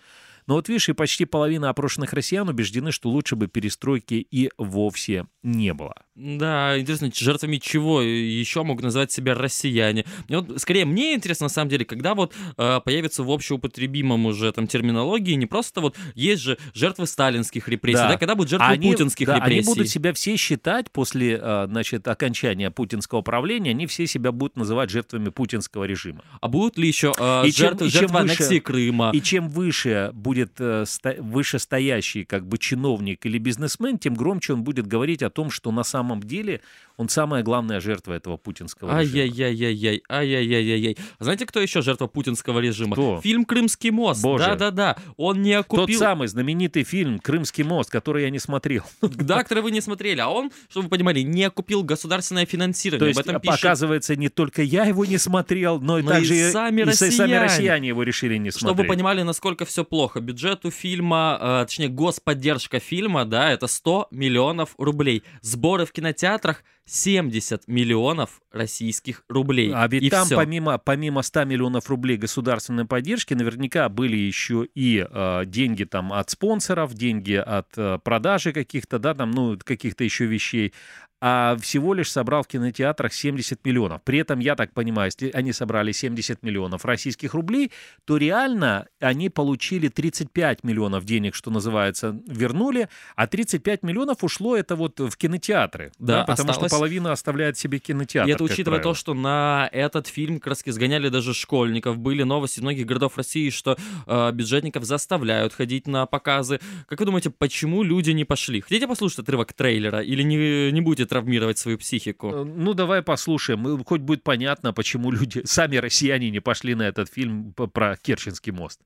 Но 0.49 0.55
вот 0.55 0.67
видишь, 0.67 0.89
и 0.89 0.93
почти 0.93 1.25
половина 1.25 1.69
опрошенных 1.69 2.12
россиян 2.12 2.49
убеждены, 2.49 2.91
что 2.91 3.12
лучше 3.12 3.36
бы 3.36 3.47
перестройки 3.47 4.15
и 4.15 4.49
вовсе 4.58 5.27
не 5.43 5.75
было. 5.75 5.93
Да, 6.21 6.77
интересно, 6.77 7.10
жертвами 7.15 7.58
чего 7.58 8.01
еще 8.01 8.63
могут 8.63 8.84
назвать 8.84 9.10
себя 9.10 9.36
россияне? 9.36 10.03
Мне 10.27 10.39
вот, 10.39 10.60
скорее, 10.60 10.84
мне 10.84 11.13
интересно, 11.15 11.45
на 11.45 11.49
самом 11.49 11.69
деле, 11.69 11.86
когда 11.86 12.13
вот 12.13 12.34
э, 12.58 12.82
появится 12.84 13.23
в 13.23 13.32
общеупотребимом 13.32 14.25
уже 14.25 14.51
там 14.51 14.67
терминологии 14.67 15.34
не 15.36 15.45
просто 15.45 15.79
вот 15.79 15.95
есть 16.15 16.41
же 16.41 16.58
жертвы 16.73 17.08
сталинских 17.08 17.69
репрессий, 17.69 17.99
да, 17.99 18.17
когда 18.17 18.36
будут 18.36 18.49
жертвы 18.49 18.67
Они- 18.67 18.91
путинских 18.91 19.27
да, 19.27 19.38
репрессий. 19.38 19.60
Они 19.60 19.65
будут 19.65 19.88
себя 19.88 20.12
все 20.13 20.36
считать 20.36 20.91
после, 20.91 21.39
э, 21.41 21.67
значит, 21.69 22.05
окончания 22.10 22.69
путинского 22.69 23.21
правления, 23.21 23.69
они 23.71 23.88
все 23.88 24.05
себя 24.05 24.34
будут 24.34 24.58
называть 24.58 24.89
жертвами 24.89 25.29
путинского 25.29 25.86
режима. 25.86 26.21
А 26.41 26.49
будут 26.49 26.77
ли 26.77 26.86
еще 26.88 27.13
э, 27.17 27.43
И 27.47 27.51
чем- 27.53 27.67
жертвы, 27.69 27.88
и 27.88 27.89
чем 27.91 27.99
жертвы 28.01 28.17
выше- 28.19 28.21
аннексии 28.23 28.60
Крыма? 28.60 29.12
И 29.13 29.21
чем 29.21 29.47
выше 29.47 30.12
будет 30.13 30.51
э, 30.60 30.84
ста- 30.86 31.15
вышестоящий 31.19 32.25
как 32.25 32.45
бы 32.45 32.58
чиновник 32.58 33.25
или 33.25 33.38
бизнесмен, 33.38 33.97
тем 33.97 34.15
громче 34.15 34.51
он 34.53 34.63
будет 34.63 34.86
говорить 34.86 35.23
о 35.23 35.29
том, 35.29 35.49
что 35.49 35.71
на 35.71 35.84
самом 35.84 36.09
деле 36.17 36.62
он 36.99 37.07
самая 37.07 37.43
главная 37.43 37.79
жертва 37.79 38.12
этого 38.12 38.35
путинского 38.35 38.89
режима. 38.99 39.21
Ай-яй-яй-яй-яй, 39.21 40.03
ай-яй-яй-яй-яй. 40.09 40.97
Знаете, 41.19 41.45
кто 41.45 41.62
еще 41.62 41.81
жертва 41.81 42.07
путинского 42.07 42.59
режима? 42.59 42.91
Кто? 42.91 43.21
Фильм 43.23 43.45
«Крымский 43.45 43.89
мост». 43.89 44.21
Боже. 44.21 44.43
Да-да-да. 44.43 44.97
Он 45.15 45.41
не 45.41 45.55
Тот 45.63 45.79
окупил... 45.79 45.97
самый 45.97 46.27
знаменитый 46.27 46.83
фильм 46.83 47.19
«Крымский 47.19 47.63
мост», 47.63 47.89
который 47.89 48.23
я 48.23 48.29
не 48.29 48.39
смотрел. 48.39 48.83
Да, 49.01 49.43
который 49.43 49.63
вы 49.63 49.71
не 49.71 49.79
смотрели. 49.79 50.19
А 50.19 50.27
он, 50.27 50.51
чтобы 50.69 50.85
вы 50.85 50.89
понимали, 50.89 51.21
не 51.21 51.45
окупил 51.45 51.83
государственное 51.83 52.45
финансирование. 52.45 52.99
То 52.99 53.07
есть, 53.07 53.19
Об 53.21 53.27
этом 53.27 53.41
пишет... 53.41 53.59
оказывается, 53.63 54.17
не 54.17 54.27
только 54.27 54.62
я 54.62 54.83
его 54.83 55.05
не 55.05 55.17
смотрел, 55.17 55.79
но 55.79 55.99
и 55.99 56.01
Но 56.01 56.12
также 56.12 56.35
и- 56.35 56.51
сами 56.51 56.81
и 56.81 56.91
сами 56.93 57.09
россияне. 57.12 57.39
россияне 57.41 57.88
его 57.88 58.03
решили 58.03 58.35
не 58.35 58.51
Чтобы 58.51 58.71
вы 58.71 58.75
смотреть. 58.75 58.89
понимали, 58.89 59.21
насколько 59.21 59.63
все 59.63 59.85
плохо. 59.85 60.19
Бюджет 60.19 60.65
у 60.65 60.71
фильма, 60.71 61.38
э, 61.39 61.65
точнее, 61.65 61.88
господдержка 61.88 62.79
фильма, 62.79 63.23
да, 63.23 63.51
это 63.51 63.67
100 63.67 64.07
миллионов 64.12 64.75
рублей. 64.77 65.23
Сборы 65.41 65.85
в 65.85 65.93
кинотеатрах 65.93 66.63
70 66.89 67.67
миллионов 67.67 68.41
российских 68.52 69.23
рублей. 69.30 69.71
А 69.73 69.88
ведь 69.88 70.04
И 70.04 70.10
там 70.10 70.28
помимо, 70.30 70.78
помимо 70.80 71.21
100 71.21 71.43
миллионов 71.45 71.89
рублей 71.89 72.17
государственной 72.17 72.86
поддержки 72.86 73.34
наверняка 73.36 73.88
были 73.89 74.17
еще 74.17 74.67
и 74.73 75.06
э, 75.08 75.43
деньги 75.45 75.84
там 75.84 76.12
от 76.12 76.30
спонсоров, 76.32 76.93
деньги 76.95 77.34
от 77.34 77.67
э, 77.78 77.99
продажи 78.04 78.54
каких-то, 78.54 78.97
да, 78.97 79.13
там, 79.13 79.32
ну, 79.32 79.58
каких-то 79.63 80.04
еще 80.04 80.25
вещей. 80.25 80.73
А 81.21 81.58
всего 81.60 81.93
лишь 81.93 82.10
собрал 82.10 82.43
в 82.43 82.47
кинотеатрах 82.47 83.12
70 83.13 83.65
миллионов. 83.65 84.02
При 84.04 84.19
этом, 84.19 84.39
я 84.39 84.56
так 84.56 84.73
понимаю, 84.73 85.08
если 85.13 85.30
они 85.38 85.52
собрали 85.52 85.91
70 85.91 86.43
миллионов 86.43 86.86
российских 86.86 87.34
рублей, 87.34 87.71
то 88.06 88.15
реально 88.15 88.88
они 89.02 89.30
получили 89.30 89.89
35 89.89 90.63
миллионов 90.63 91.04
денег, 91.04 91.36
что 91.36 91.52
называется, 91.52 92.17
вернули, 92.25 92.88
а 93.17 93.28
35 93.28 93.84
миллионов 93.84 94.23
ушло 94.23 94.56
это 94.56 94.78
вот 94.78 94.97
в 95.02 95.17
кинотеатры. 95.17 95.91
Да, 95.99 96.23
потому 96.23 96.52
осталось- 96.52 96.71
что 96.71 96.78
половина 96.79 97.11
оставляет 97.11 97.57
себе 97.57 97.79
кинотеатр. 97.79 98.29
И 98.29 98.33
это 98.33 98.43
учитывая 98.43 98.79
правило. 98.79 98.93
то, 98.93 98.99
что 98.99 99.13
на 99.13 99.69
этот 99.71 100.07
фильм 100.07 100.39
как 100.39 100.47
раз 100.47 100.63
сгоняли 100.65 101.09
даже 101.09 101.33
школьников. 101.33 101.97
Были 101.97 102.23
новости 102.23 102.59
многих 102.61 102.85
городов 102.85 103.17
России, 103.17 103.49
что 103.49 103.77
э, 104.07 104.31
бюджетников 104.31 104.83
заставляют 104.83 105.53
ходить 105.53 105.87
на 105.87 106.05
показы. 106.05 106.59
Как 106.87 106.99
вы 106.99 107.05
думаете, 107.05 107.29
почему 107.29 107.83
люди 107.83 108.11
не 108.11 108.25
пошли? 108.25 108.61
Хотите 108.61 108.87
послушать 108.87 109.19
отрывок 109.19 109.53
трейлера 109.53 110.01
или 110.01 110.23
не, 110.23 110.71
не 110.71 110.81
будете 110.81 111.05
травмировать 111.05 111.57
свою 111.57 111.77
психику? 111.77 112.45
Ну, 112.45 112.73
давай 112.73 113.01
послушаем. 113.01 113.67
И 113.67 113.83
Хоть 113.83 114.01
будет 114.01 114.23
понятно, 114.23 114.73
почему 114.73 115.11
люди, 115.11 115.41
сами 115.45 115.77
россияне, 115.77 116.29
не 116.29 116.39
пошли 116.39 116.75
на 116.75 116.83
этот 116.83 117.11
фильм 117.11 117.53
про 117.53 117.97
Керченский 117.97 118.51
мост. 118.51 118.79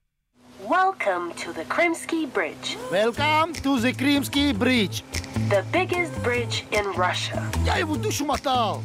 Welcome 0.70 1.34
to 1.44 1.52
the 1.52 1.66
Krimsky 1.66 2.26
Bridge, 2.32 2.78
Welcome 2.90 3.54
to 3.64 3.80
the 3.80 3.92
Крымский 3.92 4.54
Bridge. 4.58 5.04
the 5.50 5.64
biggest 5.74 6.14
bridge 6.24 6.64
in 6.72 6.86
Russia. 6.96 7.44
Я 7.66 7.78
его 7.78 7.96
душу 7.96 8.24
мотал. 8.24 8.82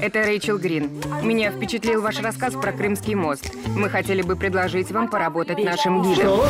Это 0.00 0.22
Рэйчел 0.22 0.58
Грин. 0.58 0.90
Меня 1.22 1.50
впечатлил 1.50 2.02
ваш 2.02 2.20
рассказ 2.20 2.54
про 2.54 2.72
Крымский 2.72 3.14
мост. 3.14 3.50
Мы 3.74 3.88
хотели 3.88 4.22
бы 4.22 4.36
предложить 4.36 4.90
вам 4.90 5.08
поработать 5.08 5.64
нашим 5.64 6.02
гидом. 6.02 6.40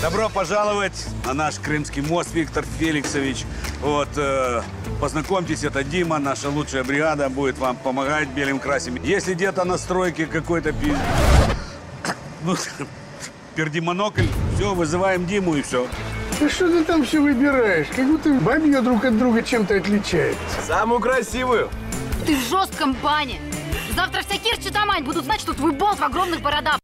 Добро 0.00 0.28
пожаловать 0.28 1.06
на 1.24 1.34
наш 1.34 1.60
Крымский 1.60 2.02
мост, 2.02 2.34
Виктор 2.34 2.64
Феликсович. 2.64 3.44
Вот, 3.80 4.08
э, 4.16 4.62
познакомьтесь, 5.00 5.62
это 5.62 5.84
Дима, 5.84 6.18
наша 6.18 6.48
лучшая 6.50 6.82
бригада 6.82 7.28
будет 7.28 7.58
вам 7.58 7.76
помогать 7.76 8.28
белым 8.30 8.58
красим. 8.58 8.96
Если 9.04 9.34
где-то 9.34 9.62
на 9.64 9.78
стройке 9.78 10.26
какой-то 10.26 10.72
пи... 10.72 10.92
Ну, 12.44 12.56
пердимонокль, 13.54 14.26
все, 14.54 14.74
вызываем 14.74 15.26
Диму 15.26 15.54
и 15.56 15.62
все. 15.62 15.86
Да 16.40 16.48
что 16.48 16.68
ты 16.68 16.84
там 16.84 17.04
все 17.04 17.20
выбираешь? 17.20 17.86
Как 17.94 18.06
будто 18.06 18.32
бабье 18.34 18.80
друг 18.80 19.04
от 19.04 19.16
друга 19.16 19.42
чем-то 19.42 19.76
отличается. 19.76 20.60
Самую 20.66 21.00
красивую. 21.00 21.70
Ты 22.26 22.36
в 22.36 22.40
жестком 22.48 22.94
бане. 23.02 23.40
Завтра 23.94 24.22
вся 24.22 24.38
Керчь 24.38 24.72
Тамань 24.72 25.04
будут 25.04 25.24
знать, 25.24 25.40
что 25.40 25.52
твой 25.52 25.72
болт 25.72 25.98
в 25.98 26.02
огромных 26.02 26.40
бородах. 26.40 26.78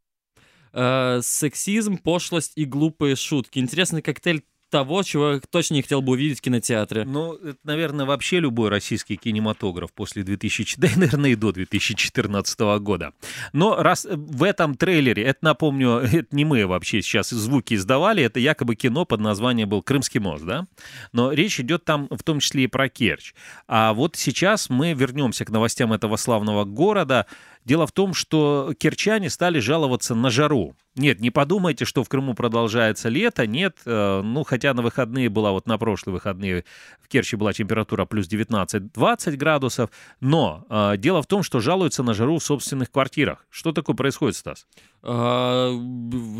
Э, 0.72 1.20
сексизм, 1.22 1.96
пошлость 1.96 2.52
и 2.54 2.64
глупые 2.64 3.16
шутки. 3.16 3.58
Интересный 3.58 4.02
коктейль 4.02 4.44
того, 4.70 5.02
чего 5.02 5.32
я 5.32 5.40
точно 5.50 5.74
не 5.74 5.82
хотел 5.82 6.02
бы 6.02 6.12
увидеть 6.12 6.38
в 6.38 6.42
кинотеатре. 6.42 7.04
Ну, 7.04 7.34
это, 7.34 7.58
наверное, 7.64 8.06
вообще 8.06 8.40
любой 8.40 8.68
российский 8.68 9.16
кинематограф 9.16 9.92
после 9.92 10.22
2000, 10.22 10.78
да 10.78 10.88
наверное, 10.96 11.30
и 11.30 11.34
до 11.34 11.52
2014 11.52 12.60
года. 12.80 13.12
Но 13.52 13.76
раз 13.82 14.06
в 14.10 14.42
этом 14.42 14.76
трейлере, 14.76 15.24
это, 15.24 15.38
напомню, 15.42 15.90
это 16.12 16.34
не 16.34 16.44
мы 16.44 16.66
вообще 16.66 17.02
сейчас 17.02 17.30
звуки 17.30 17.74
издавали, 17.74 18.22
это 18.22 18.40
якобы 18.40 18.76
кино 18.76 19.04
под 19.04 19.20
названием 19.20 19.68
был 19.68 19.82
«Крымский 19.82 20.20
мост», 20.20 20.44
да? 20.44 20.66
Но 21.12 21.32
речь 21.32 21.60
идет 21.60 21.84
там 21.84 22.08
в 22.10 22.22
том 22.22 22.40
числе 22.40 22.64
и 22.64 22.66
про 22.66 22.88
Керчь. 22.88 23.32
А 23.66 23.92
вот 23.92 24.16
сейчас 24.16 24.68
мы 24.68 24.92
вернемся 24.92 25.44
к 25.44 25.50
новостям 25.50 25.92
этого 25.92 26.16
славного 26.16 26.64
города. 26.64 27.26
Дело 27.68 27.86
в 27.86 27.92
том, 27.92 28.14
что 28.14 28.72
керчане 28.78 29.28
стали 29.28 29.58
жаловаться 29.58 30.14
на 30.14 30.30
жару. 30.30 30.74
Нет, 30.96 31.20
не 31.20 31.30
подумайте, 31.30 31.84
что 31.84 32.02
в 32.02 32.08
Крыму 32.08 32.32
продолжается 32.32 33.10
лето. 33.10 33.46
Нет, 33.46 33.76
э, 33.84 34.22
ну, 34.24 34.42
хотя 34.42 34.72
на 34.72 34.80
выходные 34.80 35.28
была, 35.28 35.52
вот 35.52 35.66
на 35.66 35.76
прошлые 35.76 36.14
выходные 36.14 36.64
в 36.98 37.08
Керчи 37.08 37.36
была 37.36 37.52
температура 37.52 38.06
плюс 38.06 38.26
19-20 38.26 39.36
градусов. 39.36 39.90
Но 40.18 40.64
э, 40.70 40.96
дело 40.96 41.20
в 41.20 41.26
том, 41.26 41.42
что 41.42 41.60
жалуются 41.60 42.02
на 42.02 42.14
жару 42.14 42.38
в 42.38 42.42
собственных 42.42 42.90
квартирах. 42.90 43.44
Что 43.50 43.72
такое 43.72 43.94
происходит, 43.94 44.36
Стас? 44.36 44.66
А, 45.02 45.70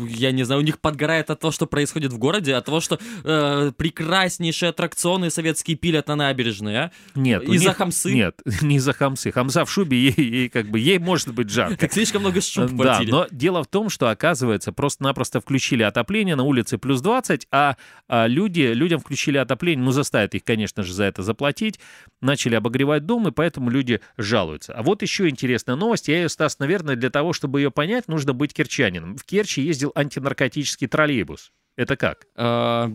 Я 0.09 0.31
не 0.31 0.43
знаю, 0.43 0.61
у 0.61 0.63
них 0.63 0.79
подгорает 0.79 1.29
от 1.29 1.39
того, 1.39 1.51
что 1.51 1.65
происходит 1.65 2.11
в 2.11 2.17
городе, 2.17 2.55
от 2.55 2.65
того, 2.65 2.79
что 2.81 2.99
э, 3.23 3.71
прекраснейшие 3.77 4.69
аттракционы 4.69 5.29
советские 5.29 5.77
пилят 5.77 6.07
на 6.07 6.15
набережной, 6.15 6.77
а? 6.77 6.91
Нет, 7.15 7.43
Из-за 7.43 7.69
них- 7.69 7.77
хамсы? 7.77 8.13
Нет, 8.13 8.41
не 8.61 8.75
из-за 8.77 8.93
хамсы. 8.93 9.31
Хамса 9.31 9.65
в 9.65 9.71
шубе, 9.71 9.97
ей, 9.97 10.13
ей 10.17 10.49
как 10.49 10.67
бы, 10.69 10.79
ей 10.79 10.99
может 10.99 11.33
быть 11.33 11.49
жарко. 11.49 11.77
Как 11.77 11.93
слишком 11.93 12.21
много 12.21 12.41
шуб 12.41 12.71
Да, 12.75 13.01
но 13.07 13.27
дело 13.31 13.63
в 13.63 13.67
том, 13.67 13.89
что, 13.89 14.09
оказывается, 14.09 14.71
просто-напросто 14.71 15.39
включили 15.39 15.83
отопление, 15.83 16.35
на 16.35 16.43
улице 16.43 16.77
плюс 16.77 17.01
20, 17.01 17.47
а, 17.51 17.77
а 18.07 18.27
люди, 18.27 18.61
людям 18.61 18.99
включили 18.99 19.37
отопление, 19.37 19.83
ну, 19.85 19.91
заставят 19.91 20.35
их, 20.35 20.43
конечно 20.43 20.83
же, 20.83 20.93
за 20.93 21.05
это 21.05 21.23
заплатить, 21.23 21.79
начали 22.21 22.55
обогревать 22.55 23.05
дом, 23.05 23.27
и 23.27 23.31
поэтому 23.31 23.69
люди 23.69 24.01
жалуются. 24.17 24.73
А 24.73 24.83
вот 24.83 25.01
еще 25.01 25.29
интересная 25.29 25.75
новость, 25.75 26.07
я 26.07 26.17
ее, 26.17 26.29
Стас, 26.29 26.59
наверное, 26.59 26.95
для 26.95 27.09
того, 27.09 27.33
чтобы 27.33 27.61
ее 27.61 27.71
понять, 27.71 28.07
нужно 28.07 28.33
быть 28.33 28.48
керчанином. 28.53 29.15
В 29.15 29.23
Керчи 29.23 29.61
ездил 29.61 29.91
антинаркотический 29.95 30.87
троллейбус. 30.87 31.51
Это 31.75 31.95
как? 31.95 32.25
А, 32.35 32.91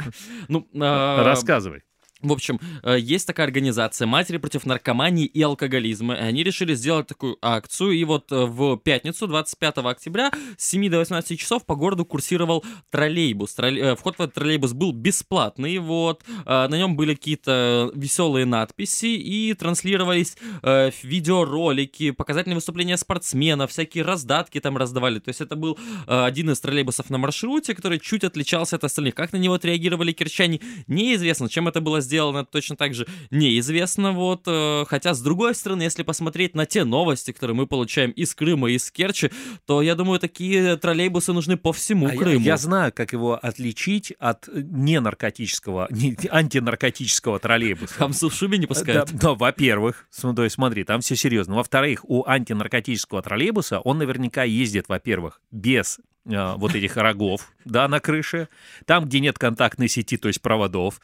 Ну, 0.47 0.67
а, 0.79 1.23
Рассказывай. 1.23 1.83
В 2.23 2.31
общем, 2.31 2.59
э, 2.83 2.97
есть 2.99 3.27
такая 3.27 3.45
организация 3.45 4.07
«Матери 4.07 4.37
против 4.37 4.65
наркомании 4.65 5.25
и 5.25 5.41
алкоголизма». 5.41 6.15
И 6.15 6.19
они 6.19 6.43
решили 6.43 6.73
сделать 6.73 7.05
такую 7.07 7.37
акцию. 7.41 7.91
И 7.91 8.03
вот 8.05 8.31
э, 8.31 8.45
в 8.45 8.77
пятницу, 8.77 9.27
25 9.27 9.79
октября, 9.79 10.31
с 10.57 10.69
7 10.69 10.89
до 10.89 10.99
18 10.99 11.37
часов 11.37 11.65
по 11.65 11.75
городу 11.75 12.05
курсировал 12.05 12.63
троллейбус. 12.91 13.55
Троллей- 13.55 13.91
э, 13.91 13.95
Вход 13.97 14.15
в 14.17 14.21
этот 14.21 14.35
троллейбус 14.35 14.71
был 14.71 14.93
бесплатный. 14.93 15.77
Вот. 15.79 16.23
На 16.45 16.67
нем 16.69 16.95
были 16.95 17.13
какие-то 17.13 17.91
веселые 17.93 18.45
надписи 18.45 19.05
и 19.05 19.53
транслировались 19.53 20.37
видеоролики, 21.03 22.11
показательные 22.11 22.55
выступления 22.55 22.97
спортсменов, 22.97 23.71
всякие 23.71 24.03
раздатки 24.03 24.59
там 24.59 24.77
раздавали. 24.77 25.19
То 25.19 25.29
есть 25.29 25.41
это 25.41 25.55
был 25.55 25.77
один 26.07 26.51
из 26.51 26.59
троллейбусов 26.59 27.09
на 27.09 27.17
маршруте, 27.17 27.75
который 27.75 27.99
чуть 27.99 28.23
отличался 28.23 28.77
от 28.77 28.83
остальных. 28.83 29.15
Как 29.15 29.33
на 29.33 29.37
него 29.37 29.55
отреагировали 29.55 30.11
кирчане, 30.11 30.59
неизвестно. 30.87 31.49
Чем 31.49 31.67
это 31.67 31.81
было 31.81 32.01
сделано, 32.01 32.12
точно 32.51 32.75
так 32.75 32.93
же 32.93 33.07
неизвестно. 33.31 34.11
Вот. 34.11 34.43
э, 34.47 34.85
Хотя, 34.87 35.13
с 35.13 35.21
другой 35.21 35.55
стороны, 35.55 35.83
если 35.83 36.03
посмотреть 36.03 36.55
на 36.55 36.65
те 36.65 36.83
новости, 36.83 37.31
которые 37.31 37.55
мы 37.55 37.67
получаем 37.67 38.11
из 38.11 38.33
Крыма, 38.35 38.69
из 38.71 38.89
Керчи, 38.91 39.31
то, 39.65 39.81
я 39.81 39.95
думаю, 39.95 40.19
такие 40.19 40.77
троллейбусы 40.77 41.33
нужны 41.33 41.57
по 41.57 41.73
всему 41.73 42.07
А 42.07 42.13
я, 42.13 42.19
Крыму. 42.19 42.45
я 42.45 42.57
знаю, 42.57 42.91
как 42.93 43.13
его 43.13 43.37
отличить 43.41 44.11
от 44.19 44.47
ненаркотического, 44.53 45.87
не, 45.91 46.17
антинаркотического 46.29 47.39
троллейбуса. 47.39 47.93
Хамсу 47.95 48.29
в 48.29 48.33
шубе 48.33 48.57
не 48.57 48.65
пускают. 48.67 49.11
Да, 49.11 49.17
да, 49.19 49.33
во-первых, 49.33 50.07
см- 50.09 50.35
то 50.35 50.43
есть 50.43 50.55
смотри, 50.55 50.83
там 50.83 51.01
все 51.01 51.15
серьезно. 51.15 51.55
Во-вторых, 51.55 52.01
у 52.09 52.23
антинаркотического 52.25 53.21
троллейбуса 53.21 53.79
он 53.79 53.97
наверняка 53.97 54.43
ездит, 54.43 54.85
во-первых, 54.89 55.41
без 55.51 55.99
э, 56.25 56.53
вот 56.57 56.75
этих 56.75 56.95
рогов, 56.97 57.51
да, 57.65 57.87
на 57.87 57.99
крыше, 57.99 58.47
там, 58.85 59.05
где 59.05 59.19
нет 59.19 59.37
контактной 59.37 59.87
сети, 59.89 60.17
то 60.17 60.27
есть 60.27 60.41
проводов. 60.41 61.01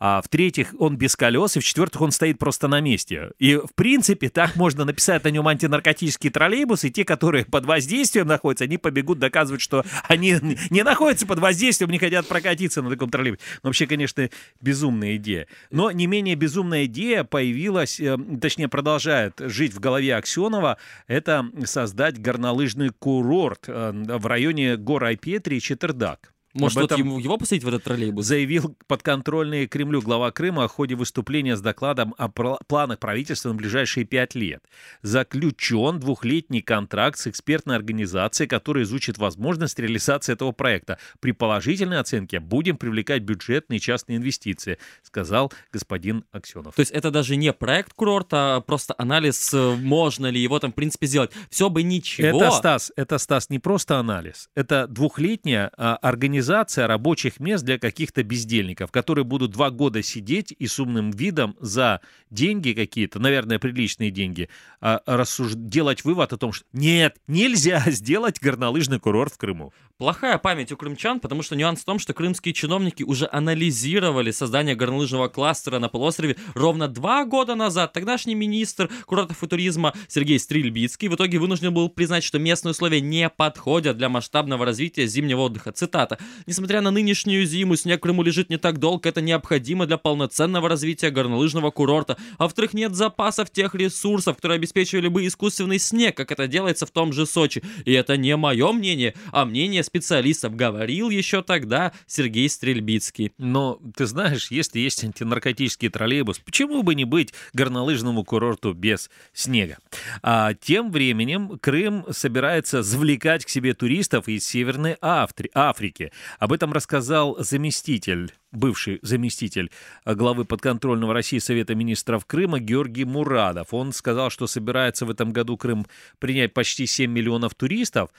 А 0.00 0.22
в-третьих, 0.22 0.74
он 0.78 0.96
без 0.96 1.14
колес, 1.14 1.58
и 1.58 1.60
в-четвертых, 1.60 2.00
он 2.00 2.10
стоит 2.10 2.38
просто 2.38 2.68
на 2.68 2.80
месте. 2.80 3.32
И, 3.38 3.56
в 3.56 3.74
принципе, 3.74 4.30
так 4.30 4.56
можно 4.56 4.86
написать 4.86 5.22
на 5.24 5.28
нем 5.28 5.46
антинаркотический 5.46 6.30
троллейбус, 6.30 6.84
и 6.84 6.90
те, 6.90 7.04
которые 7.04 7.44
под 7.44 7.66
воздействием 7.66 8.26
находятся, 8.26 8.64
они 8.64 8.78
побегут 8.78 9.18
доказывать, 9.18 9.60
что 9.60 9.84
они 10.08 10.36
не 10.70 10.82
находятся 10.82 11.26
под 11.26 11.38
воздействием, 11.38 11.90
не 11.90 11.98
хотят 11.98 12.26
прокатиться 12.26 12.80
на 12.80 12.88
таком 12.88 13.10
троллейбусе. 13.10 13.42
Ну, 13.62 13.68
Вообще, 13.68 13.86
конечно, 13.86 14.30
безумная 14.62 15.16
идея. 15.16 15.46
Но 15.70 15.90
не 15.90 16.06
менее 16.06 16.34
безумная 16.34 16.86
идея 16.86 17.22
появилась, 17.22 18.00
э, 18.00 18.16
точнее, 18.40 18.68
продолжает 18.68 19.34
жить 19.38 19.74
в 19.74 19.80
голове 19.80 20.16
Аксенова, 20.16 20.78
это 21.08 21.44
создать 21.64 22.18
горнолыжный 22.18 22.88
курорт 22.88 23.64
э, 23.68 23.92
в 23.92 24.26
районе 24.26 24.78
гор 24.78 25.04
Айпетри 25.04 25.58
и 25.58 25.60
Четырдак. 25.60 26.32
Может, 26.52 26.78
Об 26.78 26.82
вот 26.82 26.92
этом- 26.92 27.06
ему, 27.06 27.18
его 27.20 27.38
посадить 27.38 27.62
в 27.62 27.68
этот 27.68 27.84
троллейбус? 27.84 28.26
заявил 28.26 28.76
подконтрольный 28.88 29.68
Кремлю 29.68 30.02
глава 30.02 30.32
Крыма 30.32 30.66
в 30.66 30.72
ходе 30.72 30.96
выступления 30.96 31.56
с 31.56 31.60
докладом 31.60 32.14
о 32.18 32.28
планах 32.28 32.98
правительства 32.98 33.50
на 33.50 33.54
ближайшие 33.54 34.04
пять 34.04 34.34
лет. 34.34 34.64
Заключен 35.02 36.00
двухлетний 36.00 36.60
контракт 36.60 37.18
с 37.18 37.28
экспертной 37.28 37.76
организацией, 37.76 38.48
которая 38.48 38.84
изучит 38.84 39.18
возможность 39.18 39.78
реализации 39.78 40.32
этого 40.32 40.50
проекта. 40.52 40.98
При 41.20 41.32
положительной 41.32 42.00
оценке 42.00 42.40
будем 42.40 42.76
привлекать 42.76 43.22
бюджетные 43.22 43.78
и 43.78 43.80
частные 43.80 44.16
инвестиции, 44.18 44.78
сказал 45.02 45.52
господин 45.72 46.24
Аксенов. 46.32 46.74
То 46.74 46.80
есть 46.80 46.92
это 46.92 47.10
даже 47.10 47.36
не 47.36 47.52
проект 47.52 47.92
курорта, 47.92 48.56
а 48.56 48.60
просто 48.60 48.94
анализ, 48.98 49.54
э, 49.54 49.76
можно 49.76 50.26
ли 50.26 50.40
его 50.40 50.58
там, 50.58 50.72
в 50.72 50.74
принципе, 50.74 51.06
сделать. 51.06 51.30
Все 51.50 51.70
бы 51.70 51.82
ничего. 51.82 52.26
Это, 52.26 52.50
Стас, 52.50 52.92
это, 52.96 53.18
Стас, 53.18 53.50
не 53.50 53.58
просто 53.58 53.98
анализ. 53.98 54.48
Это 54.54 54.86
двухлетняя 54.88 55.70
а, 55.76 55.96
организация 56.40 56.86
рабочих 56.86 57.38
мест 57.38 57.64
для 57.64 57.78
каких-то 57.78 58.22
бездельников, 58.22 58.90
которые 58.90 59.24
будут 59.24 59.50
два 59.50 59.70
года 59.70 60.02
сидеть 60.02 60.54
и 60.58 60.66
с 60.66 60.80
умным 60.80 61.10
видом 61.10 61.54
за 61.60 62.00
деньги 62.30 62.72
какие-то, 62.72 63.18
наверное, 63.18 63.58
приличные 63.58 64.10
деньги, 64.10 64.48
а, 64.80 65.02
рассуж- 65.04 65.52
делать 65.54 66.02
вывод 66.04 66.32
о 66.32 66.38
том, 66.38 66.52
что 66.52 66.64
нет, 66.72 67.18
нельзя 67.26 67.82
сделать 67.88 68.40
горнолыжный 68.40 68.98
курорт 68.98 69.34
в 69.34 69.36
Крыму. 69.36 69.74
Плохая 70.00 70.38
память 70.38 70.72
у 70.72 70.78
крымчан, 70.78 71.20
потому 71.20 71.42
что 71.42 71.56
нюанс 71.56 71.80
в 71.80 71.84
том, 71.84 71.98
что 71.98 72.14
крымские 72.14 72.54
чиновники 72.54 73.02
уже 73.02 73.28
анализировали 73.30 74.30
создание 74.30 74.74
горнолыжного 74.74 75.28
кластера 75.28 75.78
на 75.78 75.90
полуострове 75.90 76.36
ровно 76.54 76.88
два 76.88 77.26
года 77.26 77.54
назад. 77.54 77.92
Тогдашний 77.92 78.34
министр 78.34 78.88
курортов 79.04 79.42
и 79.42 79.46
туризма 79.46 79.92
Сергей 80.08 80.38
Стрельбицкий 80.38 81.08
в 81.08 81.16
итоге 81.16 81.38
вынужден 81.38 81.74
был 81.74 81.90
признать, 81.90 82.24
что 82.24 82.38
местные 82.38 82.70
условия 82.70 83.02
не 83.02 83.28
подходят 83.28 83.98
для 83.98 84.08
масштабного 84.08 84.64
развития 84.64 85.06
зимнего 85.06 85.42
отдыха. 85.42 85.70
Цитата. 85.72 86.18
«Несмотря 86.46 86.80
на 86.80 86.90
нынешнюю 86.90 87.44
зиму, 87.46 87.76
снег 87.76 88.02
Крыму 88.02 88.22
лежит 88.22 88.50
не 88.50 88.56
так 88.56 88.78
долго, 88.78 89.08
это 89.08 89.20
необходимо 89.20 89.86
для 89.86 89.98
полноценного 89.98 90.68
развития 90.68 91.10
горнолыжного 91.10 91.70
курорта. 91.70 92.16
А 92.38 92.44
во-вторых, 92.44 92.74
нет 92.74 92.94
запасов 92.94 93.50
тех 93.50 93.74
ресурсов, 93.74 94.36
которые 94.36 94.56
обеспечивали 94.56 95.08
бы 95.08 95.26
искусственный 95.26 95.78
снег, 95.78 96.16
как 96.16 96.32
это 96.32 96.46
делается 96.46 96.86
в 96.86 96.90
том 96.90 97.12
же 97.12 97.26
Сочи. 97.26 97.62
И 97.84 97.92
это 97.92 98.16
не 98.16 98.36
мое 98.36 98.72
мнение, 98.72 99.14
а 99.32 99.44
мнение 99.44 99.82
специалистов, 99.84 100.56
говорил 100.56 101.10
еще 101.10 101.42
тогда 101.42 101.92
Сергей 102.06 102.48
Стрельбицкий. 102.48 103.32
Но 103.38 103.80
ты 103.96 104.06
знаешь, 104.06 104.50
если 104.50 104.80
есть 104.80 105.04
антинаркотический 105.04 105.88
троллейбус, 105.88 106.38
почему 106.38 106.82
бы 106.82 106.94
не 106.94 107.04
быть 107.04 107.32
горнолыжному 107.52 108.24
курорту 108.24 108.72
без 108.72 109.10
снега? 109.32 109.78
А 110.22 110.54
тем 110.54 110.90
временем 110.90 111.58
Крым 111.58 112.04
собирается 112.10 112.82
завлекать 112.82 113.44
к 113.44 113.48
себе 113.48 113.74
туристов 113.74 114.28
из 114.28 114.46
Северной 114.46 114.96
Афри- 115.00 115.50
Африки. 115.54 116.12
Об 116.38 116.52
этом 116.52 116.72
рассказал 116.72 117.36
заместитель 117.38 118.32
бывший 118.52 118.98
заместитель 119.02 119.70
э, 120.04 120.14
главы 120.14 120.44
подконтрольного 120.44 121.14
России 121.14 121.38
Совета 121.38 121.74
министров 121.74 122.26
Крыма 122.26 122.58
Георгий 122.58 123.04
Мурадов. 123.04 123.72
Он 123.72 123.92
сказал, 123.92 124.30
что 124.30 124.46
собирается 124.46 125.06
в 125.06 125.10
этом 125.10 125.32
году 125.32 125.56
Крым 125.56 125.86
принять 126.18 126.52
почти 126.52 126.86
7 126.86 127.10
миллионов 127.10 127.54
туристов. 127.54 128.10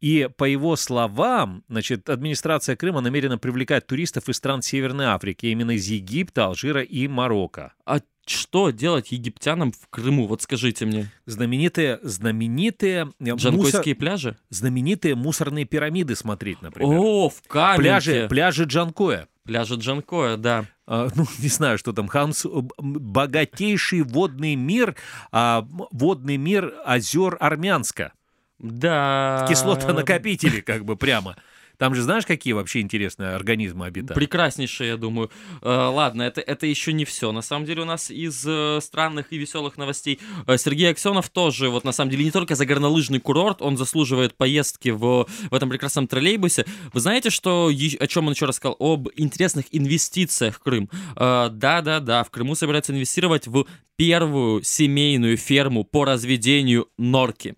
И 0.00 0.28
по 0.36 0.44
его 0.44 0.76
словам, 0.76 1.64
значит, 1.68 2.08
администрация 2.08 2.76
Крыма 2.76 3.00
намерена 3.00 3.38
привлекать 3.38 3.86
туристов 3.86 4.28
из 4.28 4.36
стран 4.36 4.62
Северной 4.62 5.06
Африки, 5.06 5.46
именно 5.46 5.72
из 5.72 5.86
Египта, 5.88 6.46
Алжира 6.46 6.82
и 6.82 7.08
Марокко. 7.08 7.72
А 7.84 8.00
что 8.30 8.70
делать 8.70 9.12
египтянам 9.12 9.72
в 9.72 9.88
Крыму? 9.90 10.26
Вот 10.26 10.42
скажите 10.42 10.86
мне. 10.86 11.10
Знаменитые, 11.26 11.98
знаменитые 12.02 13.12
э, 13.20 13.24
Джанкойские 13.34 13.94
мусор- 13.94 13.98
пляжи? 13.98 14.36
знаменитые 14.50 15.14
мусорные 15.14 15.64
пирамиды 15.64 16.16
смотреть, 16.16 16.62
например. 16.62 16.98
О, 16.98 17.28
в 17.28 17.42
Каменке. 17.48 17.82
пляжи, 17.82 18.26
пляжи 18.28 18.64
Джанкоя. 18.64 19.28
Пляжи 19.44 19.76
Джанкоя, 19.76 20.36
да. 20.36 20.66
А, 20.86 21.08
ну, 21.14 21.26
не 21.38 21.48
знаю, 21.48 21.78
что 21.78 21.92
там, 21.92 22.08
Хамс, 22.08 22.44
м, 22.44 22.68
богатейший 22.78 24.02
водный 24.02 24.54
мир, 24.54 24.94
а, 25.32 25.66
водный 25.90 26.36
мир 26.36 26.74
озер 26.84 27.36
Армянска. 27.40 28.12
Да. 28.58 29.46
Кислотонакопители, 29.48 30.60
как 30.60 30.84
бы 30.84 30.96
прямо. 30.96 31.36
Там 31.78 31.94
же 31.94 32.02
знаешь, 32.02 32.26
какие 32.26 32.52
вообще 32.52 32.80
интересные 32.80 33.30
организмы 33.30 33.86
обитают? 33.86 34.14
Прекраснейшее, 34.14 34.90
я 34.90 34.96
думаю. 34.96 35.30
Э, 35.62 35.68
ладно, 35.68 36.22
это, 36.22 36.40
это 36.40 36.66
еще 36.66 36.92
не 36.92 37.04
все. 37.04 37.30
На 37.30 37.40
самом 37.40 37.66
деле 37.66 37.82
у 37.82 37.84
нас 37.84 38.10
из 38.10 38.44
э, 38.46 38.80
странных 38.82 39.32
и 39.32 39.38
веселых 39.38 39.78
новостей 39.78 40.18
э, 40.46 40.58
Сергей 40.58 40.90
Аксенов 40.90 41.28
тоже, 41.28 41.70
вот 41.70 41.84
на 41.84 41.92
самом 41.92 42.10
деле, 42.10 42.24
не 42.24 42.32
только 42.32 42.56
за 42.56 42.66
горнолыжный 42.66 43.20
курорт, 43.20 43.62
он 43.62 43.76
заслуживает 43.76 44.36
поездки 44.36 44.88
в, 44.88 45.26
в 45.50 45.54
этом 45.54 45.70
прекрасном 45.70 46.08
троллейбусе. 46.08 46.66
Вы 46.92 47.00
знаете, 47.00 47.30
что, 47.30 47.68
о 47.68 48.06
чем 48.06 48.26
он 48.26 48.32
еще 48.32 48.46
рассказал? 48.46 48.76
Об 48.80 49.08
интересных 49.14 49.66
инвестициях 49.70 50.56
в 50.56 50.58
Крым. 50.58 50.90
Э, 51.16 51.48
Да-да-да, 51.50 52.24
в 52.24 52.30
Крыму 52.30 52.56
собираются 52.56 52.92
инвестировать 52.92 53.46
в 53.46 53.66
первую 53.96 54.62
семейную 54.62 55.36
ферму 55.36 55.84
по 55.84 56.04
разведению 56.04 56.88
норки. 56.98 57.54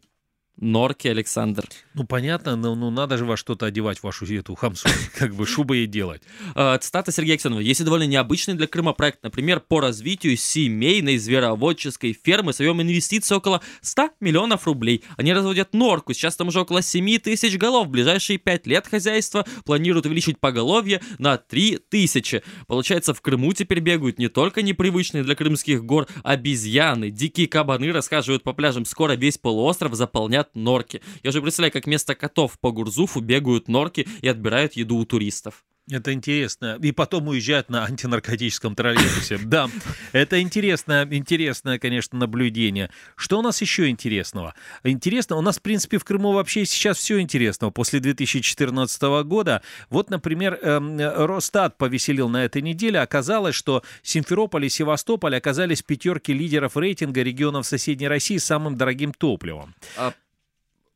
Норки, 0.61 1.09
Александр. 1.09 1.65
Ну, 1.95 2.05
понятно, 2.05 2.55
но 2.55 2.75
ну, 2.75 2.91
надо 2.91 3.17
же 3.17 3.25
во 3.25 3.37
что-то 3.37 3.67
одевать 3.67 4.03
вашу 4.03 4.27
эту 4.27 4.55
хамсу, 4.55 4.89
как 5.19 5.35
бы 5.35 5.47
шубы 5.47 5.79
ей 5.79 5.87
делать. 5.87 6.23
Э, 6.55 6.79
Цитата 6.79 7.11
Сергея 7.11 7.37
Аксенова. 7.37 7.61
Есть 7.61 7.81
и 7.81 7.85
довольно 7.85 8.05
необычный 8.05 8.55
для 8.55 8.67
Крыма 8.67 8.93
проект, 8.93 9.23
например, 9.23 9.61
по 9.61 9.81
развитию 9.81 10.37
семейной 10.37 11.17
звероводческой 11.17 12.13
фермы 12.13 12.53
с 12.53 12.61
объемом 12.61 12.83
инвестиций 12.83 13.37
около 13.37 13.63
100 13.81 14.11
миллионов 14.21 14.67
рублей. 14.67 15.03
Они 15.17 15.33
разводят 15.33 15.73
норку, 15.73 16.13
сейчас 16.13 16.37
там 16.37 16.49
уже 16.49 16.61
около 16.61 16.83
7 16.83 17.19
тысяч 17.19 17.57
голов. 17.57 17.89
В 17.89 17.91
ближайшие 17.91 18.39
5 18.39 18.67
лет 18.67 18.87
хозяйство 18.87 19.47
планирует 19.65 20.05
увеличить 20.05 20.39
поголовье 20.39 21.01
на 21.19 21.39
3 21.39 21.79
тысячи. 21.89 22.43
Получается, 22.67 23.15
в 23.15 23.23
Крыму 23.23 23.55
теперь 23.55 23.81
бегают 23.81 24.19
не 24.19 24.29
только 24.29 24.61
непривычные 24.61 25.25
для 25.25 25.35
крымских 25.35 25.83
гор 25.85 26.07
обезьяны, 26.23 27.11
дикие 27.11 27.49
кабаны 27.49 27.93
расхаживают 27.93 28.43
по 28.43 28.53
пляжам, 28.53 28.85
скоро 28.85 29.13
весь 29.13 29.39
полуостров 29.39 29.95
заполнят 29.95 30.50
норки. 30.55 31.03
Я 31.23 31.31
уже 31.31 31.43
представляю, 31.43 31.73
как 31.73 31.87
вместо 31.87 32.15
котов 32.15 32.59
по 32.61 32.71
Гурзуфу 32.73 33.21
бегают 33.21 33.69
норки 33.69 34.07
и 34.21 34.29
отбирают 34.29 34.75
еду 34.75 34.97
у 34.97 35.05
туристов. 35.05 35.65
Это 35.91 36.13
интересно. 36.13 36.79
И 36.81 36.93
потом 36.93 37.29
уезжают 37.29 37.69
на 37.69 37.85
антинаркотическом 37.85 38.75
троллейбусе. 38.75 39.39
Да, 39.39 39.69
это 40.13 40.41
интересное, 40.41 41.07
интересное, 41.11 41.79
конечно, 41.79 42.19
наблюдение. 42.19 42.91
Что 43.17 43.39
у 43.41 43.43
нас 43.43 43.61
еще 43.61 43.89
интересного? 43.89 44.55
Интересно, 44.85 45.37
у 45.37 45.41
нас, 45.41 45.59
в 45.59 45.63
принципе, 45.63 45.99
в 45.99 46.05
Крыму 46.05 46.33
вообще 46.33 46.65
сейчас 46.65 46.99
все 46.99 47.21
интересного. 47.21 47.71
После 47.71 47.99
2014 48.01 49.03
года, 49.25 49.63
вот, 49.89 50.11
например, 50.11 50.59
эм, 50.63 50.99
Росстат 50.99 51.77
повеселил 51.77 52.29
на 52.29 52.45
этой 52.45 52.63
неделе. 52.63 53.01
Оказалось, 53.01 53.55
что 53.55 53.83
Симферополь 54.03 54.67
и 54.67 54.69
Севастополь 54.69 55.37
оказались 55.37 55.83
в 55.83 55.87
пятерке 55.87 56.33
лидеров 56.33 56.77
рейтинга 56.77 57.23
регионов 57.23 57.67
соседней 57.67 58.09
России 58.09 58.37
с 58.37 58.45
самым 58.45 58.77
дорогим 58.77 59.13
топливом. 59.13 59.75
А, 59.97 60.13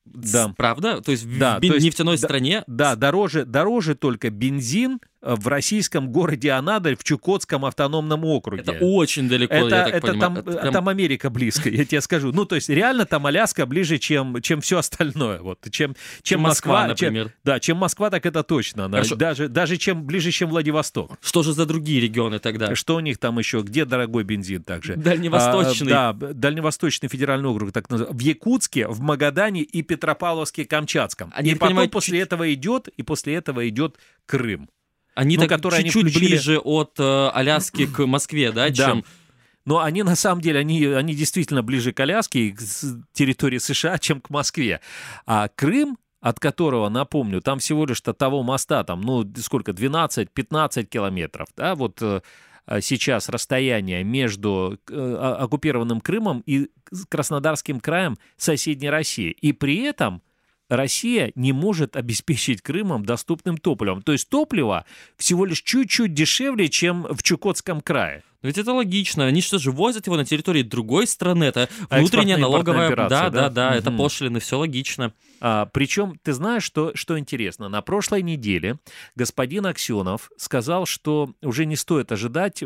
Да. 0.04 0.52
Правда? 0.56 1.00
То 1.00 1.12
есть 1.12 1.24
в 1.24 1.38
Да, 1.38 1.58
бен- 1.58 1.70
то 1.70 1.74
есть 1.76 1.86
нефтяной 1.86 2.16
да- 2.16 2.26
стране 2.26 2.64
Да, 2.66 2.94
дороже, 2.96 3.44
дороже 3.44 3.94
только 3.94 4.30
бензин 4.30 5.00
в 5.24 5.48
российском 5.48 6.12
городе 6.12 6.50
Анадырь 6.50 6.96
в 6.96 7.02
Чукотском 7.04 7.64
автономном 7.64 8.24
округе. 8.24 8.62
это 8.62 8.72
очень 8.84 9.28
далеко, 9.28 9.54
Это, 9.54 9.64
я 9.76 9.84
так 9.84 9.94
это 9.94 10.06
понимаю. 10.08 10.20
там, 10.20 10.38
Это 10.38 10.50
э, 10.50 10.60
прям- 10.60 10.72
там 10.74 10.88
Америка 10.88 11.30
близко, 11.30 11.68
я 11.70 11.84
тебе 11.84 12.00
скажу. 12.02 12.30
Ну, 12.32 12.44
то 12.44 12.54
есть 12.56 12.68
реально 12.68 13.06
там 13.06 13.24
Аляска 13.26 13.64
ближе, 13.66 13.98
чем, 13.98 14.40
чем 14.42 14.60
все 14.60 14.78
остальное. 14.78 15.40
Вот, 15.40 15.58
чем, 15.70 15.94
чем, 15.94 15.94
Чем 16.22 16.40
Москва, 16.42 16.72
Москва, 16.88 16.94
чем- 16.96 17.14
например. 17.14 17.32
да, 17.42 17.58
чем 17.60 17.76
Москва, 17.78 18.10
так 18.10 18.26
это 18.26 18.42
точно. 18.42 18.84
Она 18.84 18.98
Хорошо. 18.98 19.16
даже, 19.16 19.48
даже 19.48 19.76
чем 19.78 20.04
ближе, 20.04 20.30
чем 20.30 20.50
Владивосток. 20.50 21.12
Что 21.22 21.42
же 21.42 21.52
за 21.54 21.64
другие 21.66 22.00
регионы 22.00 22.38
тогда? 22.38 22.74
Что 22.74 22.96
у 22.96 23.00
них 23.00 23.18
там 23.18 23.38
еще? 23.38 23.60
Где 23.62 23.84
дорогой 23.86 24.24
бензин 24.24 24.62
также? 24.62 24.96
Дальневосточный. 24.96 25.92
А, 25.92 26.12
да, 26.12 26.32
Дальневосточный 26.34 27.08
федеральный 27.08 27.48
округ, 27.48 27.72
так 27.72 27.88
называемый. 27.88 28.18
В 28.18 28.22
Якутске, 28.22 28.88
в 28.88 29.00
Магадане 29.00 29.62
и 29.62 29.82
Петропавловске-Камчатском. 29.82 31.30
Они, 31.32 31.50
и 31.50 31.54
потом 31.54 31.68
понимаю, 31.68 31.88
после 31.90 32.20
этого 32.20 32.52
идет, 32.52 32.88
и 32.88 33.02
после 33.02 33.34
этого 33.34 33.66
идет 33.68 33.96
Крым. 34.26 34.68
Они 35.14 35.36
ну, 35.36 35.42
так 35.42 35.50
которые 35.50 35.80
они 35.80 35.90
чуть-чуть 35.90 36.12
включили- 36.12 36.28
ближе 36.28 36.58
от 36.58 36.94
э, 36.98 37.28
Аляски 37.32 37.86
к 37.86 38.06
Москве, 38.06 38.52
да, 38.52 38.68
Да. 38.68 38.72
чем... 38.74 39.04
Но 39.64 39.80
они 39.80 40.02
на 40.02 40.14
самом 40.14 40.42
деле, 40.42 40.58
они, 40.60 40.84
они 40.84 41.14
действительно 41.14 41.62
ближе 41.62 41.92
к 41.92 42.00
Аляске 42.00 42.50
к 42.50 42.58
территории 43.14 43.58
США, 43.58 43.98
чем 44.00 44.20
к 44.20 44.28
Москве. 44.30 44.80
А 45.26 45.48
Крым, 45.48 45.96
от 46.20 46.38
которого, 46.40 46.88
напомню, 46.88 47.40
там 47.40 47.58
всего 47.60 47.86
лишь 47.86 48.02
до 48.02 48.12
того 48.12 48.42
моста, 48.42 48.84
там, 48.84 49.00
ну, 49.00 49.24
сколько, 49.38 49.72
12-15 49.72 50.84
километров, 50.84 51.48
да, 51.56 51.74
вот 51.74 52.02
э, 52.02 52.20
а 52.66 52.80
сейчас 52.80 53.28
расстояние 53.28 54.04
между 54.04 54.78
э, 54.90 55.36
оккупированным 55.40 56.00
Крымом 56.00 56.42
и 56.46 56.68
Краснодарским 57.08 57.78
краем 57.80 58.16
соседней 58.36 58.88
России. 58.88 59.30
И 59.30 59.52
при 59.52 59.82
этом 59.82 60.22
Россия 60.68 61.32
не 61.34 61.52
может 61.52 61.96
обеспечить 61.96 62.62
Крымом 62.62 63.04
доступным 63.04 63.58
топливом. 63.58 64.02
То 64.02 64.12
есть 64.12 64.28
топливо 64.28 64.84
всего 65.16 65.44
лишь 65.44 65.62
чуть-чуть 65.62 66.14
дешевле, 66.14 66.68
чем 66.68 67.06
в 67.10 67.22
Чукотском 67.22 67.80
крае. 67.80 68.22
Но 68.42 68.48
ведь 68.48 68.58
это 68.58 68.72
логично. 68.72 69.24
Они 69.26 69.40
что 69.40 69.58
же 69.58 69.70
возят 69.70 70.06
его 70.06 70.16
на 70.16 70.24
территории 70.24 70.62
другой 70.62 71.06
страны? 71.06 71.44
Это 71.44 71.68
А 71.88 71.98
внутренняя 71.98 72.36
налоговая... 72.36 72.88
операция, 72.88 73.08
да, 73.08 73.30
да, 73.30 73.40
да? 73.48 73.70
да, 73.70 73.74
это 73.76 73.90
Мгм. 73.90 73.98
пошлины, 73.98 74.40
все 74.40 74.58
логично. 74.58 75.14
А, 75.40 75.66
причем, 75.66 76.18
ты 76.22 76.32
знаешь, 76.34 76.62
что, 76.62 76.92
что 76.94 77.18
интересно? 77.18 77.68
На 77.68 77.80
прошлой 77.80 78.22
неделе 78.22 78.78
господин 79.14 79.64
Аксенов 79.66 80.30
сказал, 80.36 80.84
что 80.84 81.32
уже 81.42 81.64
не 81.64 81.76
стоит 81.76 82.12
ожидать 82.12 82.62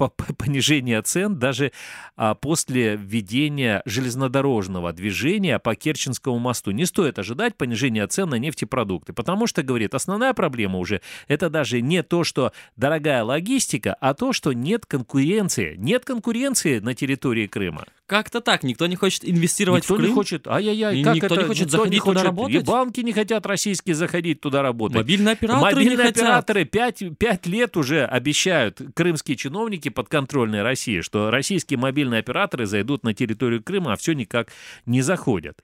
по- 0.00 0.08
по- 0.08 0.32
понижения 0.32 1.02
цен 1.02 1.38
даже 1.38 1.72
а, 2.16 2.34
после 2.34 2.96
введения 2.96 3.82
железнодорожного 3.84 4.94
движения 4.94 5.58
по 5.58 5.74
Керченскому 5.74 6.38
мосту. 6.38 6.70
Не 6.70 6.86
стоит 6.86 7.18
ожидать 7.18 7.56
понижения 7.56 8.06
цен 8.06 8.30
на 8.30 8.36
нефтепродукты, 8.36 9.12
потому 9.12 9.46
что, 9.46 9.62
говорит, 9.62 9.94
основная 9.94 10.32
проблема 10.32 10.78
уже 10.78 11.02
это 11.28 11.50
даже 11.50 11.82
не 11.82 12.02
то, 12.02 12.24
что 12.24 12.52
дорогая 12.76 13.22
логистика, 13.24 13.94
а 14.00 14.14
то, 14.14 14.32
что 14.32 14.54
нет 14.54 14.86
конкуренции. 14.86 15.74
Нет 15.76 16.04
конкуренции 16.06 16.78
на 16.78 16.94
территории 16.94 17.46
Крыма. 17.46 17.84
Как-то 18.06 18.40
так, 18.40 18.62
никто 18.64 18.86
не 18.88 18.96
хочет 18.96 19.24
инвестировать 19.28 19.84
Никто 19.84 19.94
в 19.94 19.98
Крым. 19.98 20.08
не 20.08 20.14
хочет, 20.14 20.48
ай-яй-яй, 20.48 21.02
как 21.04 21.14
никто 21.14 21.26
это? 21.34 21.42
не 21.42 21.48
хочет 21.48 21.66
Никто 21.66 21.76
заходить 21.78 22.00
туда 22.02 22.12
хочет. 22.12 22.24
работать? 22.24 22.62
И 22.62 22.66
банки 22.66 23.00
не 23.02 23.12
хотят 23.12 23.46
российские 23.46 23.94
заходить 23.94 24.40
туда 24.40 24.62
работать. 24.62 24.96
Мобильные 24.96 25.32
операторы 25.34 25.74
Мобильные 25.76 25.96
не 25.96 26.02
хотят. 26.02 26.16
операторы 26.24 26.64
пять, 26.64 27.02
пять 27.18 27.46
лет 27.46 27.76
уже 27.76 28.04
обещают 28.04 28.80
крымские 28.96 29.36
чиновники 29.36 29.89
подконтрольной 29.90 30.62
России, 30.62 31.00
что 31.00 31.30
российские 31.30 31.78
мобильные 31.78 32.20
операторы 32.20 32.66
зайдут 32.66 33.04
на 33.04 33.14
территорию 33.14 33.62
Крыма, 33.62 33.92
а 33.92 33.96
все 33.96 34.12
никак 34.12 34.48
не 34.86 35.02
заходят. 35.02 35.58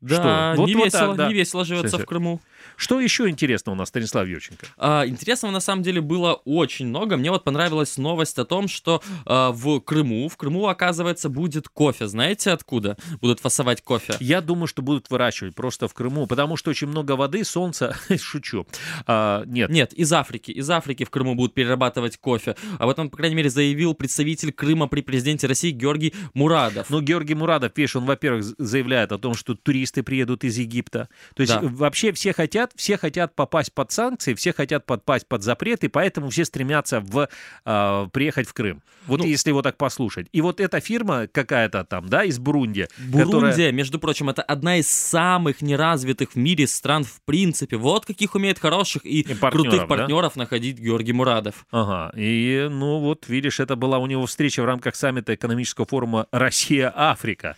Да, 0.00 0.14
Что? 0.14 0.54
Вот- 0.62 0.68
не, 0.68 0.74
вот 0.74 0.84
весело, 0.86 1.08
так, 1.08 1.16
да. 1.16 1.28
не 1.28 1.34
весело 1.34 1.64
живется 1.64 1.90
Слушай, 1.90 2.02
в 2.04 2.06
Крыму. 2.06 2.40
Что 2.76 3.00
еще 3.00 3.28
интересно 3.28 3.72
у 3.72 3.74
нас, 3.74 3.88
Станислав 3.88 4.26
Юрченко? 4.26 4.66
А, 4.76 5.06
Интересного 5.06 5.52
на 5.52 5.60
самом 5.60 5.82
деле 5.82 6.00
было 6.00 6.34
очень 6.44 6.86
много. 6.86 7.16
Мне 7.16 7.30
вот 7.30 7.44
понравилась 7.44 7.96
новость 7.96 8.38
о 8.38 8.44
том, 8.44 8.68
что 8.68 9.02
а, 9.26 9.50
в 9.52 9.80
Крыму, 9.80 10.28
в 10.28 10.36
Крыму, 10.36 10.66
оказывается, 10.68 11.28
будет 11.28 11.68
кофе. 11.68 12.06
Знаете 12.06 12.50
откуда 12.50 12.96
будут 13.20 13.40
фасовать 13.40 13.82
кофе? 13.82 14.14
Я 14.20 14.40
думаю, 14.40 14.66
что 14.66 14.82
будут 14.82 15.10
выращивать 15.10 15.54
просто 15.54 15.88
в 15.88 15.94
Крыму, 15.94 16.26
потому 16.26 16.56
что 16.56 16.70
очень 16.70 16.86
много 16.88 17.12
воды, 17.12 17.44
солнца. 17.44 17.96
Шучу. 18.18 18.66
А, 19.06 19.44
нет. 19.46 19.70
Нет, 19.70 19.92
из 19.92 20.12
Африки. 20.12 20.50
Из 20.50 20.68
Африки 20.70 21.04
в 21.04 21.10
Крыму 21.10 21.34
будут 21.34 21.54
перерабатывать 21.54 22.18
кофе. 22.18 22.56
Об 22.78 22.88
этом, 22.90 23.10
по 23.10 23.16
крайней 23.16 23.36
мере, 23.36 23.50
заявил 23.50 23.94
представитель 23.94 24.52
Крыма 24.52 24.86
при 24.86 25.00
президенте 25.02 25.46
России 25.46 25.70
Георгий 25.70 26.14
Мурадов. 26.34 26.90
Ну, 26.90 27.00
Георгий 27.00 27.34
Мурадов, 27.34 27.72
видишь, 27.76 27.96
он, 27.96 28.04
во-первых, 28.04 28.44
заявляет 28.58 29.12
о 29.12 29.18
том, 29.18 29.34
что 29.34 29.54
туристы 29.54 30.02
приедут 30.02 30.44
из 30.44 30.58
Египта. 30.58 31.08
То 31.34 31.42
есть 31.42 31.52
Да. 31.52 31.60
вообще 31.62 32.12
все 32.12 32.32
хотят, 32.32 32.49
все 32.74 32.96
хотят 32.96 33.34
попасть 33.34 33.72
под 33.72 33.92
санкции, 33.92 34.34
все 34.34 34.52
хотят 34.52 34.86
попасть 34.86 35.26
под 35.26 35.42
запрет, 35.42 35.84
и 35.84 35.88
поэтому 35.88 36.30
все 36.30 36.44
стремятся 36.44 37.00
в, 37.00 37.28
а, 37.64 38.08
приехать 38.08 38.48
в 38.48 38.52
Крым. 38.52 38.82
Ну, 39.06 39.16
Вот 39.16 39.24
если 39.24 39.50
его 39.50 39.62
так 39.62 39.76
послушать. 39.76 40.28
И 40.32 40.40
вот 40.40 40.60
эта 40.60 40.80
фирма 40.80 41.26
какая-то 41.26 41.84
там, 41.84 42.08
да, 42.08 42.24
из 42.24 42.38
Бурунди, 42.38 42.88
Бурундия, 42.98 43.50
которая... 43.50 43.72
между 43.72 43.98
прочим, 43.98 44.28
это 44.28 44.42
одна 44.42 44.76
из 44.76 44.88
самых 44.88 45.62
неразвитых 45.62 46.32
в 46.32 46.36
мире 46.36 46.66
стран 46.66 47.04
в 47.04 47.20
принципе. 47.24 47.76
Вот 47.76 48.06
каких 48.06 48.34
умеет 48.34 48.58
хороших 48.58 49.04
и, 49.04 49.22
партнеров, 49.22 49.52
крутых 49.52 49.80
да? 49.80 49.86
партнеров 49.86 50.36
находить 50.36 50.78
Георгий 50.78 51.12
Мурадов. 51.12 51.66
Ага, 51.70 52.12
и, 52.16 52.68
ну 52.70 52.98
вот, 53.00 53.28
видишь, 53.28 53.60
это 53.60 53.76
была 53.76 53.98
у 53.98 54.06
него 54.06 54.26
встреча 54.26 54.62
в 54.62 54.66
рамках 54.66 54.94
саммита 54.96 55.34
экономического 55.34 55.86
форума 55.86 56.26
«Россия-Африка» 56.30 57.56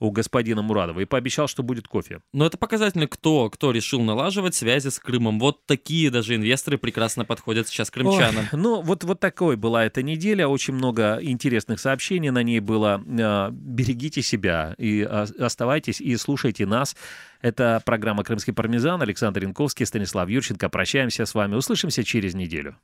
у 0.00 0.10
господина 0.10 0.62
Мурадова, 0.62 1.00
и 1.00 1.04
пообещал, 1.04 1.46
что 1.46 1.62
будет 1.62 1.86
кофе. 1.86 2.20
Но 2.32 2.46
это 2.46 2.56
показательно, 2.56 3.06
кто, 3.06 3.50
кто 3.50 3.70
решил 3.70 4.00
налаживать 4.00 4.54
связи 4.54 4.88
с 4.88 4.98
Крымом. 4.98 5.38
Вот 5.38 5.66
такие 5.66 6.10
даже 6.10 6.34
инвесторы 6.34 6.78
прекрасно 6.78 7.24
подходят 7.24 7.68
сейчас 7.68 7.90
крымчанам. 7.90 8.46
Ой, 8.52 8.58
ну, 8.58 8.80
вот, 8.80 9.04
вот 9.04 9.20
такой 9.20 9.56
была 9.56 9.84
эта 9.84 10.02
неделя. 10.02 10.48
Очень 10.48 10.74
много 10.74 11.18
интересных 11.20 11.78
сообщений 11.78 12.30
на 12.30 12.42
ней 12.42 12.60
было. 12.60 13.02
Э, 13.06 13.50
Берегите 13.52 14.22
себя 14.22 14.74
и 14.78 15.02
а, 15.02 15.26
оставайтесь 15.38 16.00
и 16.00 16.16
слушайте 16.16 16.66
нас. 16.66 16.96
Это 17.42 17.82
программа 17.84 18.24
«Крымский 18.24 18.52
пармезан». 18.52 19.02
Александр 19.02 19.42
Янковский, 19.42 19.86
Станислав 19.86 20.28
Юрченко. 20.28 20.68
Прощаемся 20.68 21.26
с 21.26 21.34
вами. 21.34 21.56
Услышимся 21.56 22.04
через 22.04 22.34
неделю. 22.34 22.76